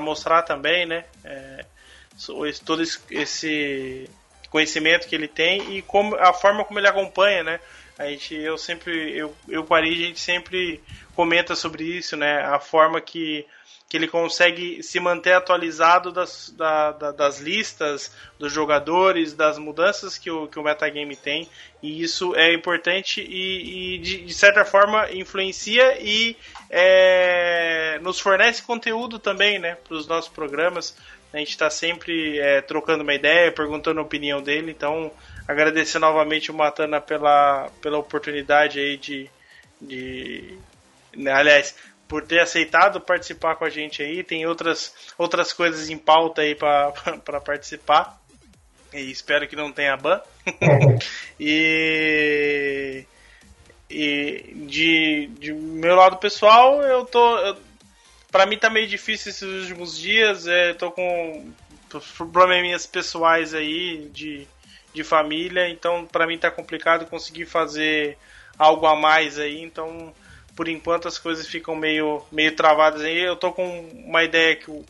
mostrar 0.01 0.41
também, 0.41 0.85
né? 0.85 1.05
É, 1.23 1.63
todo 2.65 2.81
esse 2.81 4.09
conhecimento 4.49 5.07
que 5.07 5.15
ele 5.15 5.27
tem 5.27 5.77
e 5.77 5.81
como 5.81 6.15
a 6.15 6.33
forma 6.33 6.63
como 6.63 6.79
ele 6.79 6.87
acompanha, 6.87 7.43
né? 7.43 7.59
A 7.97 8.05
gente, 8.07 8.35
eu 8.35 8.57
sempre, 8.57 9.17
eu, 9.17 9.35
eu 9.49 9.65
Ari, 9.71 9.91
a 9.91 10.07
gente 10.07 10.19
sempre 10.19 10.81
comenta 11.15 11.55
sobre 11.55 11.83
isso, 11.83 12.15
né? 12.15 12.43
A 12.43 12.59
forma 12.59 13.01
que 13.01 13.45
que 13.89 13.95
ele 13.95 14.07
consegue 14.07 14.83
se 14.83 14.99
manter 14.99 15.31
atualizado 15.31 16.11
das, 16.11 16.53
da, 16.57 16.91
da, 16.91 17.11
das 17.11 17.39
listas, 17.39 18.13
dos 18.37 18.51
jogadores, 18.51 19.33
das 19.33 19.57
mudanças 19.57 20.17
que 20.17 20.29
o, 20.29 20.45
que 20.45 20.59
o 20.59 20.63
metagame 20.63 21.15
tem, 21.15 21.47
e 21.81 22.01
isso 22.01 22.35
é 22.35 22.53
importante 22.53 23.21
e, 23.21 23.95
e 23.95 23.97
de, 23.99 24.25
de, 24.25 24.33
certa 24.33 24.65
forma 24.65 25.09
influencia 25.13 25.97
e 26.01 26.35
é, 26.69 27.97
nos 28.01 28.19
fornece 28.19 28.61
conteúdo 28.61 29.19
também 29.19 29.57
né, 29.57 29.75
para 29.75 29.95
os 29.95 30.05
nossos 30.05 30.29
programas. 30.29 30.93
A 31.33 31.37
gente 31.37 31.49
está 31.49 31.69
sempre 31.69 32.39
é, 32.39 32.61
trocando 32.61 33.03
uma 33.03 33.13
ideia, 33.13 33.51
perguntando 33.51 33.99
a 33.99 34.03
opinião 34.03 34.41
dele, 34.41 34.71
então 34.71 35.11
agradecer 35.47 35.99
novamente 35.99 36.51
o 36.51 36.53
Matana 36.53 37.01
pela, 37.01 37.69
pela 37.81 37.97
oportunidade 37.97 38.79
aí 38.79 38.97
de, 38.97 39.29
de 39.81 40.57
aliás, 41.29 41.75
por 42.07 42.25
ter 42.25 42.39
aceitado 42.39 43.01
participar 43.01 43.55
com 43.55 43.65
a 43.65 43.69
gente 43.69 44.01
aí. 44.01 44.23
Tem 44.23 44.45
outras, 44.45 44.93
outras 45.17 45.51
coisas 45.51 45.89
em 45.89 45.97
pauta 45.97 46.41
aí 46.41 46.55
para 46.55 46.93
participar. 47.43 48.19
E 48.93 49.11
espero 49.11 49.47
que 49.47 49.55
não 49.55 49.71
tenha 49.71 49.97
ban. 49.97 50.21
e 51.39 53.05
e 53.89 54.53
de, 54.67 55.27
de 55.39 55.53
meu 55.53 55.95
lado 55.95 56.17
pessoal, 56.17 56.81
eu 56.81 57.05
tô. 57.05 57.37
Eu, 57.39 57.57
pra 58.31 58.45
mim 58.45 58.57
tá 58.57 58.69
meio 58.69 58.87
difícil 58.87 59.31
esses 59.31 59.43
últimos 59.43 59.97
dias. 59.97 60.47
É, 60.47 60.73
tô 60.73 60.91
com 60.91 61.51
probleminhas 62.15 62.85
pessoais 62.85 63.53
aí 63.53 64.09
de, 64.13 64.47
de 64.93 65.03
família. 65.03 65.69
Então, 65.69 66.05
pra 66.05 66.27
mim 66.27 66.37
tá 66.37 66.51
complicado 66.51 67.05
conseguir 67.05 67.45
fazer 67.45 68.17
algo 68.57 68.85
a 68.85 68.95
mais 68.95 69.39
aí. 69.39 69.61
Então, 69.61 70.13
por 70.55 70.67
enquanto 70.67 71.07
as 71.07 71.17
coisas 71.17 71.47
ficam 71.47 71.75
meio, 71.75 72.23
meio 72.31 72.55
travadas 72.55 73.01
aí. 73.01 73.19
Eu 73.19 73.35
tô 73.35 73.51
com 73.51 73.79
uma 74.05 74.23
ideia 74.23 74.55
que 74.55 74.85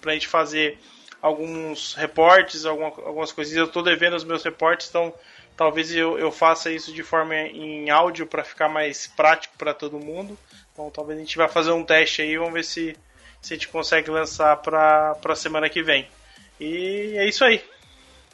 pra 0.00 0.12
gente 0.12 0.28
fazer 0.28 0.78
alguns 1.20 1.94
reportes, 1.94 2.64
alguma, 2.64 2.88
algumas 2.88 3.32
coisinhas. 3.32 3.66
Eu 3.66 3.72
tô 3.72 3.82
devendo 3.82 4.14
os 4.14 4.24
meus 4.24 4.42
reportes, 4.42 4.88
então 4.88 5.12
talvez 5.56 5.94
eu, 5.94 6.18
eu 6.18 6.30
faça 6.30 6.70
isso 6.70 6.92
de 6.92 7.02
forma 7.02 7.34
em 7.34 7.90
áudio 7.90 8.26
para 8.26 8.44
ficar 8.44 8.68
mais 8.68 9.06
prático 9.06 9.54
para 9.58 9.74
todo 9.74 9.98
mundo. 9.98 10.38
Então 10.78 10.90
talvez 10.90 11.18
a 11.18 11.22
gente 11.22 11.36
vá 11.36 11.48
fazer 11.48 11.72
um 11.72 11.82
teste 11.82 12.22
aí, 12.22 12.38
vamos 12.38 12.54
ver 12.54 12.64
se, 12.64 12.96
se 13.42 13.52
a 13.52 13.56
gente 13.56 13.66
consegue 13.66 14.12
lançar 14.12 14.56
para 14.58 15.18
a 15.24 15.34
semana 15.34 15.68
que 15.68 15.82
vem. 15.82 16.06
E 16.60 17.14
é 17.16 17.28
isso 17.28 17.44
aí. 17.44 17.60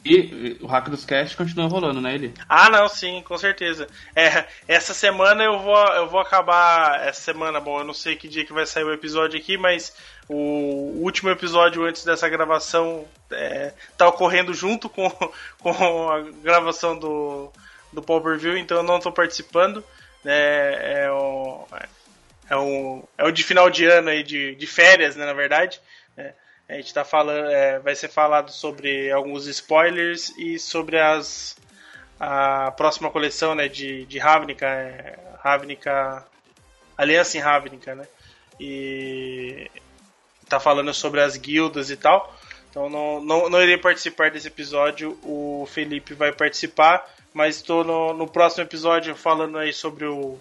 E 0.05 0.55
o 0.61 0.67
Hack 0.67 0.87
dos 0.89 1.03
Cast 1.03 1.35
continua 1.35 1.67
rolando, 1.67 1.99
né, 1.99 2.13
ele? 2.13 2.35
Ah, 2.47 2.69
não, 2.69 2.87
sim, 2.87 3.23
com 3.23 3.35
certeza. 3.35 3.87
É, 4.15 4.45
essa 4.67 4.93
semana 4.93 5.43
eu 5.43 5.59
vou, 5.59 5.75
eu 5.75 6.07
vou 6.07 6.19
acabar. 6.19 7.03
Essa 7.07 7.21
semana, 7.21 7.59
bom, 7.59 7.79
eu 7.79 7.83
não 7.83 7.95
sei 7.95 8.15
que 8.15 8.27
dia 8.27 8.45
que 8.45 8.53
vai 8.53 8.67
sair 8.67 8.83
o 8.83 8.93
episódio 8.93 9.39
aqui, 9.39 9.57
mas 9.57 9.95
o 10.29 11.01
último 11.01 11.31
episódio 11.31 11.83
antes 11.83 12.05
dessa 12.05 12.29
gravação 12.29 13.05
é, 13.31 13.73
tá 13.97 14.07
ocorrendo 14.07 14.53
junto 14.53 14.87
com, 14.87 15.09
com 15.57 16.11
a 16.11 16.21
gravação 16.43 16.95
do, 16.95 17.51
do 17.91 18.03
Per 18.03 18.37
View, 18.37 18.55
então 18.55 18.77
eu 18.77 18.83
não 18.83 18.97
estou 18.97 19.11
participando. 19.11 19.83
É, 20.23 21.05
é, 21.05 21.11
o, 21.11 21.65
é, 22.49 22.55
o, 22.55 23.07
é 23.17 23.25
o 23.25 23.31
de 23.31 23.43
final 23.43 23.69
de 23.69 23.85
ano 23.85 24.09
aí, 24.09 24.23
de, 24.23 24.55
de 24.55 24.67
férias, 24.67 25.15
né, 25.15 25.25
na 25.25 25.33
verdade. 25.33 25.79
É. 26.17 26.33
A 26.67 26.73
gente 26.73 26.93
tá 26.93 27.05
falando, 27.05 27.47
é, 27.49 27.79
vai 27.79 27.95
ser 27.95 28.07
falado 28.07 28.51
sobre 28.51 29.11
alguns 29.11 29.45
spoilers 29.47 30.29
e 30.37 30.57
sobre 30.57 30.99
as 30.99 31.55
a 32.19 32.71
próxima 32.71 33.11
coleção, 33.11 33.53
né, 33.53 33.67
de, 33.67 34.05
de 34.05 34.17
Ravnica, 34.17 34.65
é, 34.65 35.19
Ravnica 35.43 36.25
Aliança 36.97 37.37
em 37.37 37.41
Ravnica, 37.41 37.93
né? 37.93 38.07
E 38.59 39.69
tá 40.47 40.59
falando 40.59 40.93
sobre 40.93 41.19
as 41.21 41.35
guildas 41.35 41.89
e 41.89 41.97
tal. 41.97 42.33
Então 42.69 42.89
não, 42.89 43.21
não, 43.21 43.49
não 43.49 43.61
irei 43.61 43.77
participar 43.77 44.31
desse 44.31 44.47
episódio, 44.47 45.19
o 45.23 45.67
Felipe 45.69 46.13
vai 46.13 46.31
participar, 46.31 47.05
mas 47.33 47.57
estou 47.57 47.83
no, 47.83 48.13
no 48.13 48.27
próximo 48.27 48.63
episódio 48.63 49.15
falando 49.15 49.57
aí 49.57 49.73
sobre 49.73 50.05
o, 50.05 50.39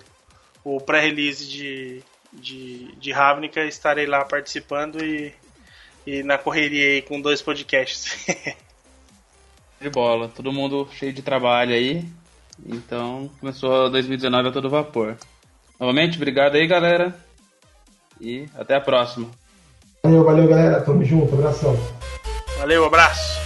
o 0.65 0.81
pré-release 0.81 1.47
de, 1.47 2.03
de, 2.33 2.95
de 2.97 3.13
Ravnica, 3.13 3.65
estarei 3.65 4.07
lá 4.07 4.25
participando 4.25 5.05
e 5.05 5.33
e 6.07 6.23
na 6.23 6.37
correria 6.37 6.87
aí 6.87 7.03
com 7.03 7.21
dois 7.21 7.41
podcasts. 7.41 8.27
de 9.81 9.91
bola, 9.91 10.29
todo 10.29 10.53
mundo 10.53 10.89
cheio 10.93 11.13
de 11.13 11.23
trabalho 11.23 11.75
aí. 11.75 12.05
Então 12.65 13.31
começou 13.41 13.91
2019 13.91 14.49
a 14.49 14.53
todo 14.53 14.71
vapor. 14.71 15.17
Novamente, 15.79 16.17
obrigado 16.17 16.55
aí, 16.55 16.67
galera. 16.67 17.15
E 18.21 18.47
até 18.55 18.77
a 18.77 18.81
próxima. 18.81 19.29
Valeu, 20.03 20.25
valeu, 20.25 20.49
galera. 20.49 20.81
Tamo 20.81 21.05
junto. 21.05 21.35
Abração. 21.35 21.77
Valeu, 22.59 22.85
abraço. 22.85 23.44